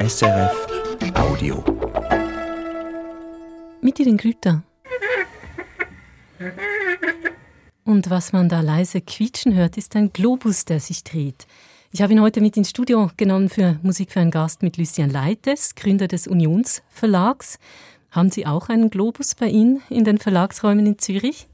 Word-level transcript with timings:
SRF 0.00 0.66
Audio. 1.14 1.64
Mit 3.82 3.98
den 3.98 4.16
Grüter. 4.16 4.62
Und 7.84 8.08
was 8.08 8.32
man 8.32 8.48
da 8.48 8.60
leise 8.60 9.00
quietschen 9.00 9.56
hört, 9.56 9.76
ist 9.76 9.96
ein 9.96 10.12
Globus, 10.12 10.64
der 10.64 10.78
sich 10.78 11.02
dreht. 11.02 11.48
Ich 11.90 12.00
habe 12.00 12.12
ihn 12.12 12.20
heute 12.20 12.40
mit 12.40 12.56
ins 12.56 12.70
Studio 12.70 13.10
genommen 13.16 13.48
für 13.48 13.80
Musik 13.82 14.12
für 14.12 14.20
einen 14.20 14.30
Gast 14.30 14.62
mit 14.62 14.76
Lucien 14.76 15.10
Leites, 15.10 15.74
Gründer 15.74 16.06
des 16.06 16.28
Unionsverlags. 16.28 17.58
Haben 18.12 18.30
Sie 18.30 18.46
auch 18.46 18.68
einen 18.68 18.90
Globus 18.90 19.34
bei 19.34 19.48
Ihnen 19.48 19.82
in 19.90 20.04
den 20.04 20.18
Verlagsräumen 20.18 20.86
in 20.86 20.98
Zürich? 20.98 21.48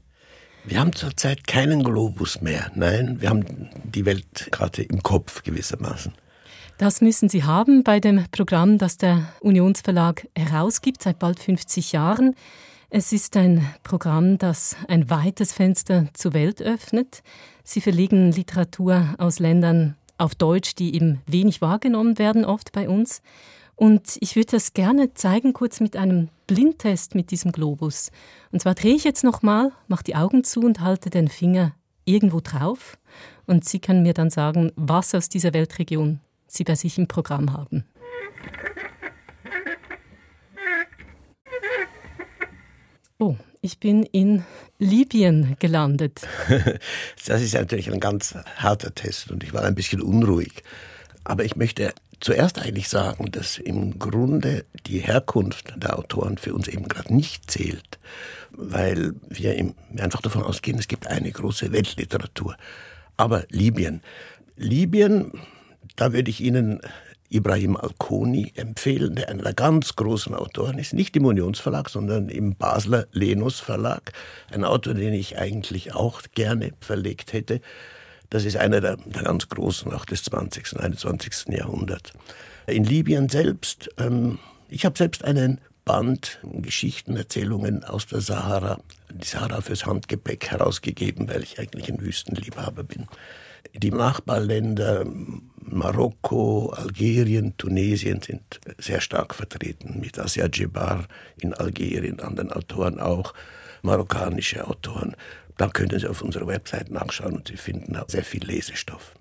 Wir 0.65 0.79
haben 0.79 0.93
zurzeit 0.93 1.47
keinen 1.47 1.83
Globus 1.83 2.41
mehr. 2.41 2.71
Nein, 2.75 3.21
wir 3.21 3.29
haben 3.29 3.71
die 3.83 4.05
Welt 4.05 4.49
gerade 4.51 4.83
im 4.83 5.01
Kopf 5.01 5.41
gewissermaßen. 5.41 6.13
Das 6.77 6.99
müssen 6.99 7.29
Sie 7.29 7.45
haben 7.45 7.83
bei 7.83 8.01
dem 8.01 8.25
Programm, 8.31 8.77
das 8.77 8.97
der 8.97 9.29
Unionsverlag 9.39 10.27
herausgibt 10.37 11.01
seit 11.01 11.19
bald 11.19 11.39
50 11.39 11.93
Jahren. 11.93 12.35
Es 12.89 13.13
ist 13.13 13.37
ein 13.37 13.65
Programm, 13.83 14.37
das 14.37 14.75
ein 14.89 15.09
weites 15.09 15.53
Fenster 15.53 16.07
zur 16.13 16.33
Welt 16.33 16.61
öffnet. 16.61 17.23
Sie 17.63 17.79
verlegen 17.79 18.29
Literatur 18.33 19.15
aus 19.17 19.39
Ländern 19.39 19.95
auf 20.17 20.35
Deutsch, 20.35 20.75
die 20.75 20.95
eben 20.95 21.21
wenig 21.27 21.61
wahrgenommen 21.61 22.19
werden, 22.19 22.43
oft 22.43 22.73
bei 22.73 22.89
uns. 22.89 23.21
Und 23.77 24.17
ich 24.19 24.35
würde 24.35 24.51
das 24.51 24.73
gerne 24.73 25.13
zeigen, 25.13 25.53
kurz 25.53 25.79
mit 25.79 25.95
einem 25.95 26.27
Blindtest 26.45 27.15
mit 27.15 27.31
diesem 27.31 27.53
Globus. 27.53 28.11
Und 28.51 28.61
zwar 28.61 28.75
drehe 28.75 28.95
ich 28.95 29.05
jetzt 29.05 29.23
nochmal, 29.23 29.71
mache 29.87 30.03
die 30.03 30.15
Augen 30.17 30.43
zu 30.43 30.59
und 30.59 30.81
halte 30.81 31.09
den 31.09 31.29
Finger 31.29 31.73
irgendwo 32.03 32.41
drauf. 32.41 32.97
Und 33.47 33.63
Sie 33.63 33.79
können 33.79 34.03
mir 34.03 34.13
dann 34.13 34.29
sagen, 34.29 34.73
was 34.75 35.15
aus 35.15 35.29
dieser 35.29 35.53
Weltregion 35.53 36.19
Sie 36.47 36.63
bei 36.63 36.75
sich 36.75 36.97
im 36.97 37.07
Programm 37.07 37.53
haben. 37.53 37.85
Oh, 43.17 43.35
ich 43.61 43.79
bin 43.79 44.03
in 44.03 44.43
Libyen 44.77 45.55
gelandet. 45.59 46.21
Das 47.25 47.41
ist 47.41 47.55
natürlich 47.55 47.91
ein 47.91 47.99
ganz 47.99 48.35
harter 48.57 48.93
Test 48.93 49.31
und 49.31 49.43
ich 49.43 49.51
war 49.51 49.63
ein 49.63 49.73
bisschen 49.73 50.01
unruhig. 50.01 50.63
Aber 51.23 51.43
ich 51.43 51.55
möchte 51.55 51.91
zuerst 52.19 52.59
eigentlich 52.59 52.87
sagen, 52.87 53.31
dass 53.31 53.57
im 53.57 53.97
Grunde 53.97 54.65
die 54.85 54.99
Herkunft 54.99 55.73
der 55.75 55.97
Autoren 55.97 56.37
für 56.37 56.53
uns 56.53 56.67
eben 56.67 56.87
gerade 56.87 57.15
nicht 57.15 57.49
zählt, 57.49 57.99
weil 58.51 59.13
wir 59.29 59.73
einfach 59.97 60.21
davon 60.21 60.43
ausgehen, 60.43 60.77
es 60.77 60.87
gibt 60.87 61.07
eine 61.07 61.31
große 61.31 61.71
Weltliteratur. 61.71 62.55
Aber 63.17 63.45
Libyen. 63.49 64.01
Libyen, 64.55 65.31
da 65.95 66.13
würde 66.13 66.29
ich 66.29 66.41
Ihnen 66.41 66.81
Ibrahim 67.29 67.75
Alkoni 67.75 68.51
empfehlen, 68.55 69.15
der 69.15 69.29
einer 69.29 69.43
der 69.43 69.53
ganz 69.53 69.95
großen 69.95 70.35
Autoren 70.35 70.77
ist, 70.77 70.93
nicht 70.93 71.15
im 71.15 71.25
Unionsverlag, 71.25 71.89
sondern 71.89 72.29
im 72.29 72.55
Basler 72.55 73.07
Lenus 73.11 73.59
Verlag. 73.59 74.11
Ein 74.51 74.63
Autor, 74.63 74.93
den 74.93 75.13
ich 75.13 75.37
eigentlich 75.37 75.93
auch 75.95 76.21
gerne 76.33 76.73
verlegt 76.79 77.33
hätte. 77.33 77.61
Das 78.29 78.45
ist 78.45 78.57
einer 78.57 78.81
der, 78.81 78.97
der 78.97 79.23
ganz 79.23 79.49
großen 79.49 79.91
auch 79.93 80.05
des 80.05 80.23
20. 80.23 80.73
und 80.73 80.81
21. 80.81 81.47
Jahrhunderts. 81.49 82.11
In 82.67 82.83
Libyen 82.83 83.29
selbst, 83.29 83.89
ähm, 83.97 84.39
ich 84.69 84.85
habe 84.85 84.97
selbst 84.97 85.23
einen 85.23 85.61
Band 85.83 86.39
Geschichten, 86.43 87.15
Erzählungen 87.15 87.83
aus 87.83 88.07
der 88.07 88.21
Sahara, 88.21 88.79
die 89.11 89.27
Sahara 89.27 89.61
fürs 89.61 89.85
Handgepäck 89.85 90.49
herausgegeben, 90.49 91.29
weil 91.29 91.43
ich 91.43 91.59
eigentlich 91.59 91.89
ein 91.91 92.01
Wüstenliebhaber 92.01 92.83
bin. 92.83 93.07
Die 93.73 93.91
Nachbarländer 93.91 95.05
Marokko, 95.61 96.69
Algerien, 96.69 97.57
Tunesien 97.57 98.21
sind 98.21 98.59
sehr 98.77 99.01
stark 99.01 99.33
vertreten, 99.33 99.99
mit 99.99 100.19
Asia 100.19 100.47
Djebar 100.47 101.07
in 101.37 101.53
Algerien, 101.53 102.19
anderen 102.19 102.51
Autoren 102.51 102.99
auch, 102.99 103.33
marokkanische 103.81 104.67
Autoren. 104.67 105.15
Da 105.57 105.67
können 105.67 105.99
Sie 105.99 106.07
auf 106.07 106.21
unserer 106.21 106.47
Website 106.47 106.91
nachschauen 106.91 107.37
und 107.37 107.47
Sie 107.47 107.57
finden 107.57 107.97
sehr 108.07 108.23
viel 108.23 108.45
Lesestoff. 108.45 109.15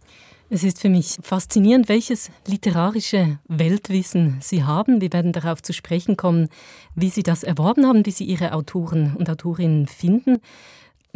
Es 0.50 0.62
ist 0.62 0.80
für 0.80 0.90
mich 0.90 1.16
faszinierend, 1.22 1.88
welches 1.88 2.30
literarische 2.46 3.38
Weltwissen 3.48 4.36
Sie 4.40 4.62
haben. 4.62 5.00
Wir 5.00 5.12
werden 5.12 5.32
darauf 5.32 5.62
zu 5.62 5.72
sprechen 5.72 6.16
kommen, 6.16 6.48
wie 6.94 7.08
Sie 7.08 7.22
das 7.22 7.42
erworben 7.42 7.86
haben, 7.86 8.04
wie 8.04 8.10
Sie 8.10 8.24
Ihre 8.24 8.52
Autoren 8.52 9.16
und 9.16 9.30
Autorinnen 9.30 9.86
finden. 9.86 10.38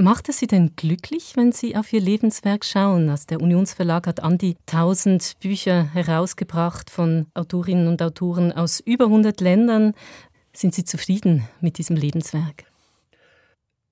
Macht 0.00 0.28
es 0.28 0.38
Sie 0.38 0.46
denn 0.46 0.76
glücklich, 0.76 1.32
wenn 1.34 1.50
Sie 1.50 1.74
auf 1.74 1.92
Ihr 1.92 2.00
Lebenswerk 2.00 2.64
schauen? 2.64 3.08
Also 3.08 3.24
der 3.30 3.40
Unionsverlag 3.40 4.06
hat 4.06 4.20
an 4.22 4.38
die 4.38 4.56
1000 4.68 5.40
Bücher 5.40 5.92
herausgebracht 5.92 6.88
von 6.88 7.26
Autorinnen 7.34 7.88
und 7.88 8.00
Autoren 8.00 8.52
aus 8.52 8.78
über 8.78 9.06
100 9.06 9.40
Ländern. 9.40 9.94
Sind 10.52 10.72
Sie 10.72 10.84
zufrieden 10.84 11.48
mit 11.60 11.78
diesem 11.78 11.96
Lebenswerk? 11.96 12.66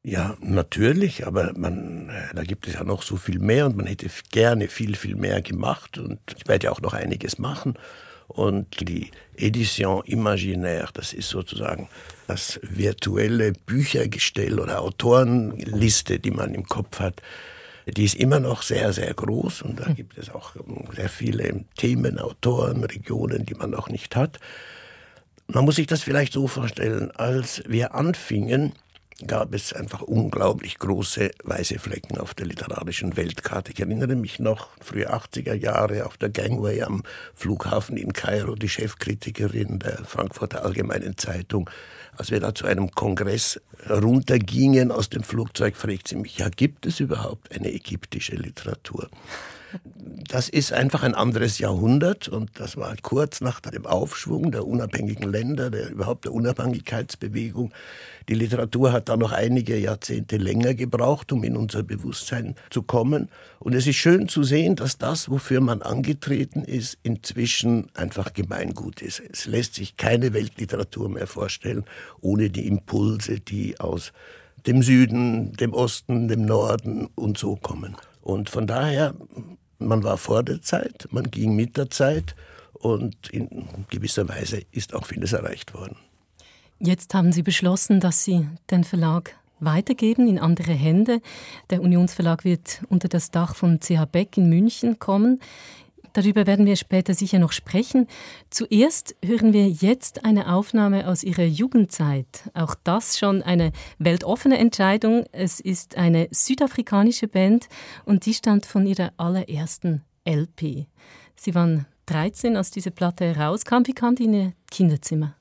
Ja, 0.04 0.36
natürlich, 0.38 1.26
aber 1.26 1.52
man, 1.56 2.12
da 2.36 2.44
gibt 2.44 2.68
es 2.68 2.74
ja 2.74 2.84
noch 2.84 3.02
so 3.02 3.16
viel 3.16 3.40
mehr 3.40 3.66
und 3.66 3.76
man 3.76 3.86
hätte 3.86 4.08
gerne 4.30 4.68
viel, 4.68 4.94
viel 4.94 5.16
mehr 5.16 5.42
gemacht 5.42 5.98
und 5.98 6.20
ich 6.36 6.46
werde 6.46 6.66
ja 6.66 6.70
auch 6.70 6.80
noch 6.80 6.94
einiges 6.94 7.40
machen. 7.40 7.74
Und 8.36 8.86
die 8.86 9.10
Edition 9.38 10.04
Imaginaire, 10.04 10.90
das 10.92 11.14
ist 11.14 11.30
sozusagen 11.30 11.88
das 12.26 12.60
virtuelle 12.62 13.52
Büchergestell 13.52 14.60
oder 14.60 14.82
Autorenliste, 14.82 16.18
die 16.18 16.30
man 16.30 16.54
im 16.54 16.66
Kopf 16.66 17.00
hat, 17.00 17.22
die 17.86 18.04
ist 18.04 18.16
immer 18.16 18.38
noch 18.38 18.60
sehr, 18.60 18.92
sehr 18.92 19.14
groß 19.14 19.62
und 19.62 19.80
da 19.80 19.86
hm. 19.86 19.96
gibt 19.96 20.18
es 20.18 20.28
auch 20.28 20.52
sehr 20.94 21.08
viele 21.08 21.64
Themen, 21.78 22.18
Autoren, 22.18 22.84
Regionen, 22.84 23.46
die 23.46 23.54
man 23.54 23.70
noch 23.70 23.88
nicht 23.88 24.16
hat. 24.16 24.38
Man 25.46 25.64
muss 25.64 25.76
sich 25.76 25.86
das 25.86 26.02
vielleicht 26.02 26.34
so 26.34 26.46
vorstellen, 26.46 27.10
als 27.12 27.62
wir 27.66 27.94
anfingen, 27.94 28.74
gab 29.26 29.54
es 29.54 29.72
einfach 29.72 30.02
unglaublich 30.02 30.78
große 30.78 31.30
weiße 31.44 31.78
Flecken 31.78 32.18
auf 32.18 32.34
der 32.34 32.46
literarischen 32.46 33.16
Weltkarte. 33.16 33.72
Ich 33.72 33.80
erinnere 33.80 34.14
mich 34.14 34.38
noch, 34.38 34.68
frühe 34.80 35.10
80er 35.10 35.54
Jahre 35.54 36.04
auf 36.04 36.16
der 36.16 36.28
Gangway 36.28 36.82
am 36.82 37.02
Flughafen 37.34 37.96
in 37.96 38.12
Kairo, 38.12 38.54
die 38.54 38.68
Chefkritikerin 38.68 39.78
der 39.78 40.04
Frankfurter 40.04 40.64
Allgemeinen 40.64 41.16
Zeitung, 41.16 41.70
als 42.16 42.30
wir 42.30 42.40
da 42.40 42.54
zu 42.54 42.66
einem 42.66 42.90
Kongress 42.90 43.60
runtergingen 43.88 44.92
aus 44.92 45.08
dem 45.08 45.22
Flugzeug, 45.22 45.76
fragte 45.76 46.10
sie 46.10 46.16
mich, 46.16 46.38
ja, 46.38 46.48
gibt 46.48 46.84
es 46.86 47.00
überhaupt 47.00 47.54
eine 47.54 47.72
ägyptische 47.72 48.36
Literatur? 48.36 49.08
Das 50.28 50.48
ist 50.48 50.72
einfach 50.72 51.02
ein 51.02 51.14
anderes 51.14 51.58
Jahrhundert 51.58 52.28
und 52.28 52.50
das 52.54 52.76
war 52.76 52.94
kurz 53.02 53.40
nach 53.40 53.60
dem 53.60 53.86
Aufschwung 53.86 54.50
der 54.50 54.66
unabhängigen 54.66 55.30
Länder, 55.30 55.70
der 55.70 55.90
überhaupt 55.90 56.24
der 56.24 56.32
Unabhängigkeitsbewegung. 56.32 57.72
Die 58.28 58.34
Literatur 58.34 58.92
hat 58.92 59.08
da 59.08 59.16
noch 59.16 59.32
einige 59.32 59.78
Jahrzehnte 59.78 60.36
länger 60.36 60.74
gebraucht, 60.74 61.30
um 61.32 61.44
in 61.44 61.56
unser 61.56 61.82
Bewusstsein 61.82 62.56
zu 62.70 62.82
kommen. 62.82 63.28
Und 63.60 63.74
es 63.74 63.86
ist 63.86 63.96
schön 63.96 64.28
zu 64.28 64.42
sehen, 64.42 64.74
dass 64.76 64.98
das, 64.98 65.30
wofür 65.30 65.60
man 65.60 65.82
angetreten 65.82 66.64
ist, 66.64 66.98
inzwischen 67.02 67.88
einfach 67.94 68.32
Gemeingut 68.32 69.02
ist. 69.02 69.22
Es 69.32 69.46
lässt 69.46 69.74
sich 69.74 69.96
keine 69.96 70.32
Weltliteratur 70.32 71.08
mehr 71.08 71.26
vorstellen, 71.26 71.84
ohne 72.20 72.50
die 72.50 72.66
Impulse, 72.66 73.40
die 73.40 73.78
aus 73.78 74.12
dem 74.66 74.82
Süden, 74.82 75.52
dem 75.52 75.72
Osten, 75.72 76.26
dem 76.26 76.44
Norden 76.44 77.08
und 77.14 77.38
so 77.38 77.54
kommen. 77.54 77.96
Und 78.26 78.50
von 78.50 78.66
daher, 78.66 79.14
man 79.78 80.02
war 80.02 80.16
vor 80.16 80.42
der 80.42 80.60
Zeit, 80.60 81.06
man 81.12 81.30
ging 81.30 81.54
mit 81.54 81.76
der 81.76 81.90
Zeit 81.90 82.34
und 82.72 83.30
in 83.30 83.68
gewisser 83.88 84.28
Weise 84.28 84.62
ist 84.72 84.94
auch 84.94 85.06
vieles 85.06 85.32
erreicht 85.32 85.74
worden. 85.74 85.96
Jetzt 86.80 87.14
haben 87.14 87.30
Sie 87.30 87.44
beschlossen, 87.44 88.00
dass 88.00 88.24
Sie 88.24 88.48
den 88.72 88.82
Verlag 88.82 89.36
weitergeben 89.60 90.26
in 90.26 90.40
andere 90.40 90.72
Hände. 90.72 91.20
Der 91.70 91.80
Unionsverlag 91.80 92.42
wird 92.42 92.82
unter 92.88 93.06
das 93.06 93.30
Dach 93.30 93.54
von 93.54 93.78
CH 93.78 94.06
Beck 94.10 94.36
in 94.36 94.48
München 94.48 94.98
kommen. 94.98 95.38
Darüber 96.16 96.46
werden 96.46 96.64
wir 96.64 96.76
später 96.76 97.12
sicher 97.12 97.38
noch 97.38 97.52
sprechen. 97.52 98.06
Zuerst 98.48 99.14
hören 99.22 99.52
wir 99.52 99.68
jetzt 99.68 100.24
eine 100.24 100.50
Aufnahme 100.50 101.08
aus 101.08 101.22
Ihrer 101.22 101.44
Jugendzeit. 101.44 102.50
Auch 102.54 102.74
das 102.84 103.18
schon 103.18 103.42
eine 103.42 103.70
weltoffene 103.98 104.56
Entscheidung. 104.56 105.26
Es 105.32 105.60
ist 105.60 105.98
eine 105.98 106.28
südafrikanische 106.30 107.28
Band 107.28 107.68
und 108.06 108.24
die 108.24 108.32
stammt 108.32 108.64
von 108.64 108.86
ihrer 108.86 109.12
allerersten 109.18 110.04
LP. 110.26 110.86
Sie 111.34 111.54
waren 111.54 111.84
13, 112.06 112.56
als 112.56 112.70
diese 112.70 112.92
Platte 112.92 113.34
herauskam. 113.34 113.82
Wie 113.84 113.92
kam 113.92 114.14
die 114.14 114.24
in 114.24 114.32
Ihr 114.32 114.52
Kinderzimmer? 114.70 115.34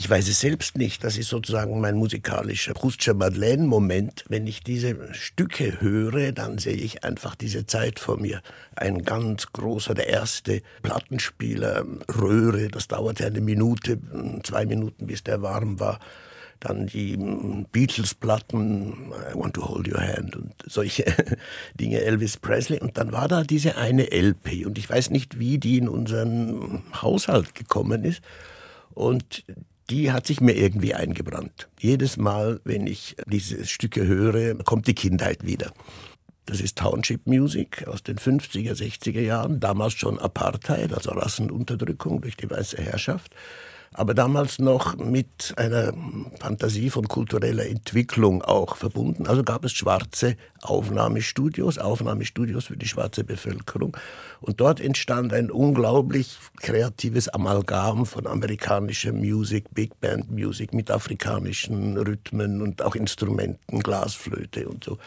Ich 0.00 0.08
weiß 0.08 0.28
es 0.28 0.38
selbst 0.38 0.78
nicht. 0.78 1.02
Das 1.02 1.18
ist 1.18 1.28
sozusagen 1.28 1.80
mein 1.80 1.96
musikalischer 1.96 2.72
Brustscher 2.72 3.14
Madeleine-Moment. 3.14 4.26
Wenn 4.28 4.46
ich 4.46 4.62
diese 4.62 5.12
Stücke 5.12 5.80
höre, 5.80 6.30
dann 6.30 6.58
sehe 6.58 6.76
ich 6.76 7.02
einfach 7.02 7.34
diese 7.34 7.66
Zeit 7.66 7.98
vor 7.98 8.16
mir. 8.16 8.40
Ein 8.76 9.02
ganz 9.02 9.50
großer, 9.52 9.94
der 9.94 10.06
erste 10.06 10.62
Plattenspieler, 10.82 11.84
Röhre, 12.16 12.68
das 12.68 12.86
dauerte 12.86 13.26
eine 13.26 13.40
Minute, 13.40 13.98
zwei 14.44 14.66
Minuten, 14.66 15.08
bis 15.08 15.24
der 15.24 15.42
warm 15.42 15.80
war. 15.80 15.98
dann 16.60 16.86
die 16.86 17.16
Beatles-Platten, 17.72 19.12
I 19.32 19.34
Want 19.34 19.54
to 19.54 19.68
Hold 19.68 19.88
Your 19.88 20.00
Hand 20.00 20.36
und 20.36 20.52
solche 20.64 21.06
Dinge, 21.74 22.02
Elvis 22.02 22.36
Presley. 22.36 22.78
Und 22.78 22.98
dann 22.98 23.10
war 23.10 23.26
da 23.26 23.42
diese 23.42 23.76
eine 23.76 24.12
LP 24.12 24.64
und 24.64 24.78
ich 24.78 24.88
weiß 24.88 25.10
nicht, 25.10 25.40
wie 25.40 25.58
die 25.58 25.78
in 25.78 25.88
unseren 25.88 26.84
Haushalt 27.02 27.56
gekommen 27.56 28.04
ist. 28.04 28.22
Und 28.94 29.44
die 29.90 30.12
hat 30.12 30.26
sich 30.26 30.40
mir 30.40 30.52
irgendwie 30.52 30.94
eingebrannt. 30.94 31.68
Jedes 31.78 32.16
Mal, 32.16 32.60
wenn 32.64 32.86
ich 32.86 33.16
diese 33.26 33.64
Stücke 33.64 34.06
höre, 34.06 34.56
kommt 34.64 34.86
die 34.86 34.94
Kindheit 34.94 35.46
wieder. 35.46 35.72
Das 36.44 36.60
ist 36.60 36.78
Township 36.78 37.26
Music 37.26 37.86
aus 37.86 38.02
den 38.02 38.16
50er, 38.16 38.72
60er 38.72 39.20
Jahren, 39.20 39.60
damals 39.60 39.92
schon 39.94 40.18
Apartheid, 40.18 40.94
also 40.94 41.10
Rassenunterdrückung 41.10 42.22
durch 42.22 42.36
die 42.36 42.50
weiße 42.50 42.78
Herrschaft 42.78 43.34
aber 43.98 44.14
damals 44.14 44.60
noch 44.60 44.96
mit 44.96 45.54
einer 45.56 45.92
Fantasie 46.38 46.88
von 46.88 47.08
kultureller 47.08 47.66
Entwicklung 47.66 48.42
auch 48.42 48.76
verbunden. 48.76 49.26
Also 49.26 49.42
gab 49.42 49.64
es 49.64 49.72
schwarze 49.72 50.36
Aufnahmestudios, 50.62 51.78
Aufnahmestudios 51.78 52.66
für 52.66 52.76
die 52.76 52.86
schwarze 52.86 53.24
Bevölkerung. 53.24 53.96
Und 54.40 54.60
dort 54.60 54.80
entstand 54.80 55.32
ein 55.32 55.50
unglaublich 55.50 56.38
kreatives 56.60 57.28
Amalgam 57.28 58.06
von 58.06 58.28
amerikanischer 58.28 59.12
Musik, 59.12 59.64
Big 59.74 60.00
Band 60.00 60.30
Music 60.30 60.72
mit 60.72 60.92
afrikanischen 60.92 61.96
Rhythmen 61.96 62.62
und 62.62 62.82
auch 62.82 62.94
Instrumenten, 62.94 63.80
Glasflöte 63.80 64.68
und 64.68 64.84
so. 64.84 64.98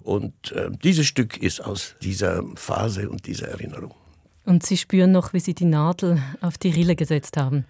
Und 0.00 0.52
äh, 0.52 0.70
dieses 0.82 1.04
Stück 1.04 1.36
ist 1.36 1.62
aus 1.62 1.94
dieser 2.00 2.42
Phase 2.54 3.10
und 3.10 3.26
dieser 3.26 3.48
Erinnerung. 3.48 3.92
Und 4.46 4.64
Sie 4.64 4.78
spüren 4.78 5.12
noch, 5.12 5.34
wie 5.34 5.40
Sie 5.40 5.54
die 5.54 5.66
Nadel 5.66 6.22
auf 6.40 6.56
die 6.56 6.70
Rille 6.70 6.96
gesetzt 6.96 7.36
haben 7.36 7.66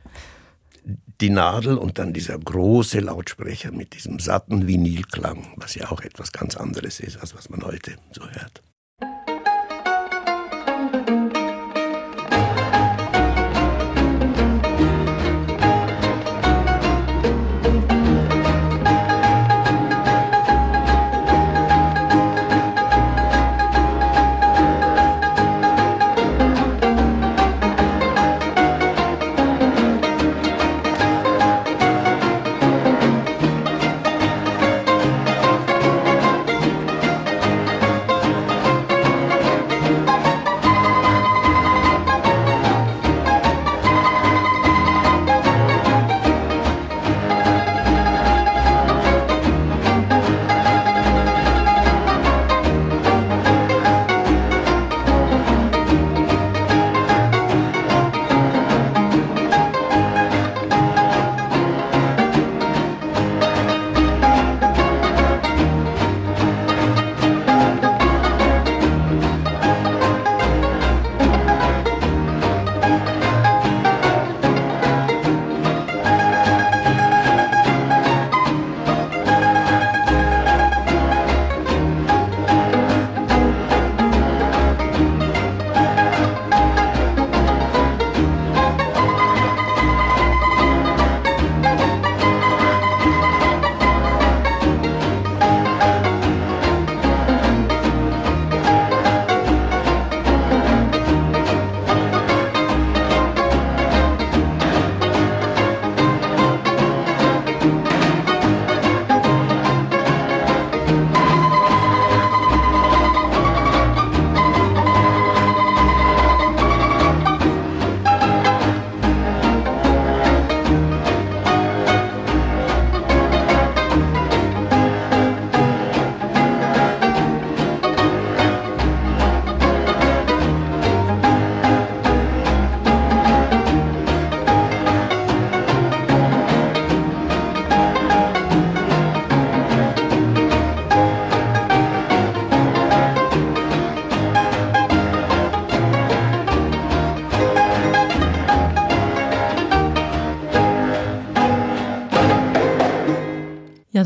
die 1.21 1.31
Nadel 1.31 1.79
und 1.79 1.99
dann 1.99 2.13
dieser 2.13 2.39
große 2.39 3.01
Lautsprecher 3.01 3.73
mit 3.73 3.95
diesem 3.95 4.19
satten 4.19 4.67
Vinylklang, 4.67 5.55
was 5.57 5.75
ja 5.75 5.91
auch 5.91 6.03
etwas 6.03 6.33
ganz 6.33 6.57
anderes 6.57 7.01
ist, 7.01 7.19
als 7.19 7.35
was 7.35 7.49
man 7.51 7.65
heute 7.65 7.97
so 8.13 8.23
hört. 8.23 8.63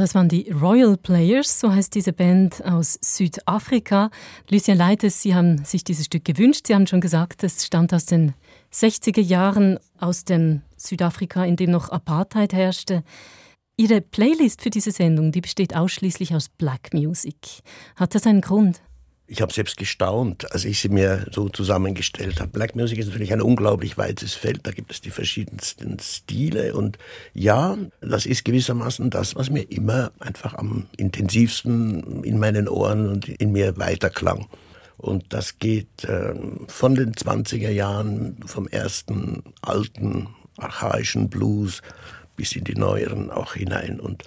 Das 0.09 0.15
waren 0.15 0.31
die 0.31 0.51
Royal 0.51 0.97
Players, 0.97 1.61
so 1.61 1.71
heißt 1.71 1.95
diese 1.95 2.15
Band 2.15 2.65
aus 2.65 2.99
Südafrika. 3.03 4.09
Lucien 4.49 4.79
Leites, 4.79 5.21
Sie 5.21 5.35
haben 5.35 5.67
sich 5.67 5.85
dieses 5.85 6.07
Stück 6.07 6.25
gewünscht. 6.25 6.67
Sie 6.67 6.75
haben 6.75 6.87
schon 6.87 7.03
gesagt, 7.03 7.45
es 7.45 7.67
stammt 7.67 7.93
aus 7.93 8.07
den 8.07 8.33
60er 8.73 9.21
Jahren 9.21 9.79
aus 9.99 10.25
dem 10.25 10.63
Südafrika, 10.79 11.45
in 11.45 11.57
dem 11.57 11.73
noch 11.73 11.91
Apartheid 11.91 12.55
herrschte. 12.55 13.05
Ihre 13.77 14.01
Playlist 14.01 14.63
für 14.63 14.71
diese 14.71 14.93
Sendung, 14.93 15.31
die 15.31 15.43
besteht 15.43 15.77
ausschließlich 15.77 16.35
aus 16.35 16.49
Black 16.49 16.95
Music. 16.95 17.61
Hat 17.95 18.15
das 18.15 18.27
einen 18.27 18.41
Grund? 18.41 18.81
Ich 19.29 19.43
habe 19.43 19.53
selbst 19.53 19.77
gestaunt, 19.77 20.51
als 20.53 20.65
ich 20.65 20.81
sie 20.81 20.89
mir 20.89 21.27
so 21.31 21.51
zusammengestellt 21.51 22.41
habe. 22.41 22.51
Black 22.51 22.75
Music 22.75 22.99
ist 22.99 23.09
natürlich 23.09 23.33
ein 23.33 23.43
unglaublich 23.43 23.99
weites 23.99 24.35
Feld, 24.35 24.61
da 24.67 24.71
gibt 24.71 24.91
es 24.91 25.03
die 25.03 25.11
verschiedensten 25.11 25.99
Stile 26.01 26.75
und 26.75 26.99
ja, 27.35 27.77
das 28.01 28.25
ist 28.25 28.47
gewissermaßen 28.47 29.11
das, 29.11 29.37
was 29.37 29.51
mir 29.51 29.71
immer 29.71 30.13
einfach 30.19 30.55
am 30.55 30.87
intensivsten 30.97 32.25
in 32.25 32.39
meinen 32.39 32.69
Ohren 32.69 33.07
und 33.07 33.29
in 33.29 33.53
mir 33.53 33.77
weiterklang. 33.77 34.47
Und 34.97 35.33
das 35.33 35.59
geht 35.59 36.05
äh, 36.05 36.35
von 36.67 36.95
den 36.95 37.13
20er 37.13 37.71
Jahren, 37.71 38.39
vom 38.47 38.67
ersten 38.67 39.43
alten, 39.63 40.29
archaischen 40.57 41.29
Blues 41.29 41.83
bis 42.35 42.57
in 42.57 42.65
die 42.65 42.75
neueren 42.75 43.31
auch 43.31 43.55
hinein. 43.55 44.01
Und 44.01 44.25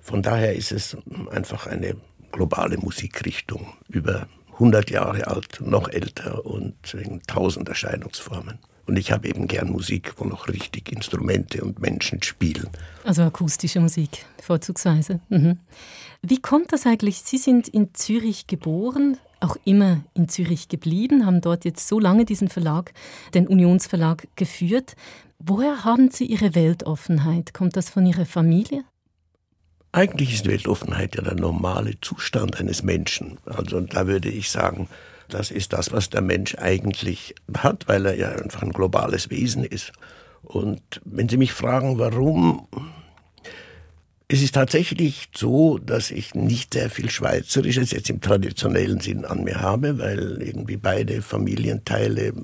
von 0.00 0.22
daher 0.22 0.54
ist 0.54 0.72
es 0.72 0.96
einfach 1.30 1.66
eine 1.66 1.96
globale 2.32 2.78
Musikrichtung 2.78 3.66
über 3.88 4.26
100 4.54 4.90
Jahre 4.90 5.26
alt, 5.26 5.60
noch 5.60 5.88
älter 5.88 6.44
und 6.46 6.94
in 6.94 7.20
tausend 7.26 7.68
Erscheinungsformen. 7.68 8.58
Und 8.86 8.96
ich 8.96 9.10
habe 9.10 9.28
eben 9.28 9.48
gern 9.48 9.70
Musik, 9.70 10.14
wo 10.16 10.24
noch 10.24 10.48
richtig 10.48 10.92
Instrumente 10.92 11.62
und 11.62 11.80
Menschen 11.80 12.22
spielen. 12.22 12.68
Also 13.04 13.22
akustische 13.22 13.80
Musik, 13.80 14.24
vorzugsweise. 14.40 15.20
Mhm. 15.28 15.58
Wie 16.22 16.40
kommt 16.40 16.72
das 16.72 16.86
eigentlich? 16.86 17.22
Sie 17.22 17.38
sind 17.38 17.68
in 17.68 17.94
Zürich 17.94 18.46
geboren, 18.46 19.18
auch 19.40 19.56
immer 19.64 20.02
in 20.14 20.28
Zürich 20.28 20.68
geblieben, 20.68 21.26
haben 21.26 21.40
dort 21.40 21.64
jetzt 21.64 21.88
so 21.88 21.98
lange 21.98 22.24
diesen 22.24 22.48
Verlag, 22.48 22.92
den 23.34 23.48
Unionsverlag, 23.48 24.28
geführt. 24.36 24.94
Woher 25.38 25.84
haben 25.84 26.10
Sie 26.10 26.24
Ihre 26.24 26.54
Weltoffenheit? 26.54 27.52
Kommt 27.52 27.76
das 27.76 27.90
von 27.90 28.06
Ihrer 28.06 28.24
Familie? 28.24 28.84
Eigentlich 29.96 30.34
ist 30.34 30.46
Weltoffenheit 30.46 31.16
ja 31.16 31.22
der 31.22 31.36
normale 31.36 31.98
Zustand 32.02 32.60
eines 32.60 32.82
Menschen. 32.82 33.38
Also 33.46 33.80
da 33.80 34.06
würde 34.06 34.28
ich 34.28 34.50
sagen, 34.50 34.90
das 35.30 35.50
ist 35.50 35.72
das, 35.72 35.90
was 35.90 36.10
der 36.10 36.20
Mensch 36.20 36.54
eigentlich 36.56 37.34
hat, 37.56 37.88
weil 37.88 38.04
er 38.04 38.14
ja 38.14 38.28
einfach 38.28 38.60
ein 38.60 38.74
globales 38.74 39.30
Wesen 39.30 39.64
ist. 39.64 39.92
Und 40.42 40.82
wenn 41.06 41.30
Sie 41.30 41.38
mich 41.38 41.54
fragen, 41.54 41.98
warum, 41.98 42.68
Es 44.28 44.42
ist 44.42 44.54
tatsächlich 44.54 45.28
so, 45.34 45.78
dass 45.78 46.10
ich 46.10 46.34
nicht 46.34 46.74
sehr 46.74 46.90
viel 46.90 47.08
Schweizerisches 47.08 47.92
jetzt 47.92 48.10
im 48.10 48.20
traditionellen 48.20 49.00
Sinn 49.00 49.24
an 49.24 49.44
mir 49.44 49.62
habe, 49.62 49.98
weil 49.98 50.42
irgendwie 50.42 50.76
beide 50.76 51.22
Familienteile 51.22 52.34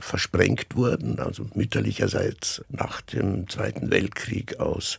versprengt 0.00 0.74
wurden, 0.74 1.20
also 1.20 1.46
mütterlicherseits 1.54 2.64
nach 2.68 3.00
dem 3.00 3.48
Zweiten 3.48 3.92
Weltkrieg 3.92 4.58
aus 4.58 4.98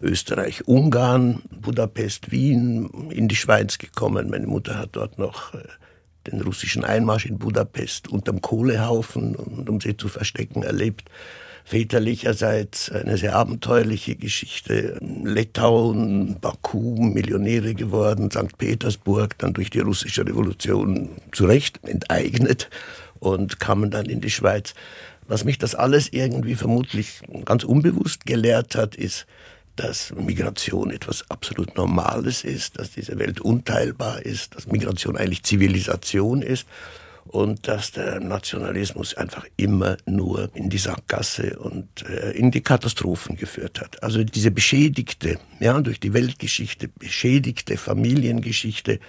Österreich, 0.00 0.66
Ungarn, 0.66 1.42
Budapest, 1.50 2.30
Wien 2.30 3.10
in 3.10 3.28
die 3.28 3.36
Schweiz 3.36 3.78
gekommen. 3.78 4.30
Meine 4.30 4.46
Mutter 4.46 4.78
hat 4.78 4.90
dort 4.92 5.18
noch 5.18 5.54
äh, 5.54 5.58
den 6.26 6.40
russischen 6.40 6.84
Einmarsch 6.84 7.26
in 7.26 7.38
Budapest 7.38 8.08
unterm 8.08 8.40
Kohlehaufen 8.40 9.34
und 9.36 9.68
um 9.68 9.80
sie 9.80 9.96
zu 9.96 10.08
verstecken 10.08 10.62
erlebt 10.62 11.10
väterlicherseits 11.70 12.90
eine 12.90 13.16
sehr 13.16 13.36
abenteuerliche 13.36 14.16
Geschichte. 14.16 14.98
Litauen, 15.00 16.38
Baku, 16.40 17.00
Millionäre 17.00 17.74
geworden, 17.74 18.30
St. 18.30 18.58
Petersburg, 18.58 19.38
dann 19.38 19.52
durch 19.52 19.70
die 19.70 19.78
russische 19.78 20.26
Revolution 20.26 21.10
zu 21.30 21.44
Recht 21.44 21.78
enteignet 21.84 22.70
und 23.20 23.60
kamen 23.60 23.90
dann 23.90 24.06
in 24.06 24.20
die 24.20 24.30
Schweiz. 24.30 24.74
Was 25.28 25.44
mich 25.44 25.58
das 25.58 25.76
alles 25.76 26.12
irgendwie 26.12 26.56
vermutlich 26.56 27.20
ganz 27.44 27.62
unbewusst 27.62 28.26
gelehrt 28.26 28.74
hat, 28.74 28.96
ist, 28.96 29.26
dass 29.80 30.12
Migration 30.14 30.90
etwas 30.90 31.24
absolut 31.30 31.74
Normales 31.74 32.44
ist, 32.44 32.78
dass 32.78 32.90
diese 32.90 33.18
Welt 33.18 33.40
unteilbar 33.40 34.20
ist, 34.26 34.54
dass 34.54 34.66
Migration 34.66 35.16
eigentlich 35.16 35.42
Zivilisation 35.42 36.42
ist 36.42 36.66
und 37.24 37.66
dass 37.66 37.92
der 37.92 38.20
Nationalismus 38.20 39.14
einfach 39.14 39.46
immer 39.56 39.96
nur 40.04 40.50
in 40.52 40.68
die 40.68 40.76
Sackgasse 40.76 41.58
und 41.58 42.06
äh, 42.06 42.32
in 42.32 42.50
die 42.50 42.60
Katastrophen 42.60 43.36
geführt 43.36 43.80
hat. 43.80 44.02
Also 44.02 44.22
diese 44.22 44.50
beschädigte, 44.50 45.38
ja, 45.60 45.80
durch 45.80 45.98
die 45.98 46.12
Weltgeschichte 46.12 46.88
beschädigte 46.88 47.78
Familiengeschichte, 47.78 49.00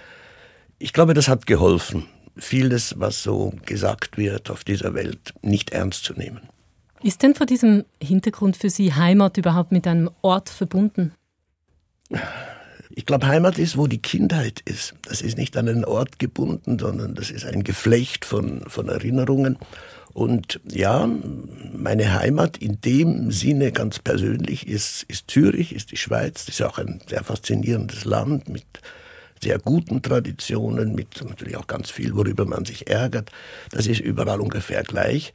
ich 0.78 0.94
glaube, 0.94 1.12
das 1.12 1.28
hat 1.28 1.46
geholfen, 1.46 2.06
vieles, 2.36 2.94
was 2.98 3.22
so 3.22 3.52
gesagt 3.66 4.16
wird 4.16 4.48
auf 4.48 4.64
dieser 4.64 4.94
Welt, 4.94 5.34
nicht 5.42 5.70
ernst 5.70 6.04
zu 6.04 6.14
nehmen. 6.14 6.40
Ist 7.02 7.22
denn 7.22 7.34
vor 7.34 7.46
diesem 7.46 7.84
Hintergrund 8.00 8.56
für 8.56 8.70
Sie 8.70 8.94
Heimat 8.94 9.36
überhaupt 9.36 9.72
mit 9.72 9.86
einem 9.86 10.10
Ort 10.22 10.48
verbunden? 10.48 11.12
Ich 12.90 13.06
glaube, 13.06 13.26
Heimat 13.26 13.58
ist, 13.58 13.76
wo 13.76 13.86
die 13.86 14.00
Kindheit 14.00 14.60
ist. 14.64 14.94
Das 15.02 15.22
ist 15.22 15.36
nicht 15.36 15.56
an 15.56 15.68
einen 15.68 15.84
Ort 15.84 16.18
gebunden, 16.18 16.78
sondern 16.78 17.14
das 17.14 17.30
ist 17.30 17.44
ein 17.44 17.64
Geflecht 17.64 18.24
von, 18.24 18.62
von 18.68 18.88
Erinnerungen. 18.88 19.58
Und 20.12 20.60
ja, 20.70 21.08
meine 21.72 22.12
Heimat 22.12 22.58
in 22.58 22.80
dem 22.82 23.30
Sinne 23.32 23.72
ganz 23.72 23.98
persönlich 23.98 24.68
ist, 24.68 25.04
ist 25.04 25.30
Zürich, 25.30 25.74
ist 25.74 25.90
die 25.90 25.96
Schweiz. 25.96 26.44
Das 26.44 26.54
ist 26.56 26.62
auch 26.62 26.78
ein 26.78 27.00
sehr 27.08 27.24
faszinierendes 27.24 28.04
Land 28.04 28.48
mit 28.48 28.66
sehr 29.42 29.58
guten 29.58 30.02
Traditionen, 30.02 30.94
mit 30.94 31.24
natürlich 31.26 31.56
auch 31.56 31.66
ganz 31.66 31.90
viel, 31.90 32.14
worüber 32.14 32.44
man 32.44 32.64
sich 32.64 32.88
ärgert. 32.88 33.30
Das 33.70 33.86
ist 33.86 34.00
überall 34.00 34.40
ungefähr 34.40 34.82
gleich. 34.82 35.32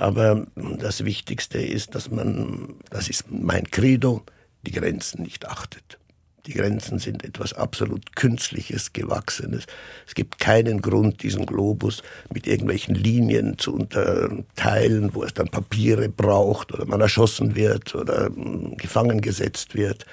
Aber 0.00 0.46
das 0.54 1.04
Wichtigste 1.04 1.58
ist, 1.58 1.94
dass 1.94 2.10
man, 2.10 2.76
das 2.88 3.10
ist 3.10 3.30
mein 3.30 3.70
Credo, 3.70 4.22
die 4.62 4.70
Grenzen 4.70 5.22
nicht 5.22 5.46
achtet. 5.46 5.98
Die 6.46 6.54
Grenzen 6.54 6.98
sind 6.98 7.22
etwas 7.22 7.52
absolut 7.52 8.16
Künstliches, 8.16 8.94
Gewachsenes. 8.94 9.66
Es 10.06 10.14
gibt 10.14 10.38
keinen 10.38 10.80
Grund, 10.80 11.22
diesen 11.22 11.44
Globus 11.44 12.02
mit 12.32 12.46
irgendwelchen 12.46 12.94
Linien 12.94 13.58
zu 13.58 13.74
unterteilen, 13.74 15.14
wo 15.14 15.22
es 15.22 15.34
dann 15.34 15.48
Papiere 15.48 16.08
braucht 16.08 16.72
oder 16.72 16.86
man 16.86 17.02
erschossen 17.02 17.54
wird 17.54 17.94
oder 17.94 18.30
hm, 18.34 18.78
gefangen 18.78 19.20
gesetzt 19.20 19.74
wird, 19.74 20.06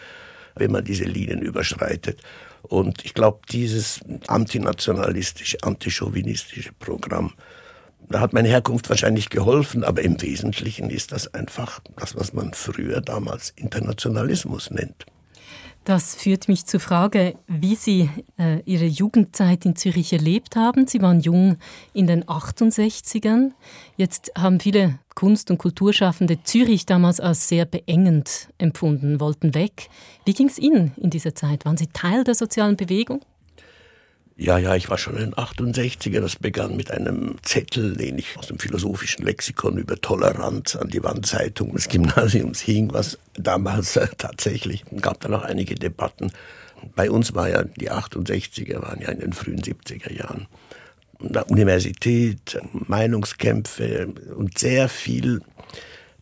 wenn 0.55 0.73
man 0.73 0.83
diese 0.83 1.05
Linien 1.05 1.41
überschreitet. 1.41 2.19
Und 2.61 3.05
ich 3.05 3.13
glaube, 3.13 3.39
dieses 3.49 4.01
antinationalistische, 4.27 5.59
antichauvinistische 5.63 6.73
Programm, 6.73 7.31
da 8.09 8.19
hat 8.19 8.33
meine 8.33 8.47
Herkunft 8.47 8.89
wahrscheinlich 8.89 9.29
geholfen, 9.29 9.83
aber 9.83 10.01
im 10.01 10.21
Wesentlichen 10.21 10.89
ist 10.89 11.11
das 11.11 11.33
einfach 11.33 11.81
das, 11.97 12.15
was 12.15 12.33
man 12.33 12.53
früher 12.53 13.01
damals 13.01 13.51
Internationalismus 13.55 14.71
nennt. 14.71 15.05
Das 15.83 16.15
führt 16.15 16.49
mich 16.49 16.65
zur 16.65 16.81
Frage, 16.81 17.35
wie 17.47 17.75
Sie 17.75 18.09
äh, 18.37 18.59
Ihre 18.65 18.83
Jugendzeit 18.83 19.65
in 19.65 19.77
Zürich 19.77 20.11
erlebt 20.11 20.57
haben. 20.57 20.85
Sie 20.85 21.01
waren 21.01 21.21
jung 21.21 21.55
in 21.93 22.07
den 22.07 22.25
68ern. 22.25 23.51
Jetzt 23.95 24.31
haben 24.37 24.59
viele 24.59 24.99
Kunst- 25.15 25.49
und 25.49 25.59
Kulturschaffende 25.59 26.43
Zürich 26.43 26.85
damals 26.85 27.21
als 27.21 27.47
sehr 27.47 27.63
beengend 27.63 28.49
empfunden, 28.57 29.21
wollten 29.21 29.55
weg. 29.55 29.87
Wie 30.25 30.33
ging 30.33 30.49
es 30.49 30.59
Ihnen 30.59 30.91
in 30.97 31.09
dieser 31.09 31.35
Zeit? 31.35 31.63
Waren 31.63 31.77
Sie 31.77 31.87
Teil 31.87 32.25
der 32.25 32.35
sozialen 32.35 32.75
Bewegung? 32.75 33.21
Ja, 34.39 34.59
ja, 34.59 34.75
ich 34.75 34.87
war 34.87 34.99
schon 34.99 35.17
ein 35.17 35.33
68er. 35.33 36.21
Das 36.21 36.35
begann 36.35 36.75
mit 36.77 36.91
einem 36.91 37.37
Zettel, 37.41 37.97
den 37.97 38.19
ich 38.19 38.37
aus 38.37 38.47
dem 38.47 38.59
philosophischen 38.59 39.25
Lexikon 39.25 39.79
über 39.79 39.99
Toleranz 39.99 40.75
an 40.75 40.89
die 40.89 41.03
Wandzeitung 41.03 41.73
des 41.73 41.89
Gymnasiums 41.89 42.59
hing, 42.59 42.93
was 42.93 43.17
damals 43.33 43.95
äh, 43.97 44.07
tatsächlich, 44.15 44.85
gab 45.01 45.19
da 45.21 45.29
noch 45.29 45.41
einige 45.41 45.73
Debatten. 45.73 46.31
Bei 46.95 47.09
uns 47.09 47.33
war 47.33 47.49
ja, 47.49 47.63
die 47.63 47.91
68er 47.91 48.79
waren 48.79 49.01
ja 49.01 49.09
in 49.09 49.21
den 49.21 49.33
frühen 49.33 49.59
70er 49.59 50.13
Jahren. 50.13 50.45
Universität, 51.47 52.59
Meinungskämpfe 52.73 54.13
und 54.35 54.59
sehr 54.59 54.87
viel 54.87 55.41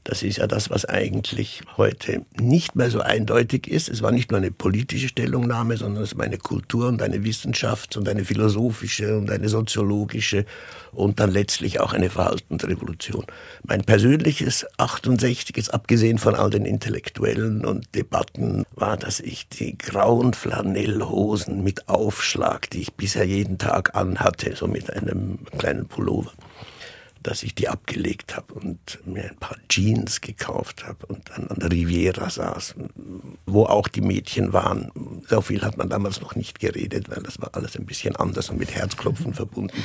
das 0.06 0.22
ist 0.22 0.38
ja 0.38 0.46
das, 0.46 0.70
was 0.70 0.86
eigentlich 0.86 1.64
heute 1.78 2.26
nicht 2.40 2.76
mehr 2.76 2.92
so 2.92 3.02
eindeutig 3.02 3.68
ist. 3.68 3.90
Es 3.90 4.04
war 4.04 4.12
nicht 4.12 4.30
nur 4.30 4.38
eine 4.38 4.52
politische 4.52 5.08
Stellungnahme, 5.08 5.78
sondern 5.78 6.04
es 6.04 6.16
war 6.16 6.26
eine 6.26 6.38
Kultur 6.38 6.88
und 6.88 7.02
eine 7.02 7.24
Wissenschaft 7.24 7.98
und 7.98 8.08
eine 8.08 8.24
philosophische 8.24 9.18
und 9.18 9.32
eine 9.32 9.50
soziologische 9.50 10.46
und 10.92 11.20
dann 11.20 11.32
letztlich 11.32 11.80
auch 11.80 11.94
eine 11.94 12.12
Verhaltensrevolution. 12.12 13.26
Mein 13.64 13.82
persönliches 13.82 14.68
68 14.78 15.58
ist 15.58 15.74
abgesehen 15.74 16.20
von 16.20 16.36
all 16.36 16.52
den 16.52 16.66
Intellektuellen 16.66 17.66
und 17.66 17.94
Debatten, 17.96 18.64
war, 18.76 18.98
dass 18.98 19.20
ich 19.20 19.50
die 19.50 19.76
grauen 19.76 20.36
Flanellhosen 20.36 21.64
mit 21.64 21.90
Aufschlag, 21.90 22.70
die 22.70 22.82
ich 22.82 22.94
bisher 22.94 23.26
jeden 23.26 23.58
Tag 23.58 23.96
anhatte, 23.96 24.56
so 24.56 24.68
mit 24.68 24.94
einem 24.94 25.40
kleinen 25.58 25.88
Pullover, 25.88 26.32
dass 27.25 27.41
ich 27.41 27.55
die 27.55 27.67
abgelegt 27.67 28.36
habe 28.36 28.53
und 28.53 29.00
mir 29.05 29.24
ein 29.24 29.38
paar 29.38 29.58
Jeans 29.67 30.22
gekauft 30.22 30.86
habe 30.86 31.08
und 31.08 31.29
dann 31.29 31.48
an 31.48 31.58
der 31.60 31.72
Riviera 31.72 32.29
saß, 32.29 32.75
wo 33.48 33.65
auch 33.65 33.88
die 33.88 34.01
Mädchen 34.01 34.53
waren. 34.53 34.91
So 35.27 35.41
viel 35.41 35.63
hat 35.63 35.77
man 35.77 35.89
damals 35.89 36.22
noch 36.22 36.36
nicht 36.36 36.60
geredet, 36.60 37.10
weil 37.10 37.24
das 37.24 37.41
war 37.41 37.50
alles 37.53 37.75
ein 37.75 37.86
bisschen 37.86 38.15
anders 38.15 38.50
und 38.50 38.60
mit 38.60 38.75
Herzklopfen 38.75 39.34
verbunden. 39.34 39.75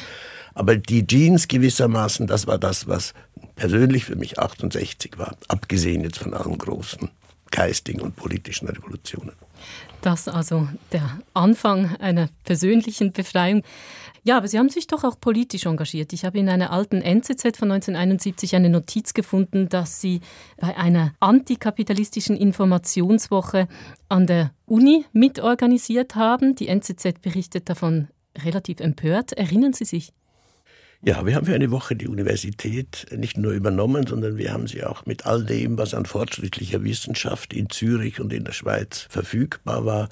Aber 0.53 0.77
die 0.77 1.07
Jeans 1.07 1.49
gewissermaßen, 1.49 2.27
das 2.27 2.47
war 2.47 2.59
das, 2.59 2.89
was 2.89 3.15
persönlich 3.57 4.05
für 4.05 4.17
mich 4.17 4.39
68 4.39 5.17
war, 5.17 5.37
abgesehen 5.49 6.03
jetzt 6.03 6.19
von 6.19 6.35
allen 6.35 6.59
großen 6.59 7.09
geistigen 7.51 8.03
und 8.03 8.17
politischen 8.17 8.69
Revolutionen. 8.69 9.33
Das 10.03 10.29
also 10.29 10.69
der 10.93 11.21
Anfang 11.35 11.97
einer 11.97 12.29
persönlichen 12.45 13.13
Befreiung. 13.13 13.63
Ja, 14.23 14.37
aber 14.37 14.49
Sie 14.49 14.59
haben 14.59 14.69
sich 14.69 14.87
doch 14.87 15.05
auch 15.05 15.19
politisch 15.19 15.67
engagiert. 15.67 16.13
Ich 16.13 16.25
habe 16.25 16.39
in 16.39 16.49
einer 16.49 16.73
alten 16.73 17.01
NZZ 17.01 17.57
von 17.57 17.71
1971 17.71 18.55
eine 18.55 18.69
Notiz 18.69 19.15
gefunden, 19.15 19.69
dass 19.69 20.01
Sie 20.01 20.21
bei 20.59 20.77
einer 20.77 21.15
antikapitalistischen 21.21 22.37
Informationswoche 22.37 23.67
an 24.09 24.27
der 24.27 24.53
Uni 24.67 25.07
mitorganisiert 25.13 26.17
haben. 26.17 26.55
Die 26.55 26.69
NZZ 26.69 27.21
berichtet 27.23 27.71
davon 27.71 28.09
relativ 28.39 28.81
empört. 28.81 29.33
Erinnern 29.33 29.73
Sie 29.73 29.85
sich? 29.85 30.13
Ja, 31.03 31.25
wir 31.25 31.35
haben 31.35 31.47
für 31.47 31.55
eine 31.55 31.71
Woche 31.71 31.97
die 31.97 32.09
Universität 32.09 33.07
nicht 33.17 33.39
nur 33.39 33.53
übernommen, 33.53 34.07
sondern 34.07 34.37
wir 34.37 34.53
haben 34.53 34.67
sie 34.67 34.85
auch 34.85 35.07
mit 35.07 35.25
all 35.25 35.47
dem, 35.47 35.79
was 35.79 35.95
an 35.95 36.05
fortschrittlicher 36.05 36.85
Wissenschaft 36.85 37.55
in 37.55 37.71
Zürich 37.71 38.21
und 38.21 38.35
in 38.35 38.45
der 38.45 38.53
Schweiz 38.53 39.07
verfügbar 39.09 39.87
war, 39.87 40.09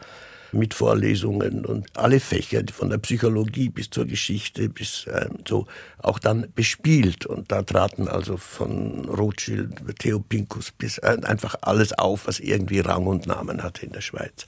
mit 0.53 0.75
Vorlesungen 0.75 1.65
und 1.65 1.87
alle 1.97 2.21
Fächer, 2.21 2.63
von 2.73 2.91
der 2.91 2.99
Psychologie 2.99 3.69
bis 3.69 3.91
zur 3.91 4.07
Geschichte 4.07 4.69
bis 4.69 5.07
äh, 5.07 5.29
so, 5.47 5.67
auch 5.99 6.19
dann 6.19 6.47
bespielt. 6.55 7.27
Und 7.27 7.53
da 7.53 7.63
traten 7.63 8.09
also 8.09 8.37
von 8.37 9.05
Rothschild, 9.07 9.99
Theo 9.99 10.21
Pinkus 10.21 10.71
bis 10.71 10.99
äh, 10.99 11.19
einfach 11.23 11.57
alles 11.63 11.93
auf, 11.99 12.27
was 12.27 12.41
irgendwie 12.41 12.81
Rang 12.81 13.07
und 13.07 13.27
Namen 13.27 13.63
hatte 13.63 13.87
in 13.87 13.93
der 13.93 14.01
Schweiz. 14.01 14.47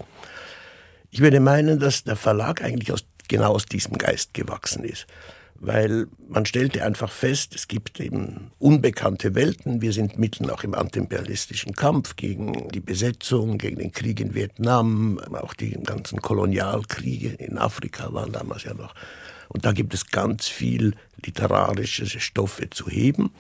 Ich 1.11 1.21
würde 1.21 1.41
meinen, 1.41 1.79
dass 1.79 2.05
der 2.05 2.17
Verlag 2.17 2.63
eigentlich 2.63 2.93
aus, 2.93 3.05
genau 3.29 3.53
aus 3.53 3.67
diesem 3.67 3.99
Geist 3.99 4.35
gewachsen 4.35 4.85
ist 4.85 5.07
weil 5.61 6.07
man 6.27 6.47
stellte 6.47 6.83
einfach 6.85 7.13
fest, 7.13 7.55
es 7.55 7.69
gibt 7.69 8.01
eben 8.01 8.51
unbekannte 8.59 9.35
Welten. 9.35 9.83
Wir 9.83 9.93
sind 9.93 10.19
mitten 10.19 10.49
auch 10.49 10.65
im 10.65 10.75
antiimperialistischen 10.75 11.75
Kampf 11.75 12.17
gegen 12.17 12.69
die 12.71 12.81
Besetzung, 12.81 13.59
gegen 13.59 13.79
den 13.79 13.93
Krieg 13.93 14.21
in 14.21 14.35
Vietnam, 14.35 15.19
auch 15.19 15.53
die 15.53 15.73
ganzen 15.73 16.23
Kolonialkriege 16.23 17.35
in 17.35 17.59
Afrika 17.59 18.13
waren 18.15 18.33
damals 18.33 18.65
ja 18.65 18.73
noch. 18.73 18.95
Und 19.49 19.67
da 19.67 19.73
gibt 19.73 19.93
es 19.93 20.07
ganz 20.07 20.49
viel 20.49 20.95
literarische 21.23 22.07
Stoffe 22.07 22.71
zu 22.71 22.89
heben. 22.89 23.31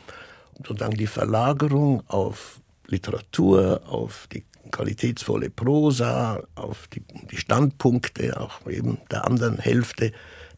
Und 0.59 0.67
sozusagen 0.67 0.99
die 0.99 1.07
Verlagerung 1.07 2.03
auf 2.09 2.61
Literatur, 2.87 3.81
auf 3.89 4.29
die 4.31 4.45
qualitätsvolle 4.71 5.49
Prosa, 5.49 6.43
auf 6.55 6.87
die, 6.89 7.03
die 7.31 7.39
Standpunkte 7.39 8.39
auch 8.39 8.69
eben 8.69 8.99
der 9.11 9.25
anderen 9.25 9.59
Hälfte 9.59 10.12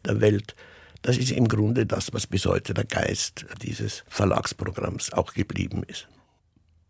der 0.05 0.19
Welt. 0.19 0.55
Das 1.03 1.17
ist 1.17 1.31
im 1.31 1.49
Grunde 1.49 1.85
das, 1.85 2.13
was 2.13 2.25
bis 2.25 2.45
heute 2.45 2.73
der 2.73 2.85
Geist 2.85 3.45
dieses 3.61 4.05
Verlagsprogramms 4.07 5.11
auch 5.11 5.33
geblieben 5.33 5.83
ist. 5.85 6.07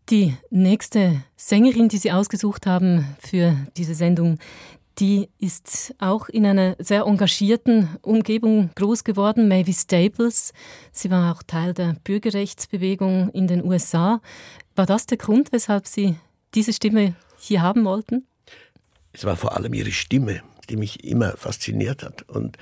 Die 0.08 0.36
nächste 0.50 1.24
Sängerin, 1.36 1.88
die 1.88 1.98
Sie 1.98 2.12
ausgesucht 2.12 2.66
haben 2.66 3.16
für 3.18 3.56
diese 3.76 3.94
Sendung, 3.94 4.38
die 5.00 5.28
ist 5.40 5.96
auch 5.98 6.28
in 6.28 6.46
einer 6.46 6.76
sehr 6.78 7.02
engagierten 7.02 7.88
Umgebung 8.02 8.70
groß 8.76 9.02
geworden, 9.02 9.48
Mavis 9.48 9.82
Staples. 9.82 10.52
Sie 10.92 11.10
war 11.10 11.34
auch 11.34 11.42
Teil 11.42 11.74
der 11.74 11.96
Bürgerrechtsbewegung 12.04 13.30
in 13.30 13.48
den 13.48 13.64
USA. 13.64 14.20
War 14.76 14.86
das 14.86 15.06
der 15.06 15.18
Grund, 15.18 15.50
weshalb 15.50 15.88
Sie 15.88 16.14
diese 16.54 16.72
Stimme 16.72 17.16
hier 17.36 17.62
haben 17.62 17.84
wollten? 17.84 18.28
Es 19.12 19.24
war 19.24 19.36
vor 19.36 19.56
allem 19.56 19.74
ihre 19.74 19.90
Stimme, 19.90 20.42
die 20.70 20.76
mich 20.76 21.02
immer 21.02 21.36
fasziniert 21.36 22.04
hat. 22.04 22.22
Und 22.28 22.56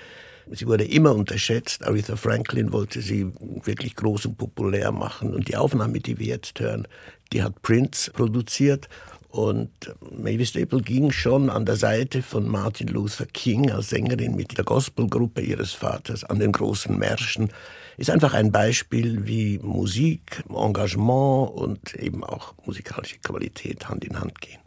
Sie 0.50 0.66
wurde 0.66 0.84
immer 0.84 1.14
unterschätzt. 1.14 1.84
Aretha 1.84 2.16
Franklin 2.16 2.72
wollte 2.72 3.00
sie 3.00 3.32
wirklich 3.64 3.96
groß 3.96 4.26
und 4.26 4.38
populär 4.38 4.92
machen. 4.92 5.34
Und 5.34 5.48
die 5.48 5.56
Aufnahme, 5.56 6.00
die 6.00 6.18
wir 6.18 6.26
jetzt 6.26 6.60
hören, 6.60 6.88
die 7.32 7.42
hat 7.42 7.62
Prince 7.62 8.10
produziert. 8.10 8.88
Und 9.28 9.70
Mavis 10.14 10.50
Staple 10.50 10.82
ging 10.82 11.10
schon 11.10 11.48
an 11.48 11.64
der 11.64 11.76
Seite 11.76 12.20
von 12.20 12.46
Martin 12.46 12.88
Luther 12.88 13.24
King 13.24 13.70
als 13.70 13.88
Sängerin 13.88 14.36
mit 14.36 14.58
der 14.58 14.64
Gospelgruppe 14.64 15.40
ihres 15.40 15.72
Vaters 15.72 16.22
an 16.22 16.38
den 16.38 16.52
großen 16.52 16.98
Märschen. 16.98 17.48
Ist 17.96 18.10
einfach 18.10 18.34
ein 18.34 18.52
Beispiel, 18.52 19.26
wie 19.26 19.58
Musik, 19.58 20.42
Engagement 20.50 21.50
und 21.50 21.94
eben 21.94 22.24
auch 22.24 22.54
musikalische 22.66 23.20
Qualität 23.20 23.88
Hand 23.88 24.04
in 24.04 24.20
Hand 24.20 24.38
gehen. 24.40 24.61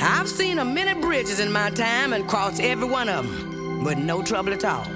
I've 0.00 0.28
seen 0.28 0.58
a 0.58 0.64
many 0.64 0.98
bridges 1.00 1.40
in 1.40 1.50
my 1.50 1.70
time 1.70 2.12
and 2.12 2.28
crossed 2.28 2.60
every 2.60 2.86
one 2.86 3.08
of 3.08 3.26
them, 3.26 3.82
but 3.84 3.98
no 3.98 4.22
trouble 4.22 4.52
at 4.52 4.64
all. 4.64 4.86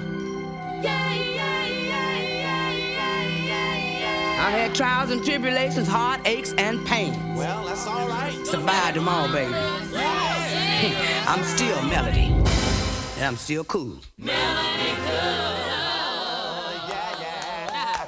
I 4.43 4.49
had 4.49 4.73
trials 4.75 5.11
and 5.11 5.23
tribulations, 5.23 5.87
heartaches 5.87 6.53
and 6.57 6.85
pains. 6.85 7.15
Well, 7.37 7.65
that's 7.65 7.85
all 7.87 8.07
right. 8.07 8.33
Survived 8.45 8.97
them 8.97 9.07
all, 9.07 9.31
baby. 9.31 9.53
I'm 11.27 11.43
still 11.43 11.81
Melody. 11.83 12.33
And 13.17 13.25
I'm 13.25 13.37
still 13.37 13.63
cool. 13.63 13.97
Melody 14.17 14.93
cool. 15.05 15.51
yeah, 16.89 17.21
yeah. 17.21 18.07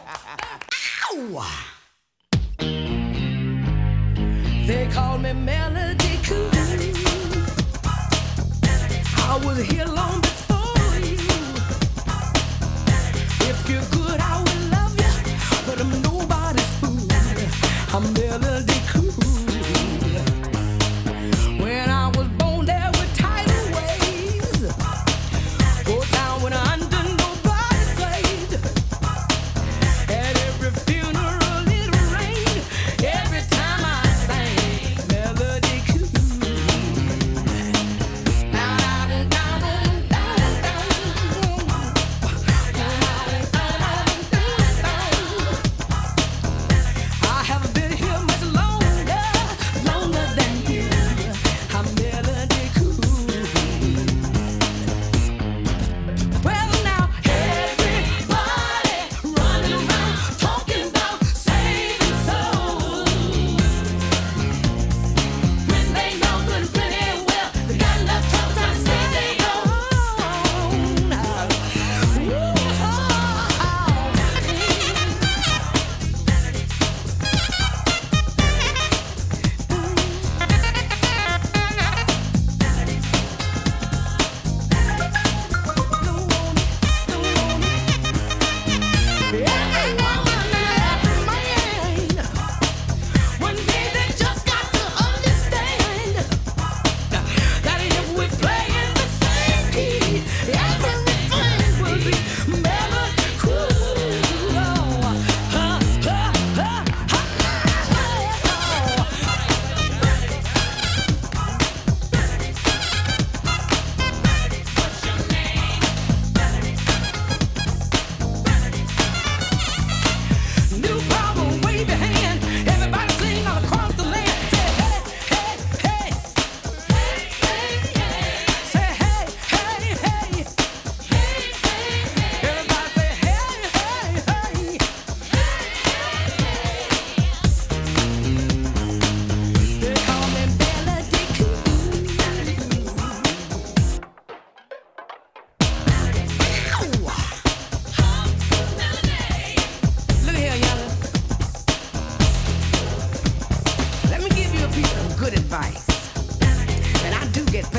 Ow! 1.13 1.45
They 4.65 4.87
call 4.91 5.17
me 5.19 5.33
Melody 5.33 5.82
I 9.33 9.37
was 9.37 9.57
here 9.63 9.85
long 9.85 10.22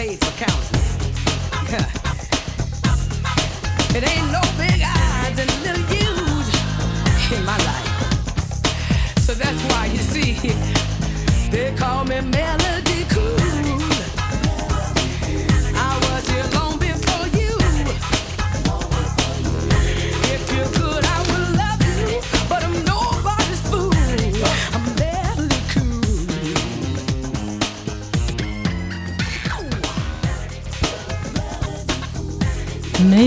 paid 0.06 0.18
for 0.24 0.34
counseling. 0.44 0.84
it 3.96 4.02
ain't 4.12 4.28
no 4.32 4.42
big 4.58 4.80
odds 4.84 5.38
and 5.42 5.50
little 5.64 5.86
U's 6.04 6.48
in 7.32 7.42
my 7.44 7.58
life. 7.70 7.92
So 9.20 9.32
that's 9.32 9.62
why 9.70 9.84
you 9.86 10.02
see, 10.12 10.32
they 11.50 11.74
call 11.76 12.04
me 12.04 12.20
Melody 12.20 12.73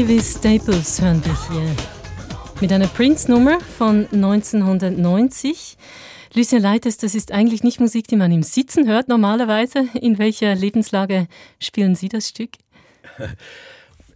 Mavis 0.08 0.38
Staples 0.38 1.02
hören 1.02 1.22
wir 1.26 1.38
hier. 1.52 1.76
Mit 2.62 2.72
einer 2.72 2.88
Prince-Nummer 2.88 3.60
von 3.60 4.08
1990. 4.14 5.76
Lucien 6.34 6.62
Leites, 6.62 6.96
das 6.98 7.14
ist 7.14 7.34
eigentlich 7.34 7.62
nicht 7.62 7.82
Musik, 7.82 8.08
die 8.08 8.16
man 8.16 8.32
im 8.32 8.42
Sitzen 8.42 8.88
hört 8.88 9.10
normalerweise. 9.10 9.86
In 10.00 10.18
welcher 10.18 10.56
Lebenslage 10.56 11.28
spielen 11.60 11.96
Sie 11.96 12.08
das 12.08 12.30
Stück? 12.30 12.52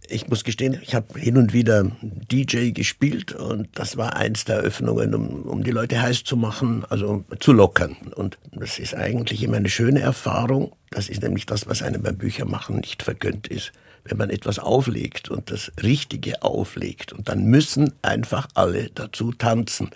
Ich 0.08 0.28
muss 0.28 0.44
gestehen, 0.44 0.80
ich 0.82 0.94
habe 0.94 1.18
hin 1.20 1.36
und 1.36 1.52
wieder 1.52 1.90
DJ 2.02 2.70
gespielt 2.70 3.34
und 3.34 3.68
das 3.74 3.98
war 3.98 4.16
eins 4.16 4.46
der 4.46 4.56
Eröffnungen, 4.56 5.14
um, 5.14 5.42
um 5.42 5.62
die 5.62 5.72
Leute 5.72 6.00
heiß 6.00 6.24
zu 6.24 6.38
machen, 6.38 6.86
also 6.88 7.22
zu 7.38 7.52
lockern. 7.52 7.96
Und 8.14 8.38
das 8.50 8.78
ist 8.78 8.94
eigentlich 8.94 9.42
immer 9.42 9.58
eine 9.58 9.68
schöne 9.68 10.00
Erfahrung. 10.00 10.72
Das 10.90 11.10
ist 11.10 11.22
nämlich 11.22 11.44
das, 11.44 11.66
was 11.68 11.82
einem 11.82 12.02
beim 12.02 12.16
Büchermachen 12.16 12.76
nicht 12.76 13.02
vergönnt 13.02 13.48
ist. 13.48 13.72
Wenn 14.04 14.18
man 14.18 14.30
etwas 14.30 14.58
auflegt 14.58 15.28
und 15.28 15.50
das 15.50 15.72
Richtige 15.82 16.42
auflegt 16.42 17.12
und 17.12 17.28
dann 17.28 17.44
müssen 17.44 17.92
einfach 18.02 18.48
alle 18.54 18.90
dazu 18.90 19.32
tanzen. 19.32 19.90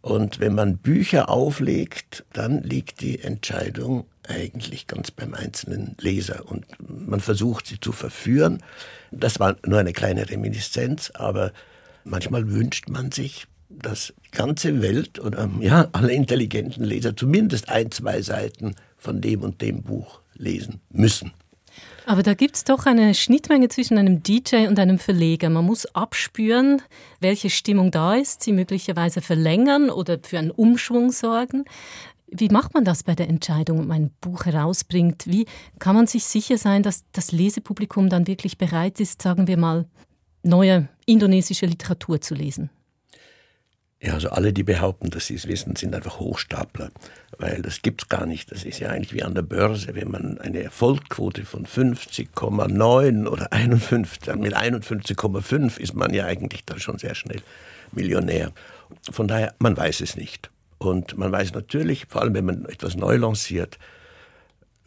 Und 0.00 0.40
wenn 0.40 0.54
man 0.54 0.78
Bücher 0.78 1.28
auflegt, 1.28 2.24
dann 2.32 2.62
liegt 2.62 3.00
die 3.00 3.18
Entscheidung 3.20 4.06
eigentlich 4.26 4.86
ganz 4.86 5.10
beim 5.10 5.34
einzelnen 5.34 5.96
Leser 6.00 6.46
und 6.46 6.66
man 6.78 7.20
versucht 7.20 7.66
sie 7.66 7.80
zu 7.80 7.92
verführen. 7.92 8.62
Das 9.10 9.40
war 9.40 9.56
nur 9.66 9.78
eine 9.78 9.92
kleine 9.92 10.28
Reminiszenz, 10.30 11.10
aber 11.14 11.52
manchmal 12.04 12.50
wünscht 12.50 12.88
man 12.88 13.10
sich, 13.10 13.46
dass 13.68 14.12
die 14.26 14.30
ganze 14.30 14.80
Welt 14.82 15.18
oder 15.18 15.50
ja, 15.60 15.88
alle 15.92 16.12
intelligenten 16.12 16.84
Leser 16.84 17.16
zumindest 17.16 17.68
ein, 17.68 17.90
zwei 17.90 18.22
Seiten 18.22 18.74
von 18.96 19.20
dem 19.20 19.42
und 19.42 19.60
dem 19.60 19.82
Buch 19.82 20.20
lesen 20.34 20.80
müssen. 20.90 21.32
Aber 22.08 22.22
da 22.22 22.32
gibt 22.32 22.56
es 22.56 22.64
doch 22.64 22.86
eine 22.86 23.12
Schnittmenge 23.12 23.68
zwischen 23.68 23.98
einem 23.98 24.22
DJ 24.22 24.66
und 24.66 24.78
einem 24.78 24.98
Verleger. 24.98 25.50
Man 25.50 25.66
muss 25.66 25.84
abspüren, 25.94 26.80
welche 27.20 27.50
Stimmung 27.50 27.90
da 27.90 28.14
ist, 28.14 28.42
sie 28.42 28.54
möglicherweise 28.54 29.20
verlängern 29.20 29.90
oder 29.90 30.18
für 30.22 30.38
einen 30.38 30.50
Umschwung 30.50 31.12
sorgen. 31.12 31.66
Wie 32.26 32.48
macht 32.48 32.72
man 32.72 32.86
das 32.86 33.02
bei 33.02 33.14
der 33.14 33.28
Entscheidung, 33.28 33.80
ob 33.80 33.88
man 33.88 34.04
ein 34.04 34.10
Buch 34.22 34.46
herausbringt? 34.46 35.26
Wie 35.26 35.44
kann 35.80 35.94
man 35.94 36.06
sich 36.06 36.24
sicher 36.24 36.56
sein, 36.56 36.82
dass 36.82 37.04
das 37.12 37.30
Lesepublikum 37.30 38.08
dann 38.08 38.26
wirklich 38.26 38.56
bereit 38.56 39.00
ist, 39.00 39.20
sagen 39.20 39.46
wir 39.46 39.58
mal, 39.58 39.84
neue 40.42 40.88
indonesische 41.04 41.66
Literatur 41.66 42.22
zu 42.22 42.34
lesen? 42.34 42.70
Ja, 44.00 44.14
also 44.14 44.30
alle, 44.30 44.52
die 44.52 44.62
behaupten, 44.62 45.10
dass 45.10 45.26
sie 45.26 45.34
es 45.34 45.48
wissen, 45.48 45.74
sind 45.74 45.92
einfach 45.92 46.20
Hochstapler, 46.20 46.90
weil 47.36 47.62
das 47.62 47.82
gibt's 47.82 48.08
gar 48.08 48.26
nicht. 48.26 48.52
Das 48.52 48.64
ist 48.64 48.78
ja 48.78 48.90
eigentlich 48.90 49.12
wie 49.12 49.24
an 49.24 49.34
der 49.34 49.42
Börse, 49.42 49.96
wenn 49.96 50.08
man 50.08 50.38
eine 50.38 50.62
Erfolgquote 50.62 51.44
von 51.44 51.66
50,9 51.66 53.26
oder 53.26 53.52
51, 53.52 54.36
mit 54.36 54.56
51,5 54.56 55.80
ist 55.80 55.94
man 55.94 56.14
ja 56.14 56.26
eigentlich 56.26 56.64
da 56.64 56.78
schon 56.78 56.98
sehr 56.98 57.16
schnell 57.16 57.42
Millionär. 57.90 58.52
Von 59.10 59.26
daher, 59.26 59.54
man 59.58 59.76
weiß 59.76 60.00
es 60.00 60.16
nicht. 60.16 60.48
Und 60.78 61.18
man 61.18 61.32
weiß 61.32 61.54
natürlich, 61.54 62.06
vor 62.08 62.22
allem 62.22 62.34
wenn 62.34 62.44
man 62.44 62.66
etwas 62.66 62.94
neu 62.94 63.16
lanciert, 63.16 63.78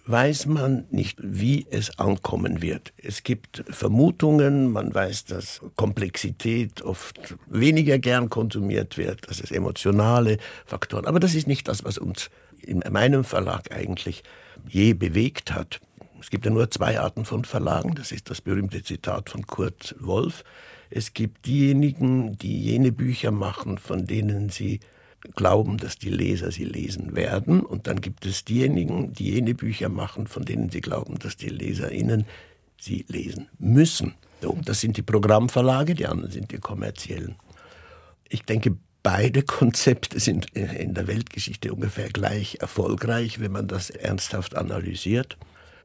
weiß 0.06 0.48
man 0.48 0.86
nicht, 0.90 1.20
wie 1.22 1.68
es 1.70 2.00
ankommen 2.00 2.62
wird. 2.62 2.94
Es 2.98 3.24
gibt 3.24 3.64
Vermutungen, 3.70 4.72
man 4.72 4.94
weiß, 4.94 5.26
dass 5.26 5.62
Komplexität 5.76 6.82
oft 6.82 7.36
weniger 7.48 8.00
gern 8.00 8.30
konsumiert 8.30 8.98
wird, 8.98 9.30
dass 9.30 9.40
es 9.42 9.52
emotionale 9.52 10.38
Faktoren, 10.66 11.06
aber 11.06 11.20
das 11.20 11.36
ist 11.36 11.48
nicht 11.48 11.68
das, 11.68 11.84
was 11.84 11.98
uns 11.98 12.30
in 12.62 12.84
meinem 12.90 13.24
Verlag 13.24 13.72
eigentlich 13.72 14.24
je 14.68 14.94
bewegt 14.94 15.54
hat. 15.54 15.80
Es 16.20 16.30
gibt 16.30 16.46
ja 16.46 16.52
nur 16.52 16.70
zwei 16.70 17.00
Arten 17.00 17.26
von 17.26 17.46
Verlagen, 17.46 17.96
das 17.96 18.12
ist 18.12 18.30
das 18.30 18.42
berühmte 18.42 18.84
Zitat 18.84 19.30
von 19.30 19.48
Kurt 19.48 19.96
Wolf. 20.00 20.44
Es 20.90 21.14
gibt 21.14 21.46
diejenigen, 21.46 22.38
die 22.38 22.62
jene 22.62 22.92
Bücher 22.92 23.32
machen, 23.32 23.78
von 23.78 24.06
denen 24.06 24.50
sie 24.50 24.82
glauben, 25.36 25.78
dass 25.78 25.98
die 25.98 26.10
Leser 26.10 26.52
sie 26.52 26.66
lesen 26.66 27.16
werden. 27.16 27.62
Und 27.62 27.88
dann 27.88 28.02
gibt 28.02 28.26
es 28.26 28.46
diejenigen, 28.46 29.14
die 29.14 29.32
jene 29.32 29.54
Bücher 29.54 29.90
machen, 29.90 30.28
von 30.28 30.44
denen 30.44 30.70
sie 30.70 30.82
glauben, 30.82 31.20
dass 31.20 31.38
die 31.38 31.50
LeserInnen 31.50 32.26
sie 32.80 33.06
lesen 33.08 33.48
müssen. 33.60 34.16
Das 34.66 34.82
sind 34.82 34.98
die 34.98 35.04
Programmverlage, 35.04 35.94
die 35.94 36.08
anderen 36.08 36.32
sind 36.32 36.52
die 36.52 36.58
kommerziellen. 36.58 37.36
Ich 38.28 38.44
denke, 38.44 38.76
beide 39.04 39.44
Konzepte 39.44 40.20
sind 40.20 40.50
in 40.52 40.94
der 40.94 41.08
Weltgeschichte 41.08 41.74
ungefähr 41.74 42.10
gleich 42.10 42.58
erfolgreich, 42.60 43.40
wenn 43.40 43.52
man 43.52 43.68
das 43.68 43.90
ernsthaft 43.90 44.56
analysiert. 44.56 45.38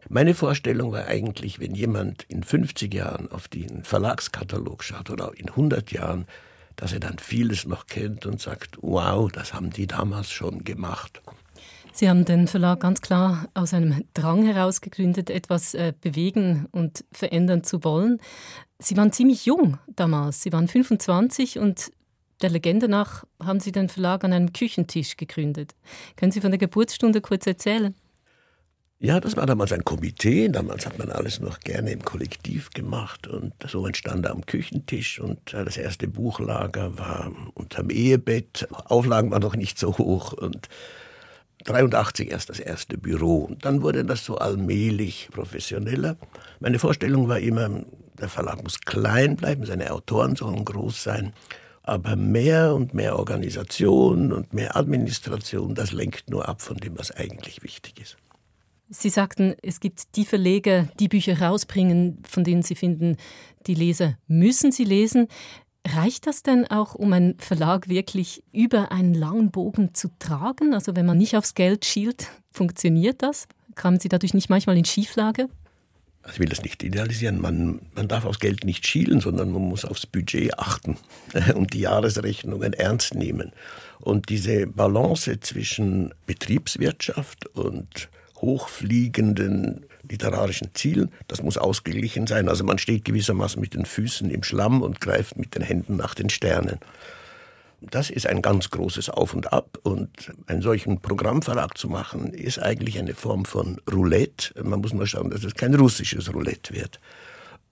Meine 0.08 0.34
Vorstellung 0.34 0.92
war 0.92 1.06
eigentlich, 1.06 1.58
wenn 1.58 1.74
jemand 1.74 2.22
in 2.28 2.44
50 2.44 2.94
Jahren 2.94 3.30
auf 3.30 3.48
den 3.48 3.82
Verlagskatalog 3.82 4.84
schaut 4.84 5.10
oder 5.10 5.32
in 5.36 5.48
100 5.48 5.90
Jahren, 5.90 6.26
dass 6.76 6.92
er 6.92 7.00
dann 7.00 7.18
vieles 7.18 7.66
noch 7.66 7.86
kennt 7.86 8.26
und 8.26 8.40
sagt, 8.40 8.78
wow, 8.80 9.30
das 9.30 9.54
haben 9.54 9.70
die 9.70 9.86
damals 9.86 10.30
schon 10.30 10.64
gemacht. 10.64 11.22
Sie 11.92 12.10
haben 12.10 12.26
den 12.26 12.46
Verlag 12.46 12.80
ganz 12.80 13.00
klar 13.00 13.48
aus 13.54 13.72
einem 13.72 14.04
Drang 14.12 14.44
heraus 14.44 14.82
gegründet, 14.82 15.30
etwas 15.30 15.72
äh, 15.72 15.94
bewegen 15.98 16.66
und 16.70 17.04
verändern 17.10 17.64
zu 17.64 17.84
wollen. 17.84 18.20
Sie 18.78 18.98
waren 18.98 19.12
ziemlich 19.12 19.46
jung 19.46 19.78
damals. 19.88 20.42
Sie 20.42 20.52
waren 20.52 20.68
25 20.68 21.58
und 21.58 21.90
der 22.42 22.50
Legende 22.50 22.88
nach 22.88 23.24
haben 23.42 23.60
Sie 23.60 23.72
den 23.72 23.88
Verlag 23.88 24.24
an 24.24 24.34
einem 24.34 24.52
Küchentisch 24.52 25.16
gegründet. 25.16 25.74
Können 26.16 26.32
Sie 26.32 26.42
von 26.42 26.50
der 26.50 26.58
Geburtsstunde 26.58 27.22
kurz 27.22 27.46
erzählen? 27.46 27.94
Ja, 28.98 29.20
das 29.20 29.36
war 29.36 29.44
damals 29.44 29.72
ein 29.72 29.84
Komitee. 29.84 30.48
Damals 30.48 30.86
hat 30.86 30.98
man 30.98 31.10
alles 31.10 31.38
noch 31.38 31.60
gerne 31.60 31.92
im 31.92 32.02
Kollektiv 32.02 32.70
gemacht 32.70 33.26
und 33.26 33.52
so 33.68 33.86
entstand 33.86 34.24
er 34.24 34.32
am 34.32 34.46
Küchentisch 34.46 35.20
und 35.20 35.52
das 35.52 35.76
erste 35.76 36.08
Buchlager 36.08 36.96
war 36.96 37.30
unterm 37.52 37.90
Ehebett. 37.90 38.66
Auflagen 38.70 39.30
waren 39.30 39.42
noch 39.42 39.54
nicht 39.54 39.78
so 39.78 39.98
hoch 39.98 40.32
und 40.32 40.70
83 41.64 42.30
erst 42.30 42.48
das 42.48 42.58
erste 42.58 42.96
Büro 42.96 43.44
und 43.44 43.66
dann 43.66 43.82
wurde 43.82 44.02
das 44.02 44.24
so 44.24 44.38
allmählich 44.38 45.28
professioneller. 45.30 46.16
Meine 46.60 46.78
Vorstellung 46.78 47.28
war 47.28 47.38
immer, 47.38 47.68
der 48.18 48.30
Verlag 48.30 48.62
muss 48.62 48.80
klein 48.80 49.36
bleiben, 49.36 49.66
seine 49.66 49.92
Autoren 49.92 50.36
sollen 50.36 50.64
groß 50.64 51.02
sein. 51.02 51.34
Aber 51.82 52.16
mehr 52.16 52.74
und 52.74 52.94
mehr 52.94 53.18
Organisation 53.18 54.32
und 54.32 54.54
mehr 54.54 54.74
Administration, 54.74 55.74
das 55.74 55.92
lenkt 55.92 56.30
nur 56.30 56.48
ab 56.48 56.62
von 56.62 56.78
dem, 56.78 56.98
was 56.98 57.10
eigentlich 57.10 57.62
wichtig 57.62 58.00
ist. 58.00 58.16
Sie 58.88 59.10
sagten, 59.10 59.56
es 59.62 59.80
gibt 59.80 60.16
die 60.16 60.24
Verleger, 60.24 60.88
die 61.00 61.08
Bücher 61.08 61.40
rausbringen, 61.40 62.22
von 62.28 62.44
denen 62.44 62.62
Sie 62.62 62.76
finden, 62.76 63.16
die 63.66 63.74
Leser 63.74 64.16
müssen 64.26 64.72
sie 64.72 64.84
lesen. 64.84 65.28
Reicht 65.86 66.26
das 66.26 66.42
denn 66.42 66.66
auch, 66.66 66.94
um 66.94 67.12
einen 67.12 67.38
Verlag 67.38 67.88
wirklich 67.88 68.42
über 68.52 68.90
einen 68.90 69.14
langen 69.14 69.50
Bogen 69.50 69.94
zu 69.94 70.08
tragen? 70.18 70.74
Also 70.74 70.96
wenn 70.96 71.06
man 71.06 71.18
nicht 71.18 71.36
aufs 71.36 71.54
Geld 71.54 71.84
schielt, 71.84 72.28
funktioniert 72.52 73.22
das? 73.22 73.46
Kamen 73.74 74.00
Sie 74.00 74.08
dadurch 74.08 74.34
nicht 74.34 74.48
manchmal 74.48 74.76
in 74.78 74.84
Schieflage? 74.84 75.48
Also 76.22 76.34
ich 76.34 76.40
will 76.40 76.48
das 76.48 76.62
nicht 76.62 76.82
idealisieren. 76.82 77.40
Man, 77.40 77.82
man 77.94 78.08
darf 78.08 78.24
aufs 78.24 78.40
Geld 78.40 78.64
nicht 78.64 78.86
schielen, 78.86 79.20
sondern 79.20 79.52
man 79.52 79.62
muss 79.62 79.84
aufs 79.84 80.06
Budget 80.06 80.58
achten 80.58 80.96
und 81.54 81.72
die 81.72 81.80
Jahresrechnungen 81.80 82.72
ernst 82.72 83.14
nehmen. 83.14 83.52
Und 84.00 84.28
diese 84.28 84.66
Balance 84.66 85.38
zwischen 85.40 86.12
Betriebswirtschaft 86.26 87.46
und 87.48 88.08
hochfliegenden 88.36 89.86
literarischen 90.08 90.70
Zielen. 90.74 91.10
Das 91.28 91.42
muss 91.42 91.58
ausgeglichen 91.58 92.26
sein. 92.26 92.48
Also 92.48 92.64
man 92.64 92.78
steht 92.78 93.04
gewissermaßen 93.04 93.60
mit 93.60 93.74
den 93.74 93.86
Füßen 93.86 94.30
im 94.30 94.42
Schlamm 94.42 94.82
und 94.82 95.00
greift 95.00 95.36
mit 95.36 95.54
den 95.54 95.62
Händen 95.62 95.96
nach 95.96 96.14
den 96.14 96.30
Sternen. 96.30 96.78
Das 97.80 98.08
ist 98.08 98.26
ein 98.26 98.40
ganz 98.40 98.70
großes 98.70 99.10
Auf 99.10 99.34
und 99.34 99.52
Ab 99.52 99.78
und 99.82 100.08
einen 100.46 100.62
solchen 100.62 101.00
Programmverlag 101.00 101.76
zu 101.76 101.88
machen, 101.88 102.32
ist 102.32 102.58
eigentlich 102.58 102.98
eine 102.98 103.14
Form 103.14 103.44
von 103.44 103.80
Roulette. 103.92 104.62
Man 104.62 104.80
muss 104.80 104.94
nur 104.94 105.06
schauen, 105.06 105.30
dass 105.30 105.44
es 105.44 105.54
kein 105.54 105.74
russisches 105.74 106.32
Roulette 106.32 106.74
wird. 106.74 106.98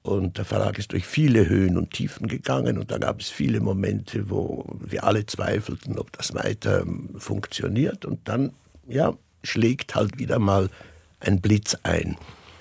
Und 0.03 0.37
der 0.37 0.45
Verlag 0.45 0.79
ist 0.79 0.93
durch 0.93 1.07
viele 1.07 1.49
Höhen 1.49 1.79
und 1.79 1.93
Tiefen 1.93 2.29
gegangen 2.29 2.77
und 2.77 2.91
da 2.91 2.99
gab 2.99 3.21
es 3.21 3.31
viele 3.31 3.61
Momente, 3.61 4.29
wo 4.29 4.67
wir 4.79 5.05
alle 5.05 5.25
zweifelten, 5.25 5.99
ob 5.99 6.13
das 6.13 6.35
weiter 6.35 6.85
funktioniert. 7.17 8.05
Und 8.05 8.29
dann, 8.29 8.53
ja, 8.87 9.15
schlägt 9.45 9.95
halt 9.95 10.19
wieder 10.19 10.39
mal 10.39 10.69
ein 11.21 11.41
Blitz 11.41 11.77
ein. 11.83 12.17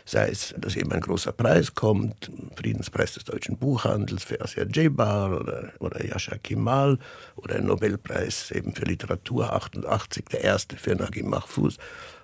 Sei 0.06 0.28
es, 0.30 0.54
dass 0.58 0.76
eben 0.76 0.92
ein 0.92 1.00
großer 1.00 1.32
Preis 1.32 1.76
kommt, 1.76 2.30
Friedenspreis 2.58 3.14
des 3.14 3.24
deutschen 3.24 3.58
Buchhandels 3.58 4.24
für 4.24 4.42
Asia 4.42 4.66
Jebar 4.66 5.40
oder, 5.40 5.72
oder 5.80 6.06
Yasha 6.06 6.38
Kemal 6.38 7.00
oder 7.38 7.56
ein 7.56 7.68
Nobelpreis 7.68 8.52
eben 8.52 8.76
für 8.76 8.84
Literatur 8.84 9.54
88, 9.54 10.26
der 10.26 10.42
erste 10.42 10.76
für 10.76 10.96
Nagim 10.96 11.30
Mahfouz 11.30 11.78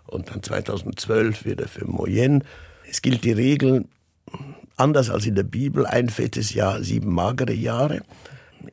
und 0.08 0.30
dann 0.30 0.43
2012 0.43 1.45
wieder 1.45 1.69
für 1.69 1.86
Moyen. 1.86 2.43
Es 2.89 3.02
gilt 3.02 3.24
die 3.24 3.32
Regel, 3.32 3.86
anders 4.76 5.10
als 5.10 5.26
in 5.26 5.36
der 5.36 5.43
Bibel, 5.43 5.86
ein 5.86 6.10
fettes 6.10 6.54
Jahr, 6.54 6.84
sieben 6.84 7.13
magere 7.13 7.54
Jahre. 7.54 8.02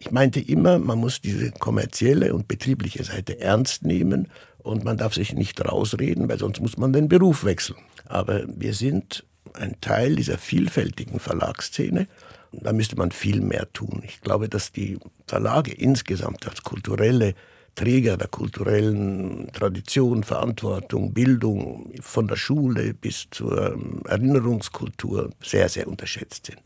Ich 0.01 0.11
meinte 0.11 0.41
immer, 0.41 0.81
man 0.81 0.99
muss 0.99 1.21
diese 1.21 1.53
kommerzielle 1.53 2.35
und 2.35 2.49
betriebliche 2.49 3.05
Seite 3.05 3.41
ernst 3.41 3.85
nehmen 3.85 4.29
und 4.67 4.85
man 4.85 4.97
darf 4.97 5.15
sich 5.15 5.33
nicht 5.33 5.65
rausreden, 5.65 6.29
weil 6.29 6.39
sonst 6.39 6.61
muss 6.61 6.77
man 6.77 6.93
den 6.93 7.09
Beruf 7.09 7.45
wechseln. 7.45 7.79
Aber 8.07 8.45
wir 8.49 8.75
sind 8.75 9.25
ein 9.55 9.81
Teil 9.81 10.17
dieser 10.17 10.39
vielfältigen 10.39 11.21
Verlagsszene. 11.21 12.09
Da 12.53 12.73
müsste 12.73 12.97
man 12.97 13.13
viel 13.13 13.41
mehr 13.41 13.73
tun. 13.73 14.03
Ich 14.05 14.21
glaube, 14.21 14.49
dass 14.49 14.73
die 14.73 14.99
Verlage 15.27 15.73
insgesamt 15.73 16.47
als 16.49 16.63
kulturelle 16.63 17.35
Träger 17.77 18.17
der 18.17 18.29
kulturellen 18.29 19.51
Tradition, 19.53 20.25
Verantwortung, 20.25 21.13
Bildung 21.13 21.93
von 22.01 22.27
der 22.27 22.37
Schule 22.37 22.95
bis 22.95 23.27
zur 23.31 23.73
ähm, 23.73 24.01
Erinnerungskultur 24.07 25.31
sehr, 25.43 25.69
sehr 25.69 25.87
unterschätzt 25.87 26.47
sind. 26.47 26.61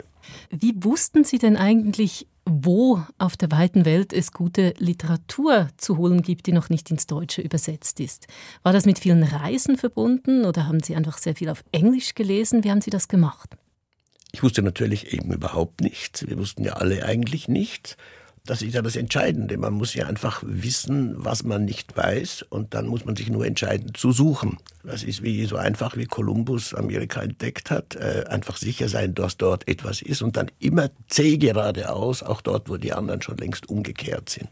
Wie 0.50 0.72
wussten 0.76 1.24
Sie 1.24 1.38
denn 1.38 1.56
eigentlich, 1.56 2.28
wo 2.50 3.02
auf 3.18 3.36
der 3.36 3.50
weiten 3.50 3.84
Welt 3.84 4.12
es 4.12 4.32
gute 4.32 4.74
Literatur 4.78 5.68
zu 5.76 5.96
holen 5.96 6.22
gibt, 6.22 6.46
die 6.46 6.52
noch 6.52 6.68
nicht 6.68 6.90
ins 6.90 7.06
Deutsche 7.06 7.42
übersetzt 7.42 8.00
ist? 8.00 8.26
War 8.62 8.72
das 8.72 8.86
mit 8.86 8.98
vielen 8.98 9.22
Reisen 9.22 9.76
verbunden 9.76 10.44
oder 10.44 10.66
haben 10.66 10.82
Sie 10.82 10.96
einfach 10.96 11.18
sehr 11.18 11.36
viel 11.36 11.48
auf 11.48 11.64
Englisch 11.72 12.14
gelesen? 12.14 12.64
Wie 12.64 12.70
haben 12.70 12.80
Sie 12.80 12.90
das 12.90 13.08
gemacht? 13.08 13.56
Ich 14.32 14.42
wusste 14.42 14.62
natürlich 14.62 15.12
eben 15.12 15.32
überhaupt 15.32 15.80
nichts. 15.80 16.26
Wir 16.26 16.38
wussten 16.38 16.64
ja 16.64 16.74
alle 16.74 17.04
eigentlich 17.04 17.48
nichts. 17.48 17.96
Das 18.46 18.62
ist 18.62 18.74
ja 18.74 18.82
das 18.82 18.96
Entscheidende. 18.96 19.58
Man 19.58 19.74
muss 19.74 19.94
ja 19.94 20.06
einfach 20.06 20.42
wissen, 20.44 21.14
was 21.16 21.44
man 21.44 21.64
nicht 21.64 21.96
weiß 21.96 22.46
und 22.48 22.74
dann 22.74 22.86
muss 22.86 23.04
man 23.04 23.14
sich 23.14 23.30
nur 23.30 23.46
entscheiden 23.46 23.94
zu 23.94 24.12
suchen. 24.12 24.56
Das 24.82 25.02
ist 25.02 25.22
wie 25.22 25.44
so 25.44 25.56
einfach 25.56 25.96
wie 25.96 26.06
Kolumbus 26.06 26.74
Amerika 26.74 27.22
entdeckt 27.22 27.70
hat. 27.70 27.96
Äh, 27.96 28.24
einfach 28.28 28.56
sicher 28.56 28.88
sein, 28.88 29.14
dass 29.14 29.36
dort 29.36 29.68
etwas 29.68 30.00
ist 30.00 30.22
und 30.22 30.36
dann 30.36 30.50
immer 30.58 30.90
zäh 31.08 31.36
geradeaus, 31.36 32.22
auch 32.22 32.40
dort, 32.40 32.68
wo 32.68 32.78
die 32.78 32.92
anderen 32.92 33.20
schon 33.20 33.36
längst 33.36 33.68
umgekehrt 33.68 34.30
sind. 34.30 34.48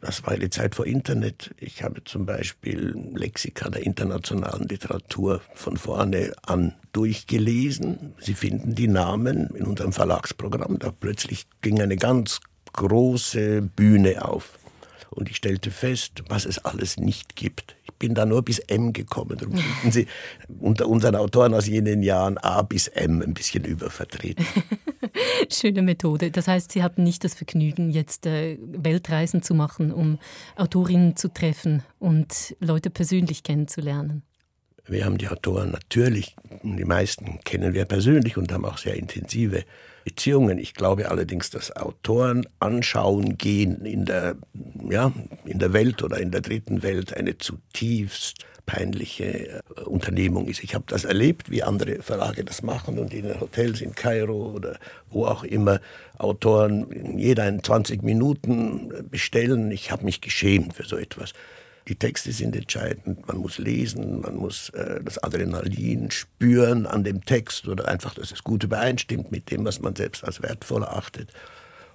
Das 0.00 0.24
war 0.26 0.36
die 0.36 0.50
Zeit 0.50 0.74
vor 0.74 0.86
Internet. 0.86 1.54
Ich 1.58 1.82
habe 1.82 2.04
zum 2.04 2.26
Beispiel 2.26 2.94
Lexika 3.14 3.70
der 3.70 3.84
internationalen 3.84 4.68
Literatur 4.68 5.40
von 5.54 5.78
vorne 5.78 6.34
an 6.42 6.74
durchgelesen. 6.92 8.14
Sie 8.20 8.34
finden 8.34 8.74
die 8.74 8.88
Namen 8.88 9.48
in 9.54 9.64
unserem 9.64 9.92
Verlagsprogramm. 9.92 10.78
Da 10.78 10.92
plötzlich 10.92 11.46
ging 11.62 11.80
eine 11.80 11.96
ganz 11.96 12.40
große 12.76 13.62
Bühne 13.62 14.24
auf. 14.24 14.58
Und 15.10 15.30
ich 15.30 15.36
stellte 15.36 15.70
fest, 15.70 16.22
was 16.28 16.44
es 16.44 16.58
alles 16.58 16.98
nicht 16.98 17.36
gibt. 17.36 17.76
Ich 17.84 17.94
bin 17.94 18.14
da 18.14 18.26
nur 18.26 18.42
bis 18.42 18.58
M 18.58 18.92
gekommen. 18.92 19.38
Darum 19.38 19.56
finden 19.56 19.90
Sie 19.90 20.06
unter 20.60 20.88
unseren 20.88 21.16
Autoren 21.16 21.54
aus 21.54 21.66
jenen 21.66 22.02
Jahren 22.02 22.36
A 22.36 22.60
bis 22.60 22.88
M 22.88 23.22
ein 23.22 23.32
bisschen 23.32 23.64
übervertreten. 23.64 24.44
Schöne 25.50 25.80
Methode. 25.80 26.30
Das 26.30 26.48
heißt, 26.48 26.70
Sie 26.70 26.82
hatten 26.82 27.02
nicht 27.02 27.24
das 27.24 27.32
Vergnügen, 27.32 27.90
jetzt 27.90 28.26
äh, 28.26 28.58
Weltreisen 28.60 29.42
zu 29.42 29.54
machen, 29.54 29.90
um 29.90 30.18
Autorinnen 30.56 31.16
zu 31.16 31.32
treffen 31.32 31.82
und 31.98 32.54
Leute 32.60 32.90
persönlich 32.90 33.42
kennenzulernen. 33.42 34.22
Wir 34.88 35.06
haben 35.06 35.18
die 35.18 35.28
Autoren 35.28 35.70
natürlich, 35.70 36.36
die 36.62 36.84
meisten 36.84 37.40
kennen 37.44 37.72
wir 37.74 37.86
persönlich 37.86 38.36
und 38.36 38.52
haben 38.52 38.64
auch 38.64 38.78
sehr 38.78 38.94
intensive 38.94 39.64
Beziehungen. 40.06 40.58
Ich 40.58 40.72
glaube 40.74 41.10
allerdings, 41.10 41.50
dass 41.50 41.74
Autoren 41.74 42.46
anschauen 42.60 43.36
gehen 43.36 43.84
in 43.84 44.04
der, 44.04 44.36
ja, 44.88 45.12
in 45.44 45.58
der 45.58 45.72
Welt 45.72 46.00
oder 46.00 46.18
in 46.18 46.30
der 46.30 46.42
dritten 46.42 46.84
Welt 46.84 47.12
eine 47.16 47.38
zutiefst 47.38 48.46
peinliche 48.66 49.48
äh, 49.48 49.60
Unternehmung 49.84 50.46
ist. 50.46 50.62
Ich 50.62 50.76
habe 50.76 50.84
das 50.86 51.04
erlebt, 51.04 51.50
wie 51.50 51.64
andere 51.64 52.02
Verlage 52.02 52.44
das 52.44 52.62
machen 52.62 53.00
und 53.00 53.12
in 53.12 53.24
den 53.24 53.40
Hotels 53.40 53.80
in 53.80 53.96
Kairo 53.96 54.52
oder 54.52 54.78
wo 55.10 55.26
auch 55.26 55.42
immer 55.42 55.80
Autoren 56.18 57.18
jeder 57.18 57.48
in 57.48 57.64
20 57.64 58.04
Minuten 58.04 59.08
bestellen. 59.10 59.72
Ich 59.72 59.90
habe 59.90 60.04
mich 60.04 60.20
geschämt 60.20 60.74
für 60.74 60.84
so 60.84 60.96
etwas. 60.96 61.32
Die 61.88 61.94
Texte 61.94 62.32
sind 62.32 62.56
entscheidend. 62.56 63.28
Man 63.28 63.38
muss 63.38 63.58
lesen, 63.58 64.20
man 64.20 64.36
muss 64.36 64.70
äh, 64.70 65.00
das 65.04 65.22
Adrenalin 65.22 66.10
spüren 66.10 66.86
an 66.86 67.04
dem 67.04 67.24
Text 67.24 67.68
oder 67.68 67.86
einfach, 67.86 68.14
dass 68.14 68.32
es 68.32 68.42
gut 68.42 68.64
übereinstimmt 68.64 69.30
mit 69.30 69.50
dem, 69.50 69.64
was 69.64 69.80
man 69.80 69.94
selbst 69.94 70.24
als 70.24 70.42
wertvoll 70.42 70.82
erachtet. 70.82 71.32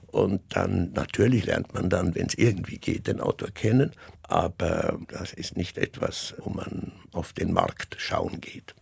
Und 0.07 0.41
dann 0.49 0.91
natürlich 0.93 1.45
lernt 1.45 1.73
man 1.73 1.89
dann, 1.89 2.15
wenn 2.15 2.27
es 2.27 2.35
irgendwie 2.35 2.77
geht, 2.77 3.07
den 3.07 3.21
Autor 3.21 3.49
kennen. 3.51 3.91
Aber 4.23 4.99
das 5.07 5.33
ist 5.33 5.57
nicht 5.57 5.77
etwas, 5.77 6.35
wo 6.37 6.49
man 6.49 6.93
auf 7.11 7.33
den 7.33 7.53
Markt 7.53 7.95
schauen 7.97 8.39
geht. 8.41 8.75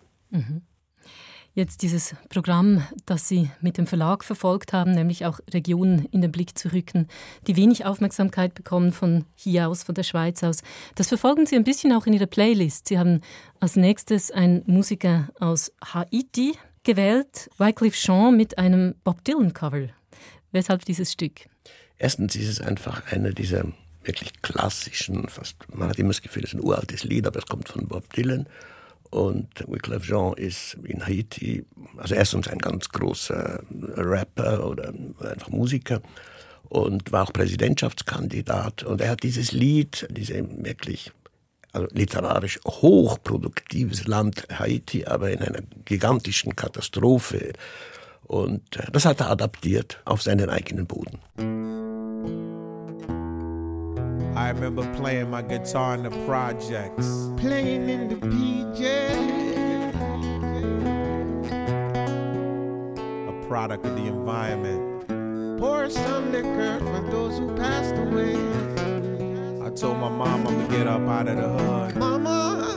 Jetzt 1.59 1.81
dieses 1.81 2.15
Programm, 2.29 2.87
das 3.05 3.27
Sie 3.27 3.51
mit 3.59 3.77
dem 3.77 3.85
Verlag 3.85 4.23
verfolgt 4.23 4.71
haben, 4.71 4.93
nämlich 4.93 5.25
auch 5.25 5.41
Regionen 5.53 6.05
in 6.05 6.21
den 6.21 6.31
Blick 6.31 6.57
zu 6.57 6.71
rücken, 6.71 7.09
die 7.47 7.57
wenig 7.57 7.83
Aufmerksamkeit 7.83 8.53
bekommen 8.53 8.93
von 8.93 9.25
hier 9.35 9.67
aus, 9.67 9.83
von 9.83 9.93
der 9.93 10.03
Schweiz 10.03 10.41
aus. 10.41 10.61
Das 10.95 11.09
verfolgen 11.09 11.45
Sie 11.45 11.57
ein 11.57 11.65
bisschen 11.65 11.91
auch 11.91 12.05
in 12.05 12.13
Ihrer 12.13 12.27
Playlist. 12.27 12.87
Sie 12.87 12.97
haben 12.97 13.19
als 13.59 13.75
nächstes 13.75 14.31
einen 14.31 14.63
Musiker 14.67 15.27
aus 15.41 15.73
Haiti 15.83 16.53
gewählt, 16.83 17.49
Wycliffe 17.57 17.97
Jean 17.97 18.37
mit 18.37 18.57
einem 18.57 18.95
Bob 19.03 19.25
Dylan-Cover. 19.25 19.89
Weshalb 20.53 20.85
dieses 20.85 21.11
Stück? 21.11 21.41
Erstens 21.97 22.37
ist 22.37 22.47
es 22.47 22.61
einfach 22.61 23.11
einer 23.11 23.33
dieser 23.33 23.65
wirklich 24.05 24.41
klassischen, 24.41 25.27
fast, 25.27 25.57
man 25.75 25.89
hat 25.89 25.99
immer 25.99 26.11
das 26.11 26.21
Gefühl, 26.21 26.45
es 26.45 26.53
ist 26.53 26.61
ein 26.61 26.63
uraltes 26.63 27.03
Lied, 27.03 27.27
aber 27.27 27.39
es 27.39 27.47
kommt 27.47 27.67
von 27.67 27.85
Bob 27.85 28.13
Dylan. 28.13 28.47
Und 29.09 29.47
Wyclef 29.67 30.03
Jean 30.03 30.33
ist 30.33 30.77
in 30.83 31.05
Haiti, 31.05 31.65
also 31.97 32.13
erstens 32.15 32.47
ein 32.47 32.59
ganz 32.59 32.89
großer 32.89 33.63
Rapper 33.95 34.67
oder 34.67 34.93
einfach 35.29 35.49
Musiker 35.49 36.01
und 36.69 37.11
war 37.11 37.23
auch 37.23 37.33
Präsidentschaftskandidat. 37.33 38.83
Und 38.83 39.01
er 39.01 39.09
hat 39.09 39.23
dieses 39.23 39.51
Lied, 39.51 40.07
diese 40.11 40.35
wirklich 40.63 41.11
also 41.71 41.87
literarisch 41.91 42.59
hochproduktives 42.65 44.07
Land 44.07 44.47
Haiti, 44.51 45.05
aber 45.05 45.31
in 45.31 45.39
einer 45.39 45.61
gigantischen 45.85 46.55
Katastrophe. 46.55 47.53
Und 48.23 48.61
das 48.91 49.05
hat 49.05 49.21
er 49.21 49.31
adaptiert 49.31 50.01
auf 50.05 50.21
seinen 50.21 50.49
eigenen 50.49 50.85
Boden. 50.85 51.78
I 54.35 54.49
remember 54.49 54.83
playing 54.95 55.29
my 55.29 55.41
guitar 55.41 55.95
in 55.95 56.03
the 56.03 56.11
projects. 56.25 57.05
playing 57.37 57.89
in 57.89 58.07
the 58.09 58.15
PJ. 58.15 58.83
a 63.27 63.47
product 63.47 63.85
of 63.85 63.95
the 63.95 64.05
environment. 64.07 65.07
Pour 65.59 65.89
some 65.89 66.31
liquor 66.31 66.79
for 66.79 67.01
those 67.11 67.37
who 67.37 67.53
passed 67.55 67.95
away. 67.95 68.35
I 69.65 69.69
told 69.71 69.97
my 69.97 70.09
mom 70.09 70.47
I'm 70.47 70.57
gonna 70.57 70.67
get 70.69 70.87
up 70.87 71.01
out 71.01 71.27
of 71.27 71.37
the 71.37 71.49
hood. 71.49 71.95
Mama, 71.97 72.75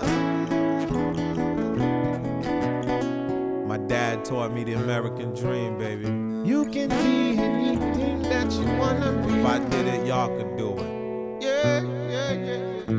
My 3.67 3.79
dad 3.79 4.25
taught 4.25 4.53
me 4.53 4.65
the 4.65 4.75
American 4.75 5.33
dream, 5.35 5.79
baby. 5.79 6.07
you 6.49 6.65
can 6.67 6.89
be 6.89 7.39
anything 7.39 8.23
that 8.23 8.51
you 8.53 8.67
wanna 8.79 9.13
be. 9.27 9.33
If 9.39 9.47
I 9.47 9.59
did 9.71 9.87
it, 9.87 10.07
y'all 10.07 10.29
could 10.37 10.57
do 10.59 10.77
it. 10.79 11.02
Yeah, 11.43 11.83
yeah, 12.09 12.33
yeah. 12.35 12.93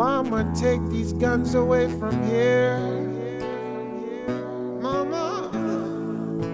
Mama, 0.00 0.50
take 0.58 0.80
these 0.88 1.12
guns 1.12 1.54
away 1.54 1.86
from 1.98 2.14
here. 2.26 2.78
Mama, 4.80 5.50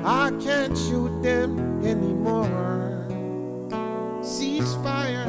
I 0.05 0.33
can't 0.43 0.77
shoot 0.77 1.23
them 1.23 1.87
anymore. 1.87 3.07
Ceasefire. 4.23 5.23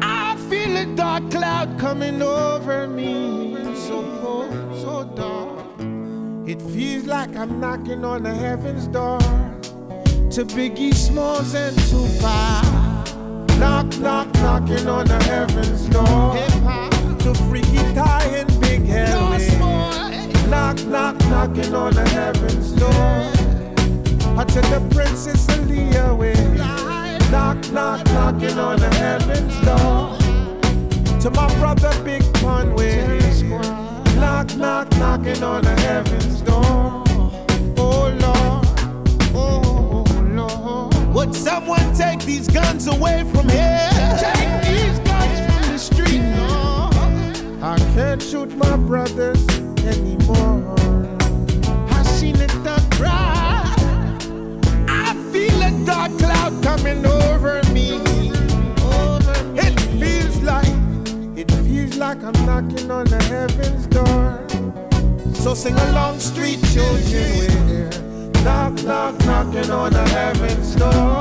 I 0.00 0.36
feel 0.48 0.76
a 0.76 0.86
dark 0.94 1.28
cloud 1.32 1.76
coming 1.76 2.22
over 2.22 2.86
me. 2.86 3.56
So 3.74 4.02
cold, 4.20 4.52
so 4.78 5.02
dark. 5.16 5.80
It 6.48 6.62
feels 6.62 7.06
like 7.06 7.34
I'm 7.34 7.58
knocking 7.58 8.04
on 8.04 8.22
the 8.22 8.34
heaven's 8.34 8.86
door. 8.86 9.18
To 10.30 10.44
Biggie 10.44 10.94
Smalls 10.94 11.54
and 11.56 11.76
Tupac. 11.90 12.73
Knock, 13.58 13.98
knock, 13.98 14.32
knocking 14.34 14.86
on 14.88 15.06
the 15.06 15.22
heaven's 15.24 15.86
door. 15.88 16.34
To 17.18 17.34
Freaky 17.48 17.78
Ty 17.94 18.22
and 18.34 18.60
Big 18.60 18.84
Harry. 18.86 19.58
Knock, 20.48 20.84
knock, 20.86 21.18
knocking 21.28 21.74
on 21.74 21.94
the 21.94 22.08
heaven's 22.10 22.72
door. 22.72 22.90
I 24.36 24.44
to 24.44 24.60
the 24.60 24.82
Princess 24.92 25.46
Aaliyah 25.46 26.16
way. 26.16 26.34
Knock, 27.30 27.70
knock, 27.72 28.04
knocking 28.06 28.58
on 28.58 28.78
the 28.78 28.92
heaven's 28.96 29.58
door. 29.60 30.18
To 31.20 31.30
my 31.30 31.46
brother 31.58 31.92
Big 32.02 32.22
Pun 32.34 32.74
way. 32.74 33.18
Knock, 34.16 34.56
knock, 34.56 34.90
knocking 34.98 35.42
on 35.42 35.62
the 35.62 35.80
heaven's 35.80 36.40
door. 36.42 37.03
Would 41.24 41.34
someone 41.34 41.94
take 41.94 42.20
these 42.20 42.46
guns 42.48 42.86
away 42.86 43.24
from 43.32 43.48
here? 43.48 43.88
Take 44.20 44.62
these 44.62 44.98
guns 45.08 45.40
from 45.46 45.72
the 45.72 45.78
street, 45.78 46.20
Lord. 46.36 47.62
I 47.62 47.78
can't 47.94 48.20
shoot 48.20 48.54
my 48.58 48.76
brothers 48.76 49.42
anymore. 49.86 50.76
I 51.88 52.02
seen 52.02 52.36
it 52.36 52.52
the 52.62 52.76
cry. 52.90 53.64
I 54.86 55.14
feel 55.32 55.62
a 55.62 55.70
dark 55.86 56.12
cloud 56.18 56.62
coming 56.62 57.06
over 57.06 57.62
me. 57.72 58.02
It 59.56 59.80
feels 59.98 60.42
like, 60.42 60.68
it 61.38 61.50
feels 61.64 61.96
like 61.96 62.22
I'm 62.22 62.34
knocking 62.44 62.90
on 62.90 63.06
the 63.06 63.22
heaven's 63.24 63.86
door. 63.86 64.46
So 65.36 65.54
sing 65.54 65.74
along, 65.88 66.20
street 66.20 66.62
children, 66.74 68.30
knock, 68.44 68.74
knock, 68.84 69.18
knocking 69.24 69.70
on 69.70 69.90
the 69.94 70.06
heaven's 70.10 70.76
door. 70.76 71.13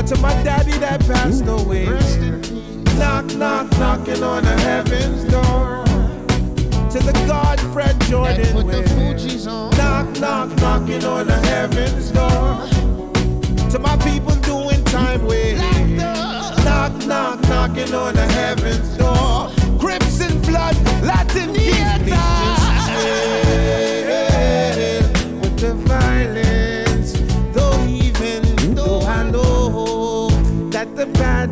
Uh, 0.00 0.02
to 0.02 0.16
my 0.22 0.32
daddy 0.42 0.72
that 0.78 0.98
passed 1.00 1.46
away. 1.46 1.84
Knock, 2.98 3.26
knock, 3.36 3.70
knocking 3.78 4.22
on 4.22 4.42
the 4.42 4.56
heaven's 4.60 5.24
door. 5.24 5.84
to 6.88 6.98
the 7.04 7.12
God 7.28 7.60
Fred 7.74 8.00
Jordan 8.08 8.64
with. 8.64 9.46
Knock, 9.76 10.18
knock, 10.18 10.48
knocking 10.56 11.04
on 11.04 11.26
the 11.26 11.38
heaven's 11.48 12.10
door. 12.12 12.66
To 13.72 13.78
my 13.78 13.94
people 13.98 14.34
doing 14.36 14.82
time 14.84 15.22
with. 15.26 15.58
Knock, 16.64 16.94
knock, 17.06 17.40
knocking 17.42 17.92
on 17.92 18.14
the 18.14 18.26
heaven's 18.32 18.96
door. 18.96 19.50
Crips 19.78 20.22
and 20.22 20.40
blood, 20.46 20.76
Latin 21.04 21.52
kings, 21.52 22.39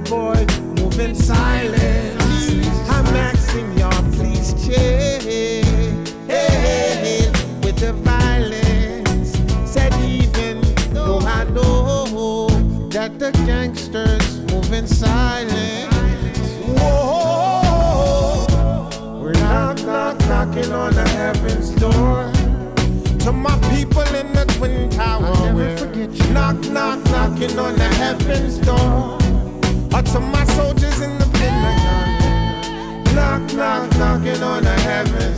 boy 0.09 0.47
move 0.81 0.99
in 1.01 1.14
silence. 1.14 2.51
I'm 2.88 3.07
asking 3.14 3.79
y'all, 3.79 4.03
please 4.12 4.55
chill 4.64 6.03
with 7.62 7.77
the 7.77 7.92
violence. 7.92 9.33
Said 9.71 9.92
even 10.01 10.62
though 10.94 11.18
I 11.18 11.44
know 11.51 12.49
that 12.88 13.18
the 13.18 13.33
gangsters 13.44 14.38
move 14.51 14.73
in 14.73 14.87
silence. 14.87 15.94
Whoa, 16.81 18.47
we're 19.21 19.33
knock, 19.33 19.77
knock, 19.85 20.18
knocking 20.21 20.73
on 20.73 20.94
the 20.94 21.07
heaven's 21.09 21.71
door. 21.73 22.33
To 23.25 23.33
my 23.33 23.59
people 23.75 24.09
in 24.14 24.33
the 24.33 24.47
Twin 24.57 24.88
Tower, 24.88 25.27
I'll 25.27 25.55
never 25.55 25.77
forget 25.77 26.11
you. 26.11 26.33
knock, 26.33 26.57
knock, 26.71 27.05
knocking 27.11 27.59
on 27.59 27.77
the 27.77 27.88
heaven's 28.01 28.57
door. 28.59 28.97
Or 29.94 30.03
to 30.03 30.20
my 30.20 30.44
soldiers 30.44 31.01
in 31.01 31.18
the 31.18 31.27
Pentagon, 31.33 33.05
knock, 33.14 33.42
knock, 33.55 33.98
knocking 33.98 34.42
on 34.42 34.62
the 34.62 34.77
heaven's 34.81 35.38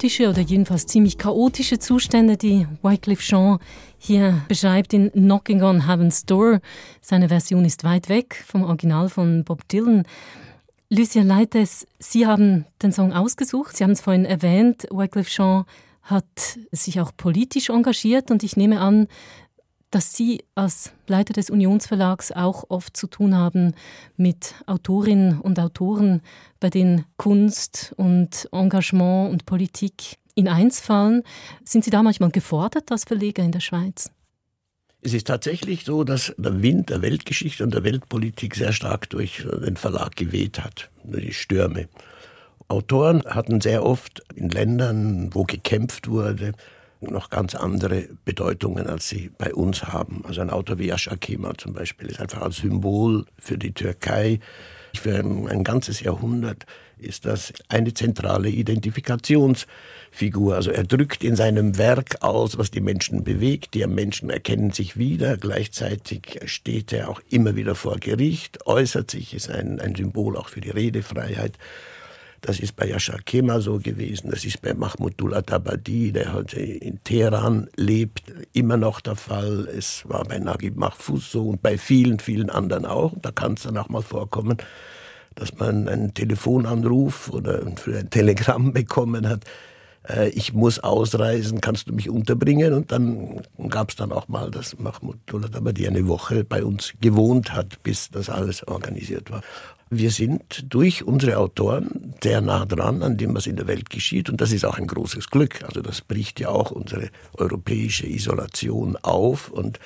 Apokalyptische 0.00 0.30
oder 0.30 0.40
jedenfalls 0.40 0.86
ziemlich 0.86 1.18
chaotische 1.18 1.78
Zustände, 1.78 2.38
die 2.38 2.66
Wycliffe 2.80 3.22
Jean 3.22 3.58
hier 3.98 4.40
beschreibt 4.48 4.94
in 4.94 5.12
Knocking 5.12 5.62
on 5.62 5.86
Heaven's 5.86 6.24
Door. 6.24 6.60
Seine 7.02 7.28
Version 7.28 7.66
ist 7.66 7.84
weit 7.84 8.08
weg 8.08 8.42
vom 8.46 8.62
Original 8.62 9.10
von 9.10 9.44
Bob 9.44 9.68
Dylan. 9.68 10.04
Lucia 10.88 11.22
Leites, 11.22 11.86
Sie 11.98 12.26
haben 12.26 12.64
den 12.82 12.92
Song 12.92 13.12
ausgesucht, 13.12 13.76
Sie 13.76 13.84
haben 13.84 13.90
es 13.90 14.00
vorhin 14.00 14.24
erwähnt, 14.24 14.86
Wycliffe 14.90 15.28
Jean 15.28 15.64
hat 16.02 16.24
sich 16.72 16.98
auch 17.02 17.12
politisch 17.14 17.68
engagiert 17.68 18.30
und 18.30 18.42
ich 18.42 18.56
nehme 18.56 18.80
an, 18.80 19.06
dass 19.90 20.14
Sie 20.14 20.44
als 20.54 20.92
Leiter 21.06 21.32
des 21.32 21.50
Unionsverlags 21.50 22.32
auch 22.32 22.64
oft 22.68 22.96
zu 22.96 23.06
tun 23.06 23.36
haben 23.36 23.74
mit 24.16 24.54
Autorinnen 24.66 25.40
und 25.40 25.58
Autoren, 25.58 26.22
bei 26.60 26.70
denen 26.70 27.04
Kunst 27.16 27.92
und 27.96 28.48
Engagement 28.52 29.32
und 29.32 29.46
Politik 29.46 30.18
in 30.34 30.48
eins 30.48 30.80
fallen. 30.80 31.22
Sind 31.64 31.84
Sie 31.84 31.90
da 31.90 32.02
manchmal 32.02 32.30
gefordert 32.30 32.90
als 32.92 33.04
Verleger 33.04 33.42
in 33.42 33.52
der 33.52 33.60
Schweiz? 33.60 34.10
Es 35.02 35.14
ist 35.14 35.26
tatsächlich 35.26 35.84
so, 35.84 36.04
dass 36.04 36.34
der 36.36 36.62
Wind 36.62 36.90
der 36.90 37.00
Weltgeschichte 37.00 37.64
und 37.64 37.72
der 37.72 37.84
Weltpolitik 37.84 38.54
sehr 38.54 38.72
stark 38.72 39.08
durch 39.10 39.46
den 39.66 39.76
Verlag 39.76 40.14
geweht 40.14 40.62
hat, 40.62 40.90
die 41.04 41.32
Stürme. 41.32 41.88
Autoren 42.68 43.24
hatten 43.24 43.60
sehr 43.60 43.84
oft 43.84 44.22
in 44.34 44.50
Ländern, 44.50 45.34
wo 45.34 45.44
gekämpft 45.44 46.08
wurde, 46.08 46.52
noch 47.00 47.30
ganz 47.30 47.54
andere 47.54 48.08
Bedeutungen, 48.24 48.86
als 48.86 49.08
sie 49.08 49.30
bei 49.38 49.54
uns 49.54 49.84
haben. 49.84 50.22
Also 50.26 50.40
ein 50.40 50.50
Autor 50.50 50.78
wie 50.78 50.88
Yasha 50.88 51.16
Kemal 51.16 51.56
zum 51.56 51.72
Beispiel 51.72 52.08
ist 52.08 52.20
einfach 52.20 52.42
als 52.42 52.56
Symbol 52.56 53.24
für 53.38 53.56
die 53.56 53.72
Türkei. 53.72 54.40
Für 54.94 55.18
ein, 55.18 55.48
ein 55.48 55.64
ganzes 55.64 56.00
Jahrhundert 56.00 56.66
ist 56.98 57.24
das 57.24 57.52
eine 57.68 57.94
zentrale 57.94 58.50
Identifikationsfigur. 58.50 60.54
Also 60.54 60.70
er 60.70 60.84
drückt 60.84 61.24
in 61.24 61.36
seinem 61.36 61.78
Werk 61.78 62.22
aus, 62.22 62.58
was 62.58 62.70
die 62.70 62.80
Menschen 62.80 63.24
bewegt. 63.24 63.74
Die 63.74 63.86
Menschen 63.86 64.30
erkennen 64.30 64.72
sich 64.72 64.96
wieder. 64.96 65.36
Gleichzeitig 65.36 66.40
steht 66.44 66.92
er 66.92 67.08
auch 67.08 67.20
immer 67.30 67.56
wieder 67.56 67.74
vor 67.74 67.96
Gericht, 67.98 68.66
äußert 68.66 69.10
sich, 69.10 69.34
ist 69.34 69.50
ein, 69.50 69.80
ein 69.80 69.94
Symbol 69.94 70.36
auch 70.36 70.48
für 70.48 70.60
die 70.60 70.70
Redefreiheit. 70.70 71.56
Das 72.40 72.58
ist 72.58 72.74
bei 72.74 72.86
Yasha 72.88 73.18
Kemal 73.24 73.60
so 73.60 73.78
gewesen. 73.78 74.30
Das 74.30 74.44
ist 74.44 74.62
bei 74.62 74.72
Mahmoudullah 74.72 75.42
Tabadi, 75.42 76.10
der 76.10 76.32
heute 76.32 76.58
in 76.60 77.02
Teheran 77.04 77.68
lebt, 77.76 78.22
immer 78.54 78.78
noch 78.78 79.00
der 79.00 79.16
Fall. 79.16 79.68
Es 79.76 80.08
war 80.08 80.24
bei 80.24 80.38
Naguib 80.38 80.76
Mahfouz 80.76 81.30
so 81.30 81.48
und 81.50 81.62
bei 81.62 81.76
vielen, 81.76 82.18
vielen 82.18 82.48
anderen 82.48 82.86
auch. 82.86 83.12
Da 83.20 83.30
kann 83.30 83.54
es 83.54 83.64
dann 83.64 83.76
auch 83.76 83.90
mal 83.90 84.00
vorkommen, 84.02 84.56
dass 85.34 85.54
man 85.58 85.86
einen 85.86 86.14
Telefonanruf 86.14 87.28
oder 87.30 87.60
ein 87.66 87.76
Telegramm 88.08 88.72
bekommen 88.72 89.28
hat. 89.28 89.44
äh, 90.08 90.30
Ich 90.30 90.54
muss 90.54 90.78
ausreisen, 90.78 91.60
kannst 91.60 91.88
du 91.88 91.92
mich 91.92 92.08
unterbringen? 92.08 92.72
Und 92.72 92.90
dann 92.90 93.42
gab 93.68 93.90
es 93.90 93.96
dann 93.96 94.12
auch 94.12 94.28
mal, 94.28 94.50
dass 94.50 94.78
Mahmoudullah 94.78 95.48
Tabadi 95.48 95.86
eine 95.86 96.08
Woche 96.08 96.44
bei 96.44 96.64
uns 96.64 96.94
gewohnt 97.02 97.52
hat, 97.52 97.82
bis 97.82 98.08
das 98.10 98.30
alles 98.30 98.66
organisiert 98.66 99.30
war. 99.30 99.42
Wir 99.92 100.12
sind 100.12 100.72
durch 100.72 101.02
unsere 101.02 101.38
Autoren 101.38 102.14
sehr 102.22 102.40
nah 102.40 102.64
dran 102.64 103.02
an 103.02 103.16
dem, 103.16 103.34
was 103.34 103.48
in 103.48 103.56
der 103.56 103.66
Welt 103.66 103.90
geschieht. 103.90 104.30
Und 104.30 104.40
das 104.40 104.52
ist 104.52 104.64
auch 104.64 104.78
ein 104.78 104.86
großes 104.86 105.30
Glück. 105.30 105.64
Also 105.64 105.80
das 105.80 106.00
bricht 106.00 106.38
ja 106.38 106.48
auch 106.48 106.70
unsere 106.70 107.10
europäische 107.36 108.06
Isolation 108.06 108.96
auf. 108.96 109.50
Und 109.50 109.80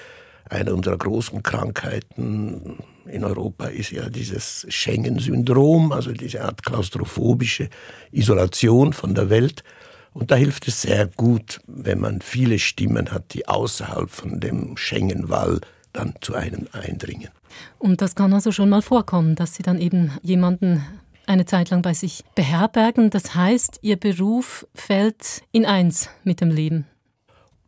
eine 0.50 0.74
unserer 0.74 0.98
großen 0.98 1.42
Krankheiten 1.42 2.80
in 3.06 3.24
Europa 3.24 3.68
ist 3.68 3.92
ja 3.92 4.10
dieses 4.10 4.66
Schengen-Syndrom, 4.68 5.90
also 5.92 6.12
diese 6.12 6.44
Art 6.44 6.62
klaustrophobische 6.62 7.70
Isolation 8.12 8.92
von 8.92 9.14
der 9.14 9.30
Welt. 9.30 9.64
Und 10.12 10.30
da 10.30 10.36
hilft 10.36 10.68
es 10.68 10.82
sehr 10.82 11.06
gut, 11.06 11.60
wenn 11.66 12.00
man 12.00 12.20
viele 12.20 12.58
Stimmen 12.58 13.10
hat, 13.10 13.32
die 13.32 13.48
außerhalb 13.48 14.10
von 14.10 14.38
dem 14.38 14.76
Schengen-Wall 14.76 15.62
dann 15.94 16.12
zu 16.20 16.34
einem 16.34 16.68
eindringen. 16.72 17.30
Und 17.78 18.00
das 18.00 18.14
kann 18.14 18.32
also 18.32 18.52
schon 18.52 18.68
mal 18.68 18.82
vorkommen, 18.82 19.34
dass 19.34 19.54
Sie 19.54 19.62
dann 19.62 19.80
eben 19.80 20.12
jemanden 20.22 20.84
eine 21.26 21.46
Zeit 21.46 21.70
lang 21.70 21.82
bei 21.82 21.94
sich 21.94 22.24
beherbergen. 22.34 23.10
Das 23.10 23.34
heißt, 23.34 23.78
Ihr 23.82 23.96
Beruf 23.96 24.66
fällt 24.74 25.42
in 25.52 25.64
eins 25.64 26.10
mit 26.22 26.40
dem 26.40 26.50
Leben. 26.50 26.86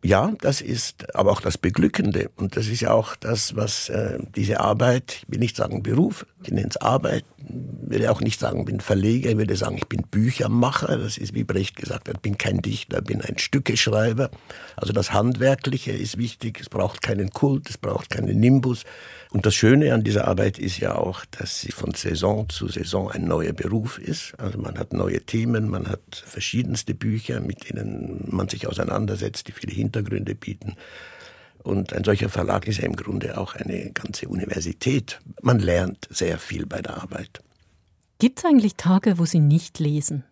Ja, 0.07 0.33
das 0.41 0.61
ist 0.61 1.17
aber 1.17 1.33
auch 1.33 1.41
das 1.41 1.59
Beglückende. 1.59 2.31
Und 2.37 2.57
das 2.57 2.69
ist 2.69 2.81
ja 2.81 2.93
auch 2.93 3.17
das, 3.17 3.57
was 3.57 3.89
äh, 3.89 4.19
diese 4.37 4.61
Arbeit, 4.61 5.23
ich 5.23 5.33
will 5.33 5.41
nicht 5.41 5.57
sagen 5.57 5.83
Beruf, 5.83 6.27
ich 6.47 6.53
nenne 6.53 6.69
es 6.69 6.77
Arbeit, 6.77 7.25
will 7.39 8.07
auch 8.09 8.21
nicht 8.21 8.41
sagen, 8.41 8.61
ich 8.61 8.67
bin 8.67 8.81
Verleger, 8.81 9.31
ich 9.31 9.37
würde 9.37 9.57
sagen, 9.57 9.77
ich 9.77 9.87
bin 9.87 10.03
Büchermacher. 10.03 10.97
Das 10.99 11.19
ist, 11.19 11.35
wie 11.35 11.45
Brecht 11.45 11.77
gesagt 11.77 12.09
hat, 12.09 12.23
bin 12.23 12.39
kein 12.39 12.63
Dichter, 12.63 12.99
ich 12.99 13.05
bin 13.05 13.21
ein 13.23 13.39
Stückeschreiber. 13.39 14.31
Also 14.77 14.93
das 14.93 15.13
Handwerkliche 15.13 15.93
ist 15.93 16.19
wichtig, 16.19 16.61
es 16.61 16.69
braucht 16.69 17.03
keinen 17.03 17.31
Kult, 17.31 17.71
es 17.71 17.79
braucht 17.79 18.11
keinen 18.11 18.41
Nimbus. 18.41 18.85
Und 19.31 19.47
das 19.47 19.55
Schöne 19.55 19.93
an 19.93 20.05
dieser 20.05 20.27
Arbeit 20.29 20.59
ist 20.59 20.79
ja 20.79 20.95
auch, 20.95 21.25
dass 21.27 21.61
sie 21.61 21.73
von 21.73 21.95
Saison 21.95 22.49
zu 22.49 22.69
Saison 22.69 23.11
ein 23.11 23.25
neuer 23.25 23.53
Beruf 23.53 23.99
ist. 23.99 24.35
Also 24.39 24.59
man 24.59 24.79
hat 24.79 24.93
neue 24.93 25.21
Themen, 25.21 25.69
man 25.69 25.89
hat 25.89 26.25
verschiedenste 26.27 26.95
Bücher, 26.95 27.41
mit 27.41 27.69
denen 27.69 28.25
man 28.29 28.49
sich 28.49 28.67
auseinandersetzt, 28.67 29.49
die 29.49 29.53
viele 29.53 29.73
Hintergründe 29.73 30.35
bieten. 30.35 30.77
Und 31.67 31.93
ein 31.93 32.05
solcher 32.05 32.29
Verlag 32.29 32.69
ist 32.69 32.79
ja 32.79 32.85
im 32.85 32.95
Grunde 32.95 33.39
auch 33.39 33.55
eine 33.57 33.91
ganze 33.91 34.29
Universität. 34.29 35.19
Man 35.43 35.59
lernt 35.59 36.07
sehr 36.11 36.39
viel 36.39 36.65
bei 36.65 36.81
der 36.81 37.03
Arbeit. 37.03 37.43
Gibt 38.21 38.39
es 38.39 38.45
eigentlich 38.45 38.77
Tage, 38.77 39.19
wo 39.19 39.25
Sie 39.25 39.41
nicht 39.41 39.81
lesen? 39.81 40.25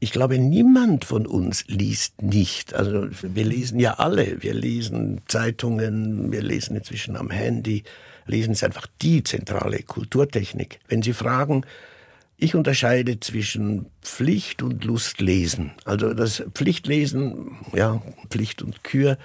Ich 0.00 0.10
glaube, 0.10 0.38
niemand 0.38 1.04
von 1.04 1.26
uns 1.26 1.64
liest 1.68 2.20
nicht. 2.20 2.74
Also 2.74 3.06
wir 3.22 3.44
lesen 3.44 3.78
ja 3.78 3.94
alle. 3.94 4.42
Wir 4.42 4.54
lesen 4.54 5.20
Zeitungen, 5.28 6.32
wir 6.32 6.42
lesen 6.42 6.76
inzwischen 6.76 7.16
am 7.16 7.30
Handy. 7.30 7.84
Lesen 8.26 8.52
ist 8.52 8.64
einfach 8.64 8.88
die 9.00 9.22
zentrale 9.22 9.82
Kulturtechnik. 9.84 10.80
Wenn 10.88 11.02
Sie 11.02 11.12
fragen, 11.12 11.64
Ich 12.36 12.54
unterscheide 12.54 13.20
zwischen 13.20 13.86
Pflicht 14.02 14.62
und 14.62 14.84
Lustlesen. 14.84 15.72
Also 15.84 16.12
das 16.14 16.42
Pflichtlesen, 16.52 17.56
ja, 17.72 18.02
Pflicht 18.28 18.60
und 18.60 18.82
Kür, 18.82 19.18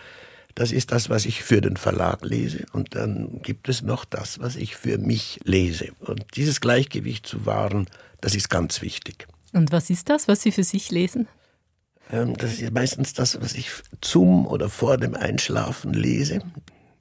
das 0.55 0.71
ist 0.71 0.91
das, 0.91 1.09
was 1.09 1.25
ich 1.25 1.43
für 1.43 1.61
den 1.61 1.77
Verlag 1.77 2.23
lese. 2.23 2.65
Und 2.73 2.95
dann 2.95 3.41
gibt 3.41 3.69
es 3.69 3.81
noch 3.81 4.05
das, 4.05 4.39
was 4.39 4.55
ich 4.55 4.75
für 4.75 4.97
mich 4.97 5.39
lese. 5.43 5.89
Und 5.99 6.25
dieses 6.35 6.61
Gleichgewicht 6.61 7.25
zu 7.25 7.45
wahren, 7.45 7.87
das 8.21 8.35
ist 8.35 8.49
ganz 8.49 8.81
wichtig. 8.81 9.27
Und 9.53 9.71
was 9.71 9.89
ist 9.89 10.09
das, 10.09 10.27
was 10.27 10.41
Sie 10.41 10.51
für 10.51 10.63
sich 10.63 10.91
lesen? 10.91 11.27
Ähm, 12.11 12.35
Das 12.35 12.59
ist 12.59 12.73
meistens 12.73 13.13
das, 13.13 13.39
was 13.41 13.53
ich 13.53 13.69
zum 14.01 14.45
oder 14.47 14.69
vor 14.69 14.97
dem 14.97 15.15
Einschlafen 15.15 15.93
lese. 15.93 16.41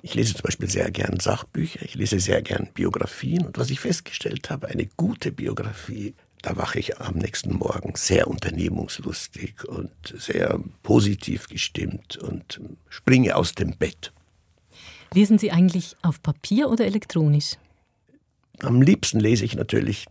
Ich 0.02 0.14
lese 0.14 0.34
zum 0.34 0.42
Beispiel 0.42 0.70
sehr 0.70 0.90
gern 0.90 1.18
Sachbücher, 1.18 1.82
ich 1.82 1.96
lese 1.96 2.20
sehr 2.20 2.40
gern 2.42 2.68
Biografien. 2.72 3.44
Und 3.44 3.58
was 3.58 3.70
ich 3.70 3.80
festgestellt 3.80 4.48
habe, 4.48 4.68
eine 4.68 4.86
gute 4.86 5.32
Biografie, 5.32 6.14
da 6.42 6.56
wache 6.56 6.78
ich 6.78 7.00
am 7.00 7.16
nächsten 7.16 7.56
Morgen 7.56 7.94
sehr 7.96 8.28
unternehmungslustig 8.28 9.64
und 9.64 9.90
sehr 10.16 10.60
positiv 10.82 11.48
gestimmt 11.48 12.16
und 12.16 12.60
springe 12.88 13.36
aus 13.36 13.54
dem 13.54 13.76
Bett. 13.76 14.12
Lesen 15.14 15.38
Sie 15.38 15.50
eigentlich 15.50 15.96
auf 16.02 16.22
Papier 16.22 16.68
oder 16.68 16.84
elektronisch? 16.84 17.56
Am 18.60 18.82
liebsten 18.82 19.20
lese 19.20 19.44
ich 19.44 19.54
natürlich 19.54 20.06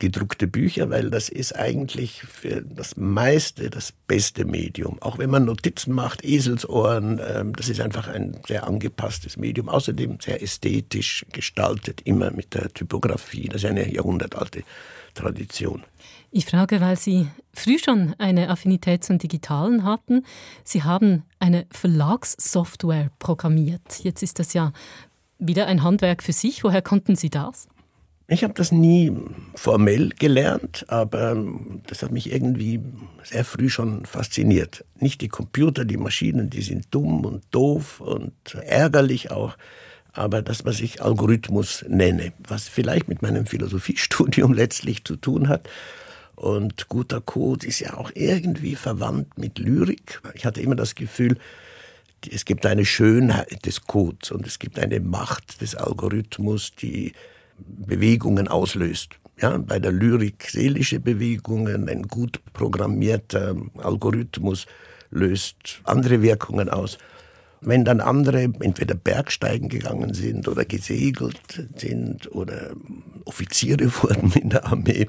gedruckte 0.00 0.48
Bücher, 0.48 0.90
weil 0.90 1.10
das 1.10 1.28
ist 1.28 1.54
eigentlich 1.54 2.22
für 2.22 2.62
das 2.62 2.96
meiste 2.96 3.70
das 3.70 3.92
beste 4.08 4.44
Medium. 4.44 5.00
Auch 5.00 5.18
wenn 5.18 5.30
man 5.30 5.44
Notizen 5.44 5.92
macht, 5.92 6.24
Eselsohren, 6.24 7.20
ähm, 7.24 7.54
das 7.54 7.68
ist 7.68 7.80
einfach 7.80 8.08
ein 8.08 8.36
sehr 8.48 8.66
angepasstes 8.66 9.36
Medium. 9.36 9.68
Außerdem 9.68 10.18
sehr 10.20 10.42
ästhetisch 10.42 11.24
gestaltet, 11.32 12.00
immer 12.04 12.32
mit 12.32 12.54
der 12.54 12.68
Typografie. 12.74 13.48
Das 13.48 13.62
ist 13.62 13.70
eine 13.70 13.88
jahrhundertalte 13.92 14.64
Tradition. 15.18 15.82
Ich 16.30 16.46
frage, 16.46 16.80
weil 16.80 16.96
Sie 16.96 17.26
früh 17.52 17.78
schon 17.78 18.14
eine 18.18 18.50
Affinität 18.50 19.02
zum 19.02 19.18
Digitalen 19.18 19.84
hatten. 19.84 20.24
Sie 20.62 20.82
haben 20.84 21.24
eine 21.38 21.66
Verlagssoftware 21.70 23.10
programmiert. 23.18 24.00
Jetzt 24.02 24.22
ist 24.22 24.38
das 24.38 24.52
ja 24.52 24.72
wieder 25.38 25.66
ein 25.66 25.82
Handwerk 25.82 26.22
für 26.22 26.32
sich. 26.32 26.62
Woher 26.64 26.82
konnten 26.82 27.16
Sie 27.16 27.30
das? 27.30 27.68
Ich 28.30 28.44
habe 28.44 28.52
das 28.52 28.72
nie 28.72 29.10
formell 29.54 30.10
gelernt, 30.10 30.84
aber 30.88 31.42
das 31.86 32.02
hat 32.02 32.12
mich 32.12 32.30
irgendwie 32.30 32.80
sehr 33.24 33.44
früh 33.44 33.70
schon 33.70 34.04
fasziniert. 34.04 34.84
Nicht 35.00 35.22
die 35.22 35.28
Computer, 35.28 35.86
die 35.86 35.96
Maschinen, 35.96 36.50
die 36.50 36.60
sind 36.60 36.88
dumm 36.90 37.24
und 37.24 37.42
doof 37.50 38.00
und 38.00 38.34
ärgerlich 38.54 39.30
auch, 39.30 39.56
aber 40.12 40.42
das, 40.42 40.64
was 40.64 40.80
ich 40.80 41.02
Algorithmus 41.02 41.84
nenne, 41.88 42.32
was 42.46 42.68
vielleicht 42.68 43.08
mit 43.08 43.22
meinem 43.22 43.46
Philosophiestudium 43.46 44.52
letztlich 44.54 45.04
zu 45.04 45.16
tun 45.16 45.48
hat. 45.48 45.68
Und 46.34 46.88
guter 46.88 47.20
Code 47.20 47.66
ist 47.66 47.80
ja 47.80 47.94
auch 47.94 48.12
irgendwie 48.14 48.76
verwandt 48.76 49.38
mit 49.38 49.58
Lyrik. 49.58 50.20
Ich 50.34 50.46
hatte 50.46 50.60
immer 50.60 50.76
das 50.76 50.94
Gefühl, 50.94 51.36
es 52.30 52.44
gibt 52.44 52.64
eine 52.66 52.84
Schönheit 52.84 53.64
des 53.66 53.86
Codes 53.86 54.30
und 54.30 54.46
es 54.46 54.58
gibt 54.58 54.78
eine 54.78 55.00
Macht 55.00 55.60
des 55.60 55.74
Algorithmus, 55.74 56.74
die 56.74 57.12
Bewegungen 57.58 58.48
auslöst. 58.48 59.10
Ja, 59.40 59.56
bei 59.58 59.78
der 59.78 59.92
Lyrik 59.92 60.48
seelische 60.50 60.98
Bewegungen, 60.98 61.88
ein 61.88 62.02
gut 62.02 62.40
programmierter 62.52 63.54
Algorithmus 63.76 64.66
löst 65.10 65.80
andere 65.84 66.22
Wirkungen 66.22 66.68
aus. 66.68 66.98
Wenn 67.60 67.84
dann 67.84 68.00
andere 68.00 68.42
entweder 68.42 68.94
Bergsteigen 68.94 69.68
gegangen 69.68 70.14
sind 70.14 70.46
oder 70.46 70.64
gesegelt 70.64 71.68
sind 71.76 72.30
oder 72.32 72.70
Offiziere 73.24 73.92
wurden 74.02 74.32
in 74.32 74.50
der 74.50 74.66
Armee, 74.66 75.08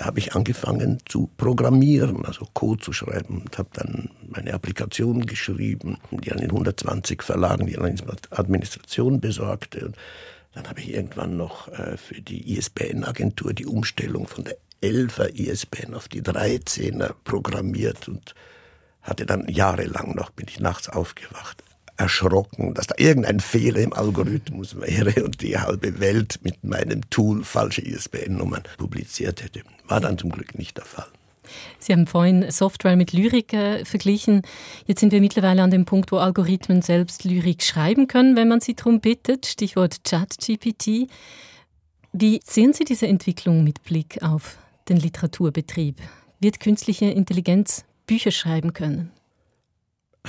habe 0.00 0.18
ich 0.18 0.34
angefangen 0.34 0.98
zu 1.06 1.28
programmieren, 1.36 2.24
also 2.24 2.46
Code 2.52 2.82
zu 2.82 2.92
schreiben 2.92 3.42
und 3.42 3.58
habe 3.58 3.68
dann 3.72 4.10
meine 4.28 4.54
Applikation 4.54 5.26
geschrieben, 5.26 5.98
die 6.10 6.32
an 6.32 6.38
den 6.38 6.50
120 6.50 7.22
Verlagen 7.22 7.66
die 7.66 7.78
Administration 7.78 9.20
besorgte. 9.20 9.86
Und 9.86 9.96
dann 10.54 10.68
habe 10.68 10.80
ich 10.80 10.94
irgendwann 10.94 11.36
noch 11.36 11.68
äh, 11.68 11.96
für 11.96 12.20
die 12.20 12.56
ISBN-Agentur 12.56 13.54
die 13.54 13.66
Umstellung 13.66 14.26
von 14.26 14.44
der 14.44 14.56
11er 14.82 15.34
ISBN 15.34 15.94
auf 15.94 16.08
die 16.08 16.22
13er 16.22 17.14
programmiert 17.24 18.08
und 18.08 18.34
hatte 19.02 19.26
dann 19.26 19.48
jahrelang 19.48 20.14
noch, 20.14 20.30
bin 20.30 20.46
ich 20.48 20.60
nachts 20.60 20.88
aufgewacht, 20.88 21.62
erschrocken, 21.98 22.74
dass 22.74 22.86
da 22.86 22.94
irgendein 22.96 23.40
Fehler 23.40 23.80
im 23.80 23.92
Algorithmus 23.92 24.80
wäre 24.80 25.24
und 25.24 25.42
die 25.42 25.58
halbe 25.58 26.00
Welt 26.00 26.38
mit 26.42 26.64
meinem 26.64 27.08
Tool 27.10 27.44
falsche 27.44 27.82
ISBN-Nummern 27.82 28.62
publiziert 28.78 29.42
hätte. 29.42 29.62
War 29.86 30.00
dann 30.00 30.16
zum 30.16 30.30
Glück 30.30 30.58
nicht 30.58 30.76
der 30.76 30.84
Fall. 30.84 31.06
Sie 31.78 31.92
haben 31.92 32.06
vorhin 32.06 32.50
Software 32.50 32.96
mit 32.96 33.12
Lyrik 33.12 33.52
äh, 33.52 33.84
verglichen. 33.84 34.42
Jetzt 34.86 35.00
sind 35.00 35.12
wir 35.12 35.20
mittlerweile 35.20 35.62
an 35.62 35.70
dem 35.70 35.86
Punkt, 35.86 36.12
wo 36.12 36.18
Algorithmen 36.18 36.82
selbst 36.82 37.24
Lyrik 37.24 37.62
schreiben 37.62 38.06
können, 38.06 38.36
wenn 38.36 38.48
man 38.48 38.60
sie 38.60 38.74
darum 38.74 39.00
bittet. 39.00 39.46
Stichwort 39.46 40.04
ChatGPT. 40.04 41.08
Wie 42.12 42.40
sehen 42.44 42.72
Sie 42.72 42.84
diese 42.84 43.06
Entwicklung 43.06 43.64
mit 43.64 43.82
Blick 43.82 44.22
auf 44.22 44.58
den 44.88 44.96
Literaturbetrieb? 44.96 45.96
Wird 46.40 46.60
künstliche 46.60 47.06
Intelligenz 47.06 47.84
Bücher 48.06 48.30
schreiben 48.30 48.72
können? 48.72 49.10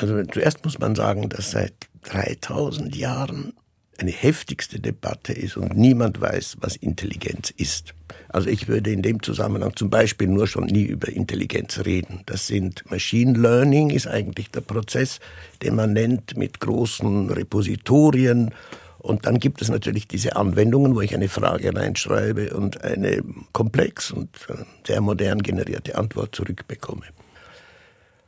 Also 0.02 0.24
zuerst 0.24 0.64
muss 0.64 0.80
man 0.80 0.96
sagen, 0.96 1.30
dass 1.30 1.52
seit 1.52 1.74
3000 2.04 2.96
Jahren 2.96 3.54
eine 3.98 4.12
heftigste 4.12 4.80
Debatte 4.80 5.34
ist 5.34 5.58
und 5.58 5.76
niemand 5.76 6.22
weiß, 6.22 6.58
was 6.62 6.76
Intelligenz 6.78 7.50
ist. 7.50 7.94
Also 8.30 8.50
ich 8.50 8.68
würde 8.68 8.92
in 8.92 9.02
dem 9.02 9.22
Zusammenhang 9.22 9.76
zum 9.76 9.90
Beispiel 9.90 10.28
nur 10.28 10.48
schon 10.48 10.66
nie 10.66 10.84
über 10.84 11.10
Intelligenz 11.10 11.80
reden. 11.86 12.22
Das 12.26 12.48
sind 12.48 12.90
Machine 12.90 13.38
Learning 13.38 13.90
ist 13.90 14.08
eigentlich 14.08 14.52
der 14.52 14.62
Prozess, 14.62 15.20
den 15.62 15.76
man 15.76 15.94
nennt 15.94 16.38
mit 16.38 16.60
großen 16.60 17.30
Repositorien. 17.30 18.54
Und 19.00 19.26
dann 19.26 19.40
gibt 19.40 19.62
es 19.62 19.70
natürlich 19.70 20.08
diese 20.08 20.36
Anwendungen, 20.36 20.96
wo 20.96 21.02
ich 21.02 21.14
eine 21.14 21.30
Frage 21.30 21.76
reinschreibe 21.76 22.54
und 22.56 22.84
eine 22.84 23.24
komplex 23.54 24.12
und 24.12 24.30
äh, 24.50 24.64
sehr 24.86 25.02
modern 25.02 25.42
generierte 25.42 25.98
Antwort 25.98 26.36
zurückbekomme. 26.36 27.06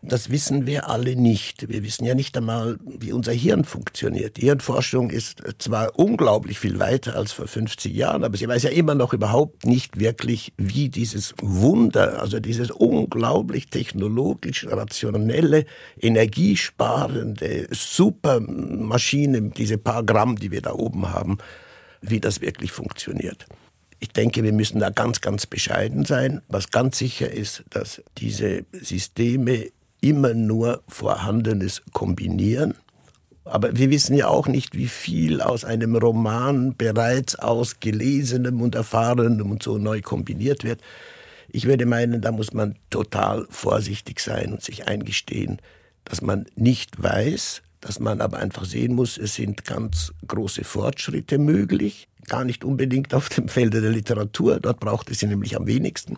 Das 0.04 0.32
wissen 0.32 0.66
wir 0.66 0.90
alle 0.90 1.16
nicht. 1.16 1.70
Wir 1.70 1.84
wissen 1.84 2.06
ja 2.06 2.16
nicht 2.16 2.36
einmal, 2.36 2.80
wie 2.84 3.12
unser 3.12 3.34
Hirn 3.34 3.64
funktioniert. 3.64 4.38
Die 4.38 4.42
Hirnforschung 4.42 5.12
ist 5.12 5.44
zwar 5.60 6.00
unglaublich 6.00 6.58
viel 6.60 6.80
weiter 6.80 7.16
als 7.16 7.34
vor 7.34 7.48
50 7.48 7.94
Jahren, 7.94 8.24
aber 8.24 8.36
sie 8.36 8.48
weiß 8.48 8.64
ja 8.64 8.72
immer 8.72 8.96
noch 8.96 9.14
überhaupt 9.14 9.64
nicht 9.68 10.00
wirklich, 10.00 10.54
wie 10.58 10.90
dieses 10.90 11.36
Wunder, 11.40 12.20
also 12.20 12.40
dieses 12.40 12.72
unglaublich 12.72 13.68
technologisch 13.68 14.66
rationelle, 14.68 15.66
energiesparende 16.00 17.68
Supermaschine, 17.70 19.52
diese 19.56 19.78
paar 19.78 20.04
Gramm, 20.04 20.36
die 20.36 20.50
wir 20.50 20.64
da 20.64 20.74
oben 20.74 21.12
haben, 21.12 21.38
wie 22.02 22.20
das 22.20 22.42
wirklich 22.42 22.72
funktioniert. 22.72 23.46
Ich 24.00 24.10
denke, 24.10 24.44
wir 24.44 24.54
müssen 24.54 24.80
da 24.80 24.90
ganz, 24.90 25.22
ganz 25.22 25.46
bescheiden 25.46 26.06
sein. 26.06 26.42
Was 26.48 26.72
ganz 26.72 26.98
sicher 26.98 27.30
ist, 27.30 27.64
dass 27.70 28.02
diese 28.18 28.66
Systeme 28.72 29.68
immer 30.02 30.34
nur 30.34 30.84
Vorhandenes 30.88 31.82
kombinieren. 31.94 32.74
Aber 33.44 33.76
wir 33.76 33.90
wissen 33.90 34.16
ja 34.16 34.28
auch 34.28 34.48
nicht, 34.48 34.76
wie 34.76 34.88
viel 34.88 35.42
aus 35.42 35.66
einem 35.66 35.96
Roman 35.96 36.76
bereits 36.76 37.36
aus 37.36 37.80
Gelesenem 37.80 38.62
und 38.62 38.76
Erfahrenem 38.76 39.50
und 39.50 39.64
so 39.64 39.78
neu 39.78 40.02
kombiniert 40.02 40.64
wird. 40.64 40.82
Ich 41.50 41.66
würde 41.66 41.86
meinen, 41.86 42.22
da 42.22 42.32
muss 42.32 42.54
man 42.54 42.76
total 42.90 43.48
vorsichtig 43.50 44.20
sein 44.20 44.54
und 44.54 44.64
sich 44.64 44.88
eingestehen, 44.88 45.58
dass 46.06 46.22
man 46.22 46.46
nicht 46.56 47.02
weiß, 47.02 47.62
dass 47.82 48.00
man 48.00 48.22
aber 48.22 48.38
einfach 48.38 48.64
sehen 48.64 48.94
muss, 48.94 49.18
es 49.18 49.36
sind 49.36 49.66
ganz 49.66 50.14
große 50.28 50.64
Fortschritte 50.64 51.40
möglich, 51.40 52.08
gar 52.28 52.46
nicht 52.46 52.64
unbedingt 52.64 53.14
auf 53.14 53.28
dem 53.30 53.48
Felde 53.48 53.82
der 53.82 53.92
Literatur, 53.92 54.60
dort 54.60 54.80
braucht 54.80 55.10
es 55.10 55.20
sie 55.20 55.28
nämlich 55.28 55.58
am 55.58 55.68
wenigsten, 55.68 56.18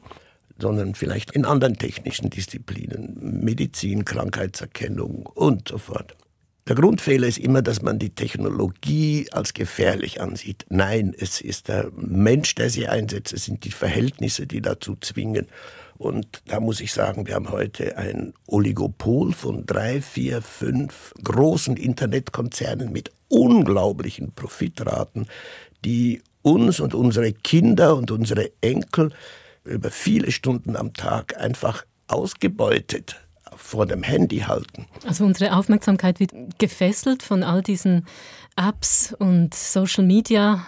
sondern 0.63 0.95
vielleicht 0.95 1.31
in 1.31 1.43
anderen 1.43 1.77
technischen 1.77 2.29
Disziplinen, 2.29 3.17
Medizin, 3.43 4.05
Krankheitserkennung 4.05 5.25
und 5.25 5.67
so 5.67 5.77
fort. 5.77 6.15
Der 6.69 6.77
Grundfehler 6.77 7.27
ist 7.27 7.37
immer, 7.37 7.61
dass 7.61 7.81
man 7.81 7.99
die 7.99 8.15
Technologie 8.15 9.27
als 9.33 9.53
gefährlich 9.53 10.21
ansieht. 10.21 10.65
Nein, 10.69 11.13
es 11.17 11.41
ist 11.41 11.67
der 11.67 11.91
Mensch, 11.97 12.55
der 12.55 12.69
sie 12.69 12.87
einsetzt, 12.87 13.33
es 13.33 13.43
sind 13.43 13.65
die 13.65 13.71
Verhältnisse, 13.71 14.47
die 14.47 14.61
dazu 14.61 14.95
zwingen. 14.95 15.47
Und 15.97 16.41
da 16.47 16.61
muss 16.61 16.79
ich 16.79 16.93
sagen, 16.93 17.27
wir 17.27 17.35
haben 17.35 17.49
heute 17.49 17.97
ein 17.97 18.33
Oligopol 18.47 19.33
von 19.33 19.65
drei, 19.65 20.01
vier, 20.01 20.41
fünf 20.41 21.13
großen 21.21 21.75
Internetkonzernen 21.75 22.93
mit 22.93 23.11
unglaublichen 23.27 24.31
Profitraten, 24.31 25.27
die 25.83 26.21
uns 26.41 26.79
und 26.79 26.95
unsere 26.95 27.33
Kinder 27.33 27.97
und 27.97 28.09
unsere 28.09 28.51
Enkel 28.61 29.11
über 29.63 29.91
viele 29.91 30.31
Stunden 30.31 30.75
am 30.75 30.93
Tag 30.93 31.37
einfach 31.37 31.85
ausgebeutet 32.07 33.15
vor 33.55 33.85
dem 33.85 34.03
Handy 34.03 34.39
halten. 34.39 34.87
Also 35.05 35.25
unsere 35.25 35.55
Aufmerksamkeit 35.55 36.19
wird 36.19 36.31
gefesselt 36.57 37.23
von 37.23 37.43
all 37.43 37.61
diesen 37.61 38.05
Apps 38.55 39.13
und 39.17 39.53
Social 39.53 40.03
Media 40.03 40.65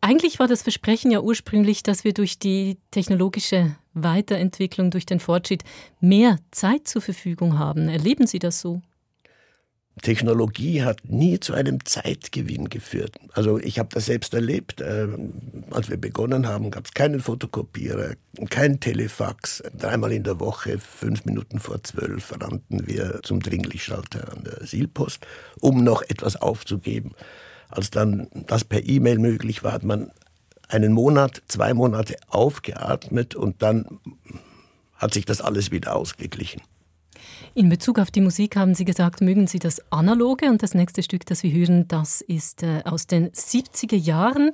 Eigentlich 0.00 0.38
war 0.38 0.48
das 0.48 0.62
Versprechen 0.62 1.10
ja 1.10 1.20
ursprünglich, 1.20 1.82
dass 1.82 2.04
wir 2.04 2.14
durch 2.14 2.38
die 2.38 2.78
technologische 2.90 3.76
Weiterentwicklung, 3.94 4.90
durch 4.90 5.06
den 5.06 5.20
Fortschritt 5.20 5.64
mehr 6.00 6.38
Zeit 6.50 6.88
zur 6.88 7.02
Verfügung 7.02 7.58
haben. 7.58 7.88
Erleben 7.88 8.26
Sie 8.26 8.38
das 8.38 8.60
so? 8.60 8.82
Technologie 10.02 10.82
hat 10.82 11.08
nie 11.08 11.40
zu 11.40 11.54
einem 11.54 11.84
Zeitgewinn 11.84 12.68
geführt. 12.68 13.16
Also 13.32 13.58
ich 13.58 13.78
habe 13.78 13.88
das 13.92 14.06
selbst 14.06 14.34
erlebt. 14.34 14.80
Äh, 14.80 15.08
als 15.70 15.88
wir 15.88 15.96
begonnen 15.96 16.46
haben, 16.46 16.70
gab 16.70 16.84
es 16.84 16.92
keinen 16.92 17.20
Fotokopierer, 17.20 18.14
kein 18.50 18.78
Telefax. 18.78 19.62
Dreimal 19.76 20.12
in 20.12 20.22
der 20.22 20.38
Woche, 20.38 20.78
fünf 20.78 21.24
Minuten 21.24 21.58
vor 21.58 21.82
zwölf, 21.82 22.32
rannten 22.38 22.86
wir 22.86 23.20
zum 23.22 23.40
Dringlichschalter 23.40 24.32
an 24.32 24.44
der 24.44 24.66
Silpost, 24.66 25.26
um 25.60 25.82
noch 25.82 26.02
etwas 26.02 26.36
aufzugeben. 26.36 27.12
Als 27.68 27.90
dann 27.90 28.28
das 28.46 28.64
per 28.64 28.86
E-Mail 28.86 29.18
möglich 29.18 29.64
war, 29.64 29.72
hat 29.72 29.82
man 29.82 30.10
einen 30.68 30.92
Monat, 30.92 31.42
zwei 31.48 31.72
Monate 31.72 32.16
aufgeatmet 32.28 33.34
und 33.34 33.62
dann 33.62 33.98
hat 34.96 35.14
sich 35.14 35.24
das 35.24 35.40
alles 35.40 35.70
wieder 35.70 35.96
ausgeglichen. 35.96 36.60
In 37.54 37.68
Bezug 37.68 37.98
auf 37.98 38.10
die 38.10 38.20
Musik 38.20 38.56
haben 38.56 38.74
Sie 38.74 38.84
gesagt, 38.84 39.20
mögen 39.20 39.46
Sie 39.46 39.58
das 39.58 39.80
Analoge 39.90 40.50
und 40.50 40.62
das 40.62 40.74
nächste 40.74 41.02
Stück, 41.02 41.26
das 41.26 41.42
wir 41.42 41.52
hören, 41.52 41.88
das 41.88 42.20
ist 42.20 42.62
äh, 42.62 42.82
aus 42.84 43.06
den 43.06 43.30
70er 43.30 43.96
Jahren. 43.96 44.52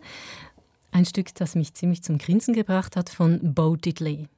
Ein 0.91 1.05
Stück, 1.05 1.35
das 1.35 1.55
mich 1.55 1.74
ziemlich 1.74 2.03
zum 2.03 2.18
Grinsen 2.18 2.55
gebracht 2.55 2.97
hat 2.97 3.09
von 3.11 3.55
Bo 3.55 3.76
Diddley. 3.76 4.28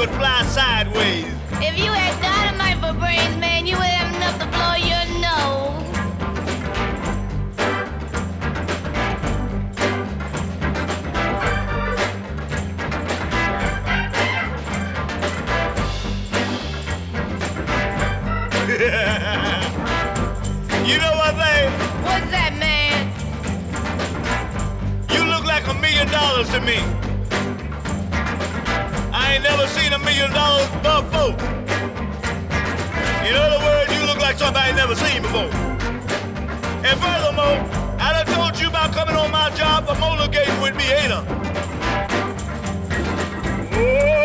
Would 0.00 0.08
fly 0.12 0.42
sideways. 0.44 1.26
If 1.60 1.76
you 1.76 1.92
had 1.92 2.16
dynamite 2.22 2.78
for 2.80 2.98
brains, 2.98 3.36
man, 3.36 3.66
you 3.66 3.76
would 3.76 3.84
have 3.84 4.16
enough 4.16 4.38
to 4.40 4.46
blow 4.46 4.74
your 4.80 5.04
nose. 5.20 5.86
You 20.90 20.96
know 20.98 21.12
what, 21.12 21.34
babe? 21.36 21.70
What's 22.02 22.30
that, 22.30 22.52
man? 22.58 23.12
You 25.12 25.24
look 25.30 25.44
like 25.44 25.66
a 25.68 25.74
million 25.74 26.08
dollars 26.08 26.48
to 26.50 26.60
me. 26.60 26.78
I 29.12 29.34
ain't 29.34 29.44
never 29.44 29.66
seen 29.68 29.89
million 30.10 30.32
dollars. 30.32 30.66
In 33.28 33.34
other 33.36 33.58
words, 33.64 33.92
you 33.94 34.04
look 34.06 34.18
like 34.18 34.36
ain't 34.66 34.76
never 34.76 34.94
seen 34.96 35.22
before. 35.22 35.50
And 36.86 36.98
furthermore, 36.98 37.58
I 38.00 38.12
done 38.12 38.26
told 38.34 38.58
you 38.60 38.68
about 38.68 38.92
coming 38.92 39.14
on 39.14 39.30
my 39.30 39.50
job 39.50 39.86
for 39.86 39.94
motor 39.96 40.28
gating 40.28 40.60
with 40.60 40.74
me, 40.74 40.84
ain't 40.90 41.12
I? 41.12 41.22
Hey, 43.70 44.19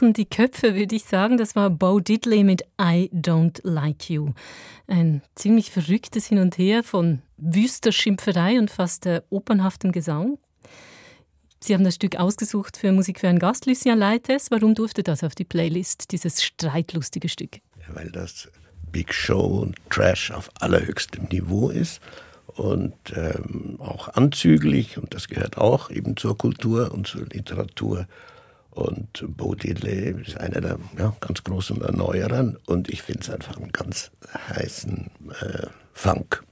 rauchen 0.00 0.12
die 0.12 0.26
Köpfe, 0.26 0.74
würde 0.74 0.96
ich 0.96 1.04
sagen. 1.04 1.36
Das 1.36 1.54
war 1.54 1.70
Bo 1.70 2.00
Diddley 2.00 2.44
mit 2.44 2.62
I 2.80 3.10
Don't 3.12 3.60
Like 3.62 4.08
You. 4.08 4.32
Ein 4.86 5.22
ziemlich 5.34 5.70
verrücktes 5.70 6.26
Hin 6.26 6.38
und 6.38 6.56
Her 6.58 6.82
von 6.82 7.22
wüster 7.36 7.92
Schimpferei 7.92 8.58
und 8.58 8.70
fast 8.70 9.06
äh, 9.06 9.22
opernhaftem 9.30 9.92
Gesang. 9.92 10.38
Sie 11.62 11.74
haben 11.74 11.84
das 11.84 11.96
Stück 11.96 12.16
ausgesucht 12.16 12.76
für 12.78 12.92
Musik 12.92 13.20
für 13.20 13.28
einen 13.28 13.38
Gast, 13.38 13.66
Lucien 13.66 13.98
Leites. 13.98 14.50
Warum 14.50 14.74
durfte 14.74 15.02
das 15.02 15.22
auf 15.22 15.34
die 15.34 15.44
Playlist, 15.44 16.12
dieses 16.12 16.42
streitlustige 16.42 17.28
Stück? 17.28 17.58
weil 17.92 18.08
das 18.12 18.48
Big 18.92 19.12
Show 19.12 19.62
und 19.62 19.76
Trash 19.90 20.30
auf 20.30 20.48
allerhöchstem 20.60 21.24
Niveau 21.24 21.70
ist 21.70 22.00
und 22.46 22.94
ähm, 23.16 23.80
auch 23.80 24.08
anzüglich 24.10 24.96
und 24.96 25.12
das 25.12 25.26
gehört 25.26 25.58
auch 25.58 25.90
eben 25.90 26.16
zur 26.16 26.38
Kultur 26.38 26.92
und 26.92 27.08
zur 27.08 27.26
Literatur. 27.26 28.06
Und 28.70 29.24
Diddley 29.64 30.22
ist 30.22 30.36
einer 30.38 30.60
der 30.60 30.78
ja, 30.96 31.14
ganz 31.20 31.42
großen 31.42 31.82
Erneuerern 31.82 32.56
und 32.66 32.88
ich 32.88 33.02
finde 33.02 33.20
es 33.22 33.30
einfach 33.30 33.56
einen 33.56 33.72
ganz 33.72 34.10
heißen 34.48 35.10
äh, 35.40 35.66
Funk. 35.92 36.44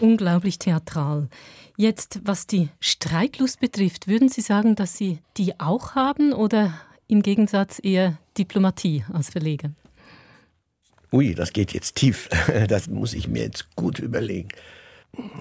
Unglaublich 0.00 0.58
theatral. 0.58 1.28
Jetzt, 1.76 2.20
was 2.24 2.46
die 2.46 2.68
Streitlust 2.78 3.58
betrifft, 3.58 4.06
würden 4.06 4.28
Sie 4.28 4.42
sagen, 4.42 4.76
dass 4.76 4.96
Sie 4.96 5.18
die 5.36 5.58
auch 5.58 5.94
haben 5.96 6.32
oder 6.32 6.72
im 7.08 7.22
Gegensatz 7.22 7.80
eher 7.82 8.18
Diplomatie 8.38 9.04
als 9.12 9.30
Verleger? 9.30 9.70
Ui, 11.12 11.34
das 11.34 11.52
geht 11.52 11.72
jetzt 11.72 11.96
tief. 11.96 12.28
Das 12.68 12.88
muss 12.88 13.12
ich 13.12 13.28
mir 13.28 13.42
jetzt 13.42 13.74
gut 13.76 13.98
überlegen. 13.98 14.48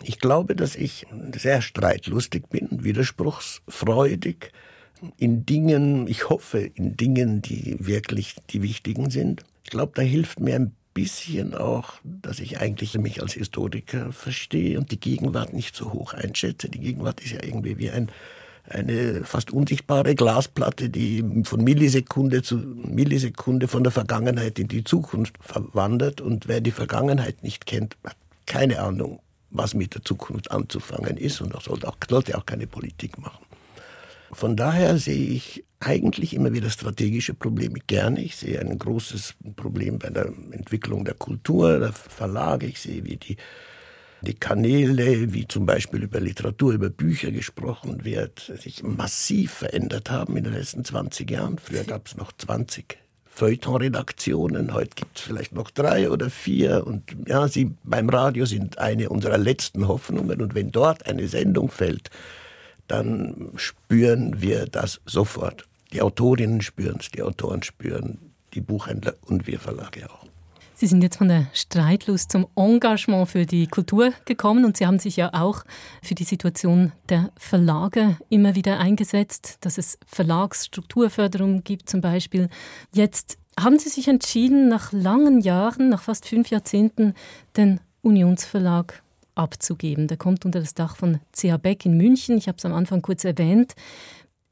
Ich 0.04 0.20
glaube, 0.20 0.56
dass 0.56 0.76
ich 0.76 1.08
sehr 1.36 1.62
streitlustig 1.62 2.48
bin, 2.50 2.68
widerspruchsfreudig. 2.84 4.52
In 5.18 5.46
Dingen, 5.46 6.08
ich 6.08 6.30
hoffe, 6.30 6.60
in 6.60 6.98
Dingen, 6.98 7.42
die 7.42 7.78
wirklich 7.80 8.36
die 8.50 8.62
wichtigen 8.62 9.10
sind. 9.10 9.44
Ich 9.64 9.70
glaube, 9.70 9.94
da 9.96 10.02
hilft 10.02 10.40
mir 10.40 10.56
ein 10.56 10.74
bisschen 10.94 11.56
auch, 11.56 11.94
dass 12.04 12.40
ich 12.40 12.60
eigentlich 12.60 12.98
mich 12.98 13.22
als 13.22 13.34
Historiker 13.34 14.12
verstehe 14.12 14.78
und 14.78 14.92
die 14.92 15.00
Gegenwart 15.00 15.54
nicht 15.54 15.76
so 15.76 15.92
hoch 15.94 16.14
einschätze. 16.14 16.70
Die 16.70 16.80
Gegenwart 16.80 17.22
ist 17.22 17.32
ja 17.32 17.44
irgendwie 17.44 17.78
wie 17.78 17.90
ein, 17.90 18.10
eine 18.70 19.24
fast 19.24 19.52
unsichtbare 19.52 20.16
Glasplatte, 20.16 20.90
die 20.90 21.24
von 21.44 21.64
Millisekunde 21.64 22.44
zu 22.44 22.58
Millisekunde 22.58 23.68
von 23.68 23.84
der 23.84 23.92
Vergangenheit 23.92 24.60
in 24.60 24.68
die 24.68 24.84
Zukunft 24.84 25.36
verwandert. 25.40 26.22
Und 26.22 26.48
wer 26.48 26.62
die 26.62 26.72
Vergangenheit 26.72 27.44
nicht 27.44 27.66
kennt, 27.66 27.98
hat 28.04 28.16
keine 28.46 28.82
Ahnung, 28.82 29.20
was 29.50 29.74
mit 29.74 29.96
der 29.96 30.04
Zukunft 30.04 30.52
anzufangen 30.52 31.18
ist 31.18 31.42
und 31.42 31.56
auch 31.56 31.62
sollte, 31.62 31.88
auch, 31.88 31.98
sollte 32.10 32.38
auch 32.38 32.46
keine 32.46 32.68
Politik 32.68 33.18
machen. 33.18 33.46
Von 34.34 34.56
daher 34.56 34.98
sehe 34.98 35.28
ich 35.30 35.64
eigentlich 35.80 36.34
immer 36.34 36.54
wieder 36.54 36.70
strategische 36.70 37.34
Probleme 37.34 37.80
gerne. 37.88 38.22
Ich 38.22 38.36
sehe 38.36 38.60
ein 38.60 38.78
großes 38.78 39.36
Problem 39.56 40.00
bei 40.00 40.10
der 40.10 40.28
Entwicklung 40.52 41.06
der 41.06 41.14
Kultur, 41.14 41.80
der 41.80 41.94
Verlage. 41.94 42.68
Ich 42.68 42.80
sehe, 42.80 43.04
wie 43.04 43.18
die, 43.18 43.38
die 44.22 44.34
Kanäle, 44.34 45.34
wie 45.34 45.48
zum 45.48 45.66
Beispiel 45.66 46.04
über 46.04 46.20
Literatur, 46.20 46.74
über 46.74 46.90
Bücher 46.90 47.32
gesprochen 47.32 48.06
wird, 48.06 48.52
sich 48.60 48.84
massiv 48.84 49.52
verändert 49.52 50.10
haben 50.10 50.38
in 50.38 50.46
den 50.46 50.54
letzten 50.54 50.86
20 50.86 51.30
Jahren. 51.30 51.60
Früher 51.60 51.84
gab 51.84 52.08
es 52.08 52.16
noch 52.16 52.32
20 52.32 52.98
Feuilleton-Redaktionen, 53.26 54.76
heute 54.76 54.92
gibt 54.96 55.18
es 55.18 55.24
vielleicht 55.24 55.54
noch 55.54 55.72
drei 55.72 56.12
oder 56.12 56.30
vier. 56.30 56.86
Und 56.86 57.04
ja, 57.28 57.48
sie 57.48 57.72
beim 57.84 58.08
Radio 58.10 58.46
sind 58.46 58.78
eine 58.78 59.10
unserer 59.10 59.40
letzten 59.40 59.88
Hoffnungen. 59.88 60.40
Und 60.40 60.54
wenn 60.54 60.72
dort 60.72 61.08
eine 61.08 61.28
Sendung 61.28 61.70
fällt, 61.70 62.12
dann 62.88 63.52
spüren 63.56 64.42
wir 64.42 64.66
das 64.66 65.02
sofort. 65.06 65.68
Die 65.92 66.02
Autorinnen 66.02 66.62
spüren 66.62 66.98
es, 67.00 67.10
die 67.10 67.22
Autoren 67.22 67.64
spüren, 67.64 68.18
die 68.54 68.62
Buchhändler 68.62 69.16
und 69.26 69.48
wir 69.48 69.60
Verlage 69.60 70.10
auch. 70.10 70.26
Sie 70.76 70.88
sind 70.88 71.04
jetzt 71.04 71.18
von 71.18 71.30
der 71.30 71.48
Streitlust 71.54 72.32
zum 72.32 72.48
Engagement 72.56 73.30
für 73.30 73.46
die 73.46 73.68
Kultur 73.68 74.12
gekommen 74.26 74.66
und 74.66 74.76
Sie 74.76 74.88
haben 74.88 75.00
sich 75.00 75.16
ja 75.16 75.30
auch 75.34 75.64
für 76.02 76.16
die 76.16 76.24
Situation 76.24 76.92
der 77.10 77.32
Verlage 77.38 78.18
immer 78.30 78.56
wieder 78.56 78.80
eingesetzt, 78.80 79.60
dass 79.62 79.78
es 79.78 80.00
Verlagsstrukturförderung 80.08 81.64
gibt 81.64 81.90
zum 81.90 82.02
Beispiel. 82.02 82.50
Jetzt 82.92 83.38
haben 83.58 83.78
Sie 83.78 83.90
sich 83.90 84.08
entschieden, 84.08 84.68
nach 84.68 84.92
langen 84.92 85.42
Jahren, 85.42 85.90
nach 85.90 86.02
fast 86.02 86.28
fünf 86.28 86.50
Jahrzehnten, 86.50 87.14
den 87.56 87.80
Unionsverlag 88.02 89.03
abzugeben. 89.36 90.08
Der 90.08 90.18
kommt 90.18 90.46
unter 90.46 90.60
das 90.60 90.74
Dach 90.74 90.96
von 90.96 91.20
CH 91.32 91.58
Beck 91.62 91.86
in 91.86 91.98
München. 91.98 92.38
Ich 92.38 92.48
habe 92.48 92.58
es 92.58 92.66
am 92.66 92.74
Anfang 92.74 93.02
kurz 93.02 93.24
erwähnt. 93.24 93.74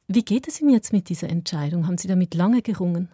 Wie 0.08 0.24
geht 0.24 0.48
es 0.48 0.60
Ihnen 0.60 0.72
jetzt 0.72 0.92
mit 0.92 1.10
dieser 1.10 1.30
Entscheidung? 1.30 1.88
Haben 1.88 1.98
Sie 1.98 2.08
damit 2.08 2.34
lange 2.34 2.62
gerungen? 2.62 3.10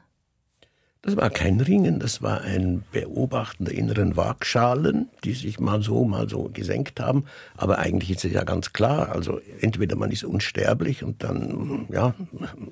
Das 1.04 1.16
war 1.16 1.30
kein 1.30 1.62
Ringen, 1.62 2.00
das 2.00 2.22
war 2.22 2.42
ein 2.42 2.84
Beobachten 2.92 3.66
der 3.66 3.76
inneren 3.76 4.18
Waagschalen, 4.18 5.10
die 5.24 5.34
sich 5.34 5.60
mal 5.60 5.82
so, 5.82 6.04
mal 6.06 6.28
so 6.28 6.50
gesenkt 6.52 7.00
haben. 7.00 7.26
Aber 7.56 7.78
eigentlich 7.80 8.12
ist 8.12 8.26
es 8.26 8.34
ja 8.34 8.44
ganz 8.44 8.74
klar, 8.74 9.10
also 9.10 9.40
entweder 9.62 9.96
man 9.96 10.12
ist 10.12 10.24
unsterblich 10.24 11.04
und 11.04 11.24
dann 11.24 11.88
ja, 11.92 12.16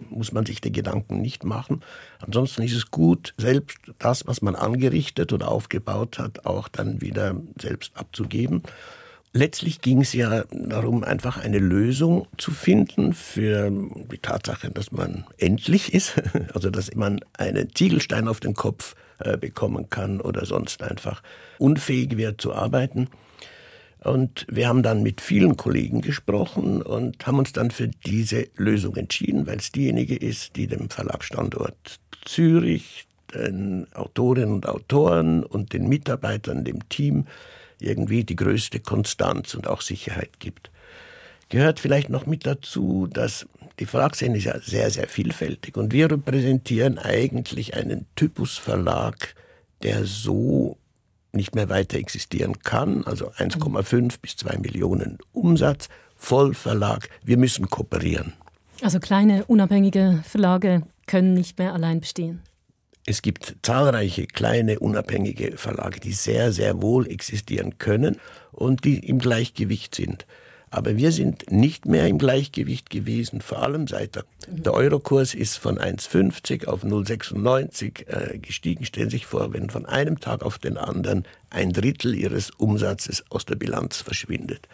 muss 0.09 0.31
man 0.31 0.45
sich 0.45 0.59
die 0.59 0.71
Gedanken 0.71 1.21
nicht 1.21 1.43
machen. 1.43 1.81
Ansonsten 2.19 2.63
ist 2.63 2.75
es 2.75 2.91
gut, 2.91 3.33
selbst 3.37 3.77
das, 3.99 4.27
was 4.27 4.41
man 4.41 4.55
angerichtet 4.55 5.31
oder 5.31 5.49
aufgebaut 5.49 6.19
hat, 6.19 6.45
auch 6.45 6.67
dann 6.67 7.01
wieder 7.01 7.35
selbst 7.59 7.95
abzugeben. 7.95 8.63
Letztlich 9.37 9.81
ging 9.81 9.99
es 9.99 10.13
ja 10.13 10.45
darum, 10.49 11.03
einfach 11.03 11.35
eine 11.35 11.59
Lösung 11.59 12.25
zu 12.37 12.51
finden 12.51 13.11
für 13.11 13.69
die 13.69 14.17
Tatsache, 14.17 14.71
dass 14.71 14.93
man 14.93 15.25
endlich 15.37 15.93
ist, 15.93 16.13
also 16.53 16.69
dass 16.69 16.95
man 16.95 17.19
einen 17.37 17.67
Ziegelstein 17.75 18.29
auf 18.29 18.39
den 18.39 18.53
Kopf 18.53 18.95
äh, 19.19 19.35
bekommen 19.35 19.89
kann 19.89 20.21
oder 20.21 20.45
sonst 20.45 20.81
einfach 20.81 21.21
unfähig 21.57 22.15
wird 22.15 22.39
zu 22.39 22.53
arbeiten. 22.53 23.09
Und 24.05 24.47
wir 24.49 24.69
haben 24.69 24.83
dann 24.83 25.03
mit 25.03 25.19
vielen 25.19 25.57
Kollegen 25.57 25.99
gesprochen 25.99 26.81
und 26.81 27.27
haben 27.27 27.39
uns 27.39 27.51
dann 27.51 27.71
für 27.71 27.89
diese 27.89 28.47
Lösung 28.55 28.95
entschieden, 28.95 29.47
weil 29.47 29.57
es 29.57 29.69
diejenige 29.73 30.15
ist, 30.15 30.55
die 30.55 30.67
dem 30.67 30.89
Verlagsstandort 30.89 31.99
Zürich, 32.23 33.05
den 33.33 33.87
Autorinnen 33.95 34.53
und 34.53 34.65
Autoren 34.69 35.43
und 35.43 35.73
den 35.73 35.89
Mitarbeitern, 35.89 36.63
dem 36.63 36.87
Team, 36.87 37.25
irgendwie 37.79 38.23
die 38.23 38.35
größte 38.35 38.79
Konstanz 38.79 39.53
und 39.53 39.67
auch 39.67 39.81
Sicherheit 39.81 40.39
gibt. 40.39 40.71
Gehört 41.49 41.79
vielleicht 41.79 42.09
noch 42.09 42.25
mit 42.25 42.45
dazu, 42.45 43.07
dass 43.11 43.47
die 43.79 43.85
Verlagsszene 43.85 44.37
ist 44.37 44.45
ja 44.45 44.59
sehr, 44.59 44.89
sehr 44.89 45.07
vielfältig 45.07 45.77
und 45.77 45.91
wir 45.91 46.09
repräsentieren 46.09 46.97
eigentlich 46.97 47.75
einen 47.75 48.05
Typusverlag, 48.15 49.35
der 49.83 50.05
so 50.05 50.77
nicht 51.33 51.53
mehr 51.53 51.69
weiter 51.69 51.97
existieren 51.97 52.59
kann, 52.59 53.03
also 53.03 53.29
1,5 53.31 54.15
bis 54.21 54.37
2 54.37 54.57
Millionen 54.57 55.17
Umsatz, 55.33 55.89
Vollverlag, 56.15 57.09
wir 57.23 57.37
müssen 57.37 57.69
kooperieren. 57.69 58.33
Also 58.81 58.99
kleine 58.99 59.45
unabhängige 59.45 60.21
Verlage 60.23 60.83
können 61.05 61.33
nicht 61.33 61.59
mehr 61.59 61.73
allein 61.73 61.99
bestehen. 61.99 62.41
Es 63.07 63.21
gibt 63.21 63.57
zahlreiche 63.61 64.25
kleine 64.25 64.79
unabhängige 64.79 65.57
Verlage, 65.57 65.99
die 65.99 66.13
sehr, 66.13 66.51
sehr 66.51 66.81
wohl 66.81 67.07
existieren 67.07 67.77
können 67.77 68.17
und 68.51 68.83
die 68.83 68.97
im 68.97 69.19
Gleichgewicht 69.19 69.93
sind. 69.93 70.25
Aber 70.71 70.97
wir 70.97 71.11
sind 71.11 71.51
nicht 71.51 71.85
mehr 71.85 72.07
im 72.07 72.17
Gleichgewicht 72.17 72.89
gewesen, 72.89 73.41
vor 73.41 73.61
allem 73.61 73.87
seit 73.87 74.15
der, 74.15 74.25
der 74.47 74.73
Eurokurs 74.73 75.35
ist 75.35 75.57
von 75.57 75.77
1,50 75.77 76.65
auf 76.65 76.83
0,96 76.83 78.07
äh, 78.07 78.39
gestiegen. 78.39 78.83
Stellen 78.85 79.09
Sie 79.09 79.17
sich 79.17 79.25
vor, 79.25 79.53
wenn 79.53 79.69
von 79.69 79.85
einem 79.85 80.19
Tag 80.19 80.43
auf 80.43 80.57
den 80.57 80.77
anderen 80.77 81.23
ein 81.51 81.71
Drittel 81.71 82.15
Ihres 82.15 82.49
Umsatzes 82.49 83.23
aus 83.29 83.45
der 83.45 83.55
Bilanz 83.55 84.01
verschwindet. 84.01 84.67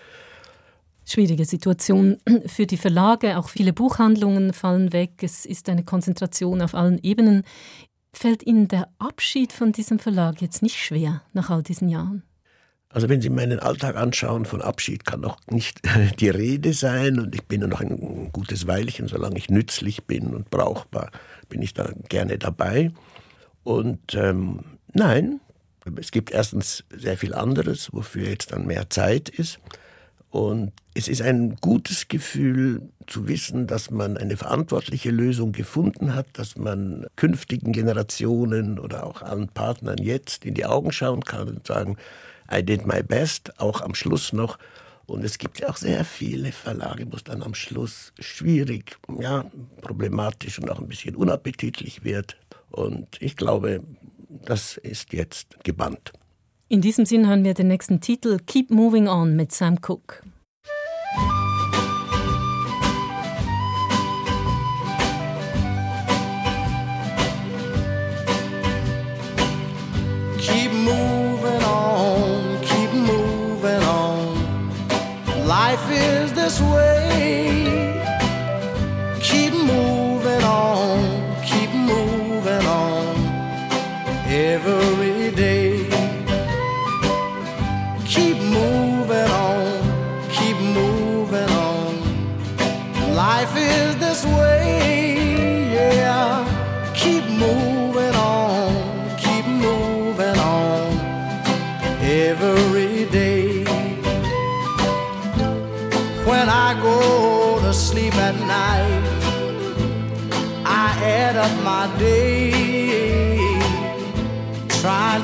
Schwierige 1.06 1.46
Situation 1.46 2.18
für 2.46 2.66
die 2.66 2.78
Verlage, 2.78 3.38
auch 3.38 3.50
viele 3.50 3.74
Buchhandlungen 3.74 4.54
fallen 4.54 4.94
weg. 4.94 5.22
Es 5.22 5.46
ist 5.46 5.68
eine 5.68 5.84
Konzentration 5.84 6.62
auf 6.62 6.74
allen 6.74 7.00
Ebenen. 7.04 7.44
Fällt 8.14 8.44
Ihnen 8.44 8.68
der 8.68 8.90
Abschied 9.00 9.54
von 9.54 9.72
diesem 9.72 10.00
Verlag 10.00 10.42
jetzt 10.42 10.62
nicht 10.62 10.78
schwer 10.78 11.22
nach 11.34 11.50
all 11.50 11.64
diesen 11.64 11.90
Jahren? 11.90 12.24
Also 12.90 13.08
wenn 13.08 13.22
Sie 13.22 13.30
meinen 13.30 13.60
Alltag 13.60 13.96
anschauen, 13.96 14.46
von 14.46 14.62
Abschied 14.62 15.06
kann 15.06 15.22
noch 15.22 15.38
nicht 15.50 15.82
die 16.20 16.30
Rede 16.30 16.74
sein 16.74 17.20
und 17.20 17.34
ich 17.34 17.46
bin 17.46 17.62
ja 17.62 17.68
noch 17.68 17.82
ein 17.82 18.32
gutes 18.34 18.68
Weilchen, 18.68 19.08
solange 19.08 19.38
ich 19.38 19.50
nützlich 19.50 20.04
bin 20.06 20.36
und 20.36 20.50
brauchbar, 20.50 21.12
bin 21.48 21.62
ich 21.62 21.74
da 21.74 21.92
gerne 22.10 22.38
dabei. 22.38 22.92
Und 23.64 24.14
ähm, 24.16 24.60
nein, 24.94 25.40
es 25.98 26.12
gibt 26.12 26.32
erstens 26.32 26.84
sehr 26.94 27.18
viel 27.18 27.34
anderes, 27.34 27.94
wofür 27.94 28.28
jetzt 28.28 28.52
dann 28.52 28.68
mehr 28.68 28.90
Zeit 28.90 29.30
ist. 29.30 29.60
Und 30.32 30.72
es 30.94 31.10
ist 31.10 31.22
ein 31.22 31.58
gutes 31.58 32.08
Gefühl 32.08 32.90
zu 33.06 33.28
wissen, 33.28 33.68
dass 33.68 33.92
man 33.92 34.16
eine 34.18 34.38
verantwortliche 34.38 35.12
Lösung 35.12 35.52
gefunden 35.52 36.16
hat, 36.16 36.28
dass 36.34 36.56
man 36.56 37.06
künftigen 37.18 37.74
Generationen 37.74 38.80
oder 38.80 39.06
auch 39.06 39.22
allen 39.22 39.50
Partnern 39.50 39.98
jetzt 39.98 40.46
in 40.46 40.54
die 40.54 40.66
Augen 40.66 40.94
schauen 40.94 41.26
kann 41.26 41.50
und 41.50 41.68
sagen, 41.68 41.98
I 42.50 42.64
did 42.64 42.88
my 42.88 43.04
best, 43.04 43.60
auch 43.60 43.82
am 43.82 43.94
Schluss 43.94 44.32
noch. 44.32 44.58
Und 45.06 45.26
es 45.26 45.38
gibt 45.38 45.60
ja 45.60 45.70
auch 45.70 45.76
sehr 45.76 46.06
viele 46.06 46.54
Verlage, 46.54 47.06
wo 47.12 47.18
es 47.18 47.26
dann 47.26 47.44
am 47.44 47.54
Schluss 47.54 48.14
schwierig, 48.18 48.98
ja, 49.20 49.46
problematisch 49.82 50.60
und 50.60 50.72
auch 50.72 50.80
ein 50.80 50.88
bisschen 50.88 51.18
unappetitlich 51.18 52.06
wird. 52.06 52.38
Und 52.70 53.22
ich 53.22 53.36
glaube, 53.36 53.84
das 54.46 54.78
ist 54.78 55.12
jetzt 55.12 55.62
gebannt. 55.66 56.14
In 56.72 56.80
diesem 56.80 57.06
Sinn 57.06 57.28
hören 57.28 57.44
wir 57.44 57.54
den 57.54 57.68
nächsten 57.68 58.00
Titel 58.00 58.40
Keep 58.48 58.72
Moving 58.72 59.10
On 59.10 59.36
mit 59.36 59.52
Sam 59.52 59.82
Cooke. 59.82 60.22
Keep 70.38 70.72
moving 70.72 71.62
on, 71.66 72.62
keep 72.62 72.94
moving 72.94 73.84
on. 73.84 74.70
Life 75.46 75.92
is 75.92 76.32
this 76.32 76.62
way. 76.62 77.61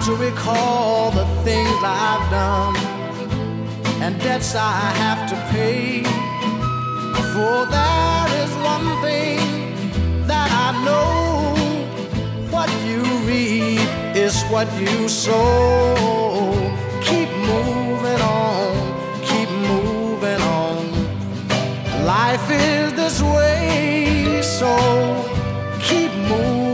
To 0.07 0.15
recall 0.15 1.11
the 1.11 1.25
things 1.43 1.79
I've 1.83 2.31
done 2.31 2.77
and 4.01 4.17
debts 4.21 4.55
I 4.55 4.71
have 5.03 5.29
to 5.31 5.35
pay. 5.51 6.01
For 7.33 7.57
there 7.75 8.27
is 8.41 8.51
one 8.73 8.87
thing 9.03 9.37
that 10.25 10.49
I 10.65 10.69
know 10.85 11.55
what 12.49 12.69
you 12.87 13.01
reap 13.27 14.15
is 14.15 14.41
what 14.43 14.71
you 14.79 15.09
sow. 15.09 16.53
Keep 17.03 17.29
moving 17.51 18.21
on, 18.21 18.71
keep 19.29 19.49
moving 19.49 20.41
on. 20.61 20.85
Life 22.05 22.49
is 22.49 22.93
this 22.93 23.21
way, 23.21 24.41
so 24.41 24.71
keep 25.81 26.13
moving 26.29 26.66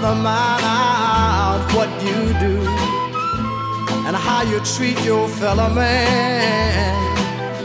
Brother, 0.00 0.22
mind 0.22 0.64
out 0.64 1.72
what 1.74 1.90
you 2.02 2.32
do 2.40 2.56
and 4.06 4.16
how 4.16 4.40
you 4.42 4.58
treat 4.60 4.98
your 5.04 5.28
fellow 5.28 5.68
man. 5.74 6.96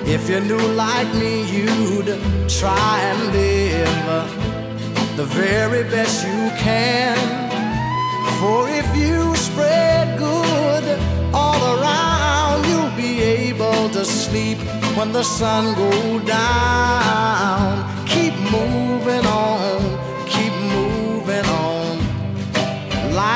If 0.05 0.29
you 0.29 0.41
knew 0.41 0.67
like 0.75 1.07
me, 1.13 1.49
you'd 1.49 2.07
try 2.49 2.99
and 3.09 3.31
live 3.31 5.15
the 5.15 5.23
very 5.23 5.83
best 5.83 6.27
you 6.27 6.49
can. 6.59 7.15
For 8.41 8.67
if 8.67 8.87
you 8.97 9.33
spread 9.37 10.19
good 10.19 10.99
all 11.33 11.79
around, 11.79 12.65
you'll 12.67 12.97
be 12.97 13.21
able 13.21 13.89
to 13.91 14.03
sleep 14.03 14.57
when 14.97 15.13
the 15.13 15.23
sun 15.23 15.73
goes 15.75 16.21
down. 16.25 18.05
Keep 18.05 18.33
moving 18.51 19.25
on, 19.25 19.94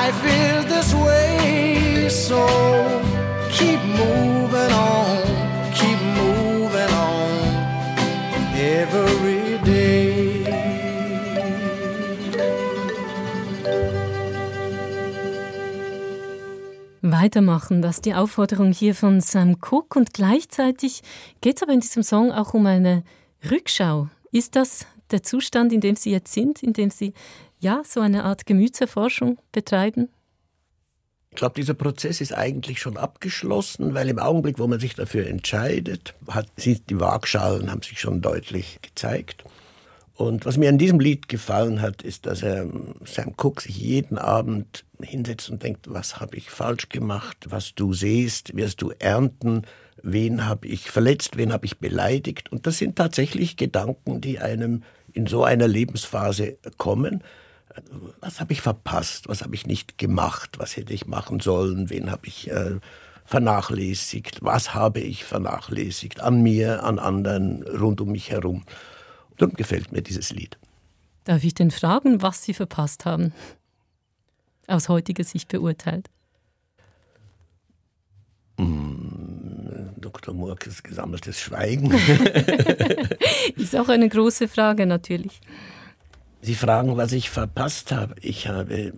Life 0.02 0.26
is 0.26 0.66
this 0.66 0.96
way, 0.96 2.08
so 2.10 2.46
keep 3.52 3.82
moving 3.84 4.72
on, 4.72 5.24
keep 5.74 6.00
moving 6.16 6.94
on 6.94 7.40
every 8.56 9.58
day. 9.66 10.46
Weitermachen, 17.02 17.82
das 17.82 17.96
ist 17.98 18.06
die 18.06 18.14
Aufforderung 18.14 18.72
hier 18.72 18.96
von 18.96 19.20
Sam 19.20 19.60
Cooke 19.60 20.00
und 20.00 20.14
gleichzeitig 20.14 21.02
geht 21.42 21.58
es 21.58 21.64
aber 21.64 21.74
in 21.74 21.82
diesem 21.82 22.04
Song 22.04 22.32
auch 22.32 22.54
um 22.54 22.66
eine 22.68 23.04
Rückschau. 23.52 24.08
Ist 24.32 24.56
das 24.56 24.86
der 25.12 25.24
Zustand, 25.24 25.74
in 25.74 25.82
dem 25.82 25.98
Sie 25.98 26.12
jetzt 26.12 26.32
sind, 26.32 26.64
in 26.64 26.72
dem 26.72 26.90
Sie 26.90 27.14
ja 27.60 27.82
so 27.86 28.00
eine 28.00 28.24
Art 28.24 28.46
Gemütserforschung 28.46 29.38
betreiben? 29.52 30.10
Ich 31.32 31.38
glaube, 31.38 31.56
dieser 31.56 31.76
Prozess 31.76 32.22
ist 32.22 32.34
eigentlich 32.34 32.80
schon 32.80 32.98
abgeschlossen, 32.98 33.94
weil 33.94 34.10
im 34.10 34.18
Augenblick, 34.20 34.58
wo 34.58 34.68
man 34.68 34.80
sich 34.80 34.96
dafür 34.96 35.28
entscheidet, 35.28 36.16
hat, 36.28 36.48
sind 36.58 36.90
die 36.90 37.00
Waagschalen 37.00 37.72
haben 37.72 37.84
sich 37.84 38.00
schon 38.00 38.22
deutlich 38.22 38.80
gezeigt. 38.82 39.44
Und 40.16 40.46
was 40.46 40.58
mir 40.58 40.68
an 40.68 40.78
diesem 40.78 41.00
Lied 41.00 41.30
gefallen 41.30 41.82
hat, 41.82 42.02
ist, 42.02 42.26
dass 42.26 42.42
er 42.42 42.68
Sam 43.06 43.38
Cooke 43.38 43.62
sich 43.62 43.78
jeden 43.78 44.18
Abend 44.18 44.84
hinsetzt 45.02 45.50
und 45.50 45.64
denkt, 45.64 45.86
was 45.90 46.20
habe 46.20 46.36
ich 46.36 46.50
falsch 46.50 46.90
gemacht, 46.90 47.46
was 47.50 47.74
du 47.74 47.94
siehst, 47.94 48.54
wirst 48.58 48.82
du 48.82 48.92
ernten, 49.00 49.62
wen 50.04 50.46
habe 50.46 50.68
ich 50.68 50.92
verletzt, 50.92 51.38
wen 51.38 51.54
habe 51.54 51.66
ich 51.66 51.78
beleidigt. 51.78 52.52
Und 52.52 52.68
das 52.68 52.80
sind 52.80 52.98
tatsächlich 52.98 53.56
Gedanken, 53.56 54.20
die 54.20 54.40
einem 54.40 54.84
in 55.14 55.26
so 55.26 55.44
einer 55.44 55.70
Lebensphase 55.70 56.58
kommen. 56.78 57.24
Was 58.20 58.40
habe 58.40 58.54
ich 58.54 58.62
verpasst, 58.62 59.28
was 59.28 59.42
habe 59.42 59.56
ich 59.56 59.66
nicht 59.66 59.98
gemacht, 59.98 60.60
was 60.60 60.76
hätte 60.76 60.94
ich 60.94 61.08
machen 61.08 61.40
sollen, 61.40 61.90
wen 61.90 62.12
habe 62.12 62.28
ich 62.28 62.50
äh, 62.50 62.80
vernachlässigt, 63.26 64.44
was 64.44 64.74
habe 64.74 65.00
ich 65.00 65.24
vernachlässigt 65.24 66.22
an 66.22 66.42
mir, 66.42 66.84
an 66.84 67.00
anderen, 67.00 67.64
rund 67.64 68.02
um 68.02 68.12
mich 68.12 68.32
herum. 68.32 68.64
Darum 69.38 69.54
gefällt 69.56 69.92
mir 69.92 70.02
dieses 70.02 70.32
Lied. 70.32 70.58
Darf 71.24 71.44
ich 71.44 71.54
denn 71.54 71.72
fragen, 71.72 72.22
was 72.22 72.44
Sie 72.44 72.54
verpasst 72.54 73.06
haben? 73.06 73.34
Aus 74.68 74.90
heutiger 74.90 75.24
Sicht 75.24 75.48
beurteilt. 75.48 76.10
Dr. 80.00 80.34
Murkes 80.34 80.84
gesammeltes 80.84 81.40
Schweigen. 81.40 81.92
Ist 83.56 83.76
auch 83.76 83.90
eine 83.90 84.10
große 84.10 84.48
Frage 84.48 84.86
natürlich. 84.86 85.40
Sie 86.42 86.56
fragen, 86.56 86.96
was 86.98 87.12
ich 87.12 87.30
verpasst 87.30 87.92
habe. 87.92 88.16
Ich 88.22 88.48
habe 88.48 88.94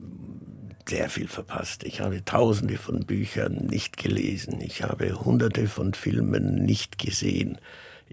sehr 0.88 1.10
viel 1.10 1.28
verpasst. 1.28 1.84
Ich 1.84 2.02
habe 2.02 2.24
tausende 2.24 2.78
von 2.78 3.02
Büchern 3.02 3.68
nicht 3.70 3.98
gelesen. 3.98 4.60
Ich 4.62 4.84
habe 4.84 5.24
hunderte 5.24 5.68
von 5.68 5.94
Filmen 5.94 6.56
nicht 6.66 6.98
gesehen. 6.98 7.58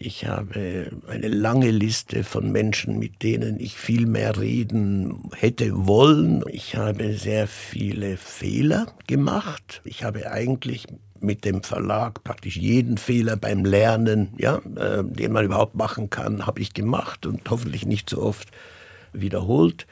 Ich 0.01 0.27
habe 0.27 0.93
eine 1.09 1.27
lange 1.27 1.73
Liste 1.73 2.23
von 2.23 2.53
Menschen, 2.53 3.01
mit 3.01 3.23
denen 3.25 3.59
ich 3.59 3.77
viel 3.77 4.07
mehr 4.07 4.39
reden 4.39 5.29
hätte 5.35 5.87
wollen. 5.89 6.45
Ich 6.51 6.77
habe 6.77 7.15
sehr 7.15 7.49
viele 7.49 8.17
Fehler 8.17 8.87
gemacht. 9.09 9.83
Ich 9.85 10.05
habe 10.05 10.31
eigentlich 10.31 10.87
mit 11.21 11.45
dem 11.45 11.65
Verlag 11.65 12.23
praktisch 12.23 12.57
jeden 12.57 12.97
Fehler 12.97 13.37
beim 13.37 13.65
Lernen, 13.65 14.29
ja, 14.39 14.61
äh, 14.77 15.03
den 15.03 15.33
man 15.33 15.45
überhaupt 15.45 15.75
machen 15.75 16.11
kann, 16.11 16.47
habe 16.47 16.61
ich 16.61 16.75
gemacht 16.75 17.27
und 17.27 17.51
hoffentlich 17.51 17.85
nicht 17.85 18.09
so 18.09 18.23
oft 18.23 18.49
wiederholt. 19.13 19.87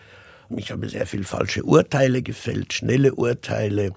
Ich 0.56 0.70
habe 0.70 0.88
sehr 0.88 1.06
viel 1.06 1.24
falsche 1.24 1.64
Urteile 1.64 2.22
gefällt, 2.22 2.72
schnelle 2.72 3.14
Urteile. 3.14 3.92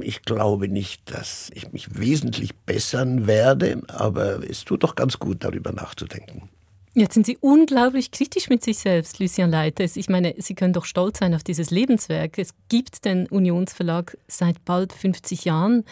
Ich 0.00 0.22
glaube 0.22 0.68
nicht, 0.68 1.10
dass 1.12 1.50
ich 1.54 1.72
mich 1.72 1.98
wesentlich 1.98 2.56
bessern 2.56 3.26
werde, 3.26 3.82
aber 3.86 4.48
es 4.48 4.64
tut 4.64 4.82
doch 4.82 4.96
ganz 4.96 5.18
gut, 5.18 5.44
darüber 5.44 5.72
nachzudenken. 5.72 6.48
Jetzt 6.94 7.14
sind 7.14 7.24
Sie 7.24 7.38
unglaublich 7.40 8.10
kritisch 8.10 8.50
mit 8.50 8.62
sich 8.62 8.78
selbst, 8.78 9.18
Lucien 9.18 9.50
Leites. 9.50 9.96
Ich 9.96 10.10
meine, 10.10 10.34
Sie 10.36 10.54
können 10.54 10.74
doch 10.74 10.84
stolz 10.84 11.20
sein 11.20 11.34
auf 11.34 11.42
dieses 11.42 11.70
Lebenswerk. 11.70 12.38
Es 12.38 12.52
gibt 12.68 13.06
den 13.06 13.26
Unionsverlag 13.28 14.18
seit 14.28 14.62
bald 14.66 14.92
50 14.92 15.46
Jahren. 15.46 15.84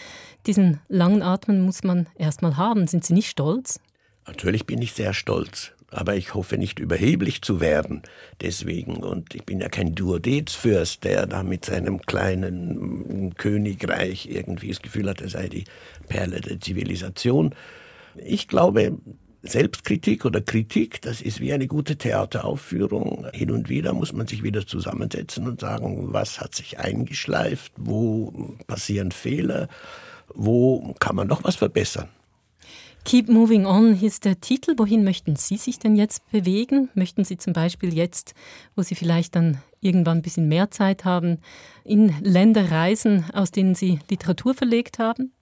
Diesen 0.47 0.81
langen 0.89 1.23
Atmen 1.23 1.63
muss 1.63 1.85
man 1.85 2.07
erst 2.17 2.43
mal 2.43 2.59
haben. 2.59 2.87
Sind 2.87 3.07
Sie 3.07 3.15
nicht 3.15 3.31
stolz? 3.31 3.81
Natürlich 4.27 4.67
bin 4.67 4.83
ich 4.83 4.93
sehr 4.93 5.15
stolz, 5.15 5.73
aber 5.91 6.17
ich 6.17 6.35
hoffe 6.35 6.57
nicht 6.57 6.79
überheblich 6.79 7.43
zu 7.43 7.61
werden 7.61 8.03
deswegen. 8.41 8.97
Und 8.97 9.35
ich 9.35 9.45
bin 9.45 9.61
ja 9.61 9.69
kein 9.69 9.95
Duodezfürst, 9.95 11.05
der 11.05 11.27
da 11.27 11.43
mit 11.43 11.65
seinem 11.65 12.01
kleinen 12.03 13.35
Königreich 13.37 14.27
irgendwie 14.31 14.69
das 14.69 14.83
Gefühl 14.83 15.09
hat, 15.09 15.21
er 15.21 15.29
sei 15.29 15.49
die 15.49 15.65
Perle 16.09 16.41
der 16.41 16.61
Zivilisation. 16.61 17.55
Ich 18.17 18.49
glaube, 18.49 18.99
Selbstkritik 19.43 20.27
oder 20.27 20.43
Kritik, 20.43 21.01
das 21.01 21.23
ist 21.23 21.41
wie 21.41 21.53
eine 21.53 21.67
gute 21.67 21.97
Theateraufführung. 21.97 23.27
Hin 23.33 23.51
und 23.51 23.69
wieder 23.71 23.95
muss 23.95 24.13
man 24.13 24.27
sich 24.27 24.43
wieder 24.43 24.67
zusammensetzen 24.67 25.49
und 25.49 25.61
sagen, 25.61 26.13
was 26.13 26.41
hat 26.41 26.55
sich 26.55 26.79
eingeschleift, 26.79 27.73
wo 27.77 28.57
passieren 28.67 29.13
Fehler, 29.13 29.69
wo 30.35 30.95
kann 31.01 31.17
man 31.17 31.27
noch 31.27 31.43
was 31.43 31.57
verbessern. 31.57 32.09
Keep 33.05 33.29
Moving 33.29 33.67
On 33.67 34.01
ist 34.01 34.25
der 34.25 34.41
Titel. 34.41 34.75
Wohin 34.77 35.05
möchten 35.05 35.35
Sie 35.35 35.57
sich 35.57 35.79
denn 35.79 35.97
jetzt 35.97 36.31
bewegen? 36.31 36.91
Möchten 36.95 37.25
Sie 37.25 37.39
zum 37.39 37.53
Beispiel 37.53 37.95
jetzt, 37.95 38.35
wo 38.77 38.83
Sie 38.83 38.95
vielleicht 38.95 39.35
dann 39.35 39.59
irgendwann 39.81 40.19
ein 40.19 40.23
bisschen 40.23 40.49
mehr 40.49 40.71
Zeit 40.71 41.05
haben, 41.05 41.39
in 41.83 42.15
Länder 42.21 42.71
reisen, 42.71 43.25
aus 43.33 43.51
denen 43.51 43.75
Sie 43.75 43.99
Literatur 44.11 44.55
verlegt 44.55 44.99
haben? 44.99 45.33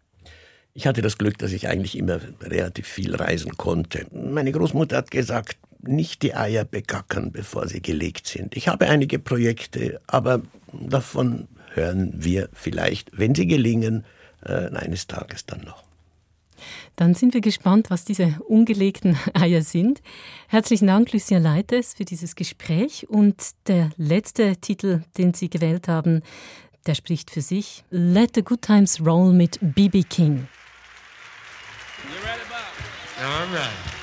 Ich 0.72 0.86
hatte 0.86 1.02
das 1.02 1.18
Glück, 1.18 1.38
dass 1.38 1.52
ich 1.52 1.68
eigentlich 1.68 1.98
immer 1.98 2.20
relativ 2.40 2.86
viel 2.86 3.14
reisen 3.16 3.56
konnte. 3.56 4.06
Meine 4.12 4.52
Großmutter 4.52 4.96
hat 4.96 5.10
gesagt, 5.10 5.58
nicht 5.80 6.22
die 6.22 6.34
Eier 6.34 6.64
begackern, 6.64 7.32
bevor 7.32 7.66
sie 7.66 7.82
gelegt 7.82 8.28
sind. 8.28 8.56
Ich 8.56 8.68
habe 8.68 8.88
einige 8.88 9.18
Projekte, 9.18 10.00
aber 10.06 10.42
davon 10.72 11.48
hören 11.74 12.12
wir 12.14 12.48
vielleicht, 12.52 13.10
wenn 13.18 13.34
sie 13.34 13.46
gelingen, 13.46 14.04
äh, 14.44 14.68
eines 14.68 15.06
Tages 15.06 15.46
dann 15.46 15.62
noch. 15.62 15.87
Dann 16.96 17.14
sind 17.14 17.34
wir 17.34 17.40
gespannt, 17.40 17.90
was 17.90 18.04
diese 18.04 18.36
ungelegten 18.46 19.16
Eier 19.34 19.62
sind. 19.62 20.00
Herzlichen 20.48 20.86
Dank, 20.86 21.12
Lucien 21.12 21.42
Leites, 21.42 21.94
für 21.94 22.04
dieses 22.04 22.34
Gespräch. 22.36 23.08
Und 23.08 23.50
der 23.66 23.90
letzte 23.96 24.56
Titel, 24.56 25.02
den 25.16 25.34
Sie 25.34 25.50
gewählt 25.50 25.88
haben, 25.88 26.22
der 26.86 26.94
spricht 26.94 27.30
für 27.30 27.42
sich. 27.42 27.84
Let 27.90 28.34
the 28.34 28.42
Good 28.42 28.62
Times 28.62 29.04
Roll 29.04 29.32
mit 29.32 29.58
B.B. 29.60 30.02
King. 30.04 30.48
All 33.20 33.46
right. 33.52 33.97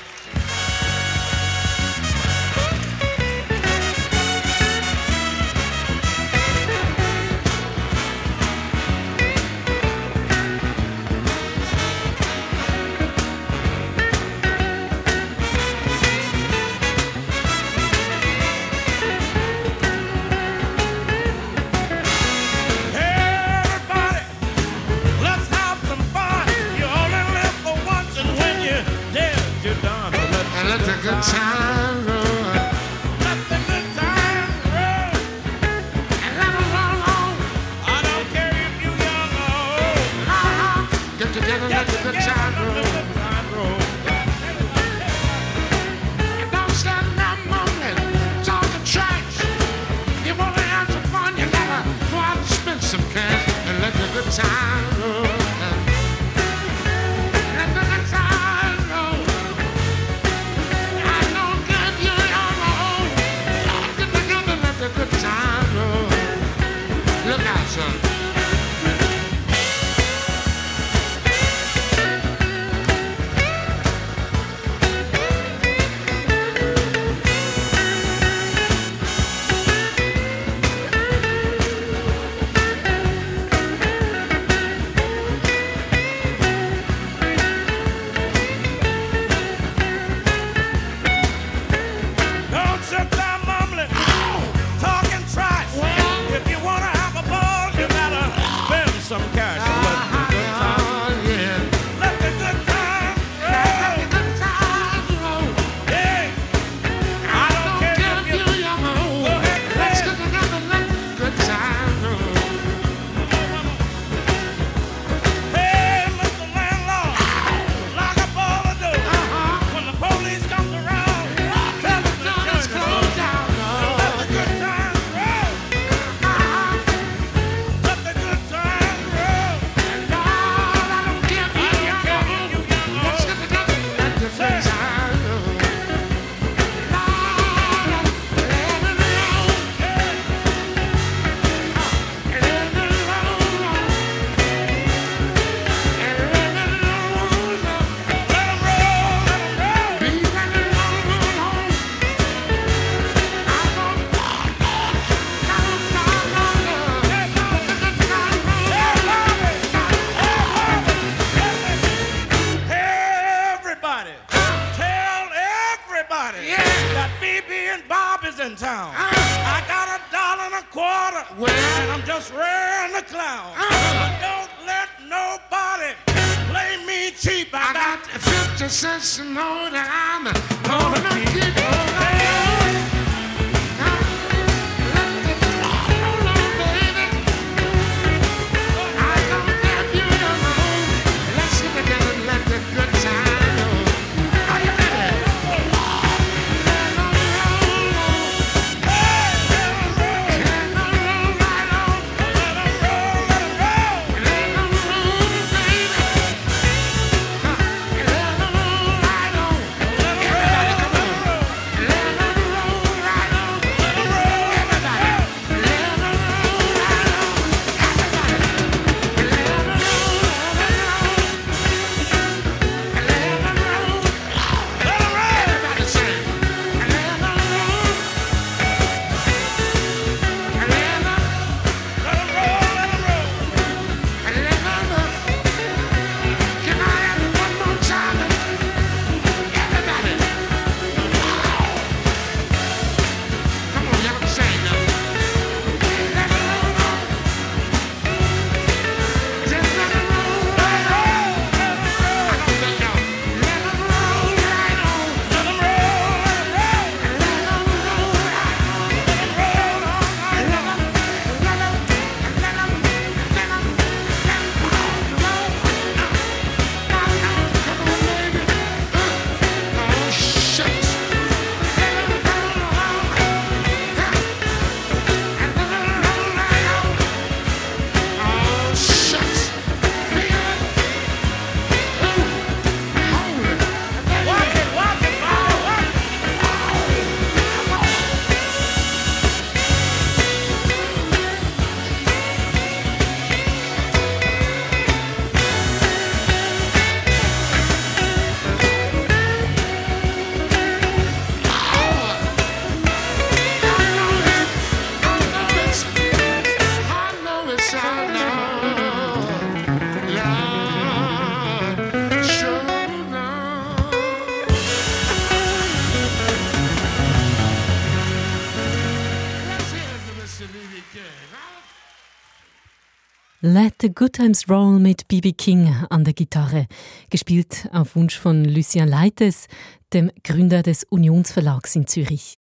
The 323.86 323.94
Good 323.94 324.14
Times 324.14 324.50
Roll 324.50 324.80
mit 324.80 325.06
B.B. 325.06 325.30
King 325.30 325.72
an 325.90 326.02
der 326.02 326.12
Gitarre, 326.12 326.66
gespielt 327.08 327.68
auf 327.70 327.94
Wunsch 327.94 328.18
von 328.18 328.44
Lucien 328.44 328.88
Leites, 328.88 329.46
dem 329.92 330.10
Gründer 330.24 330.64
des 330.64 330.82
Unionsverlags 330.82 331.76
in 331.76 331.86
Zürich. 331.86 332.34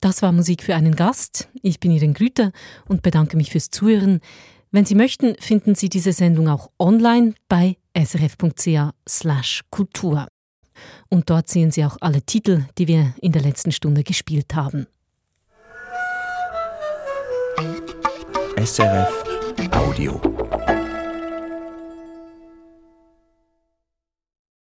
Das 0.00 0.20
war 0.20 0.32
Musik 0.32 0.64
für 0.64 0.74
einen 0.74 0.96
Gast. 0.96 1.48
Ich 1.62 1.78
bin 1.78 1.92
Ihren 1.92 2.12
Grüter 2.12 2.50
und 2.88 3.02
bedanke 3.02 3.36
mich 3.36 3.52
fürs 3.52 3.70
Zuhören. 3.70 4.18
Wenn 4.72 4.84
Sie 4.84 4.96
möchten, 4.96 5.36
finden 5.38 5.76
Sie 5.76 5.88
diese 5.88 6.12
Sendung 6.12 6.48
auch 6.48 6.72
online 6.80 7.34
bei 7.48 7.76
srf.ch/kultur. 7.96 10.26
Und 11.08 11.30
dort 11.30 11.48
sehen 11.48 11.70
Sie 11.70 11.84
auch 11.84 11.98
alle 12.00 12.22
Titel, 12.22 12.64
die 12.78 12.88
wir 12.88 13.14
in 13.20 13.30
der 13.30 13.42
letzten 13.42 13.70
Stunde 13.70 14.02
gespielt 14.02 14.56
haben. 14.56 14.88
SRF 18.56 19.28
Audio. 19.72 20.47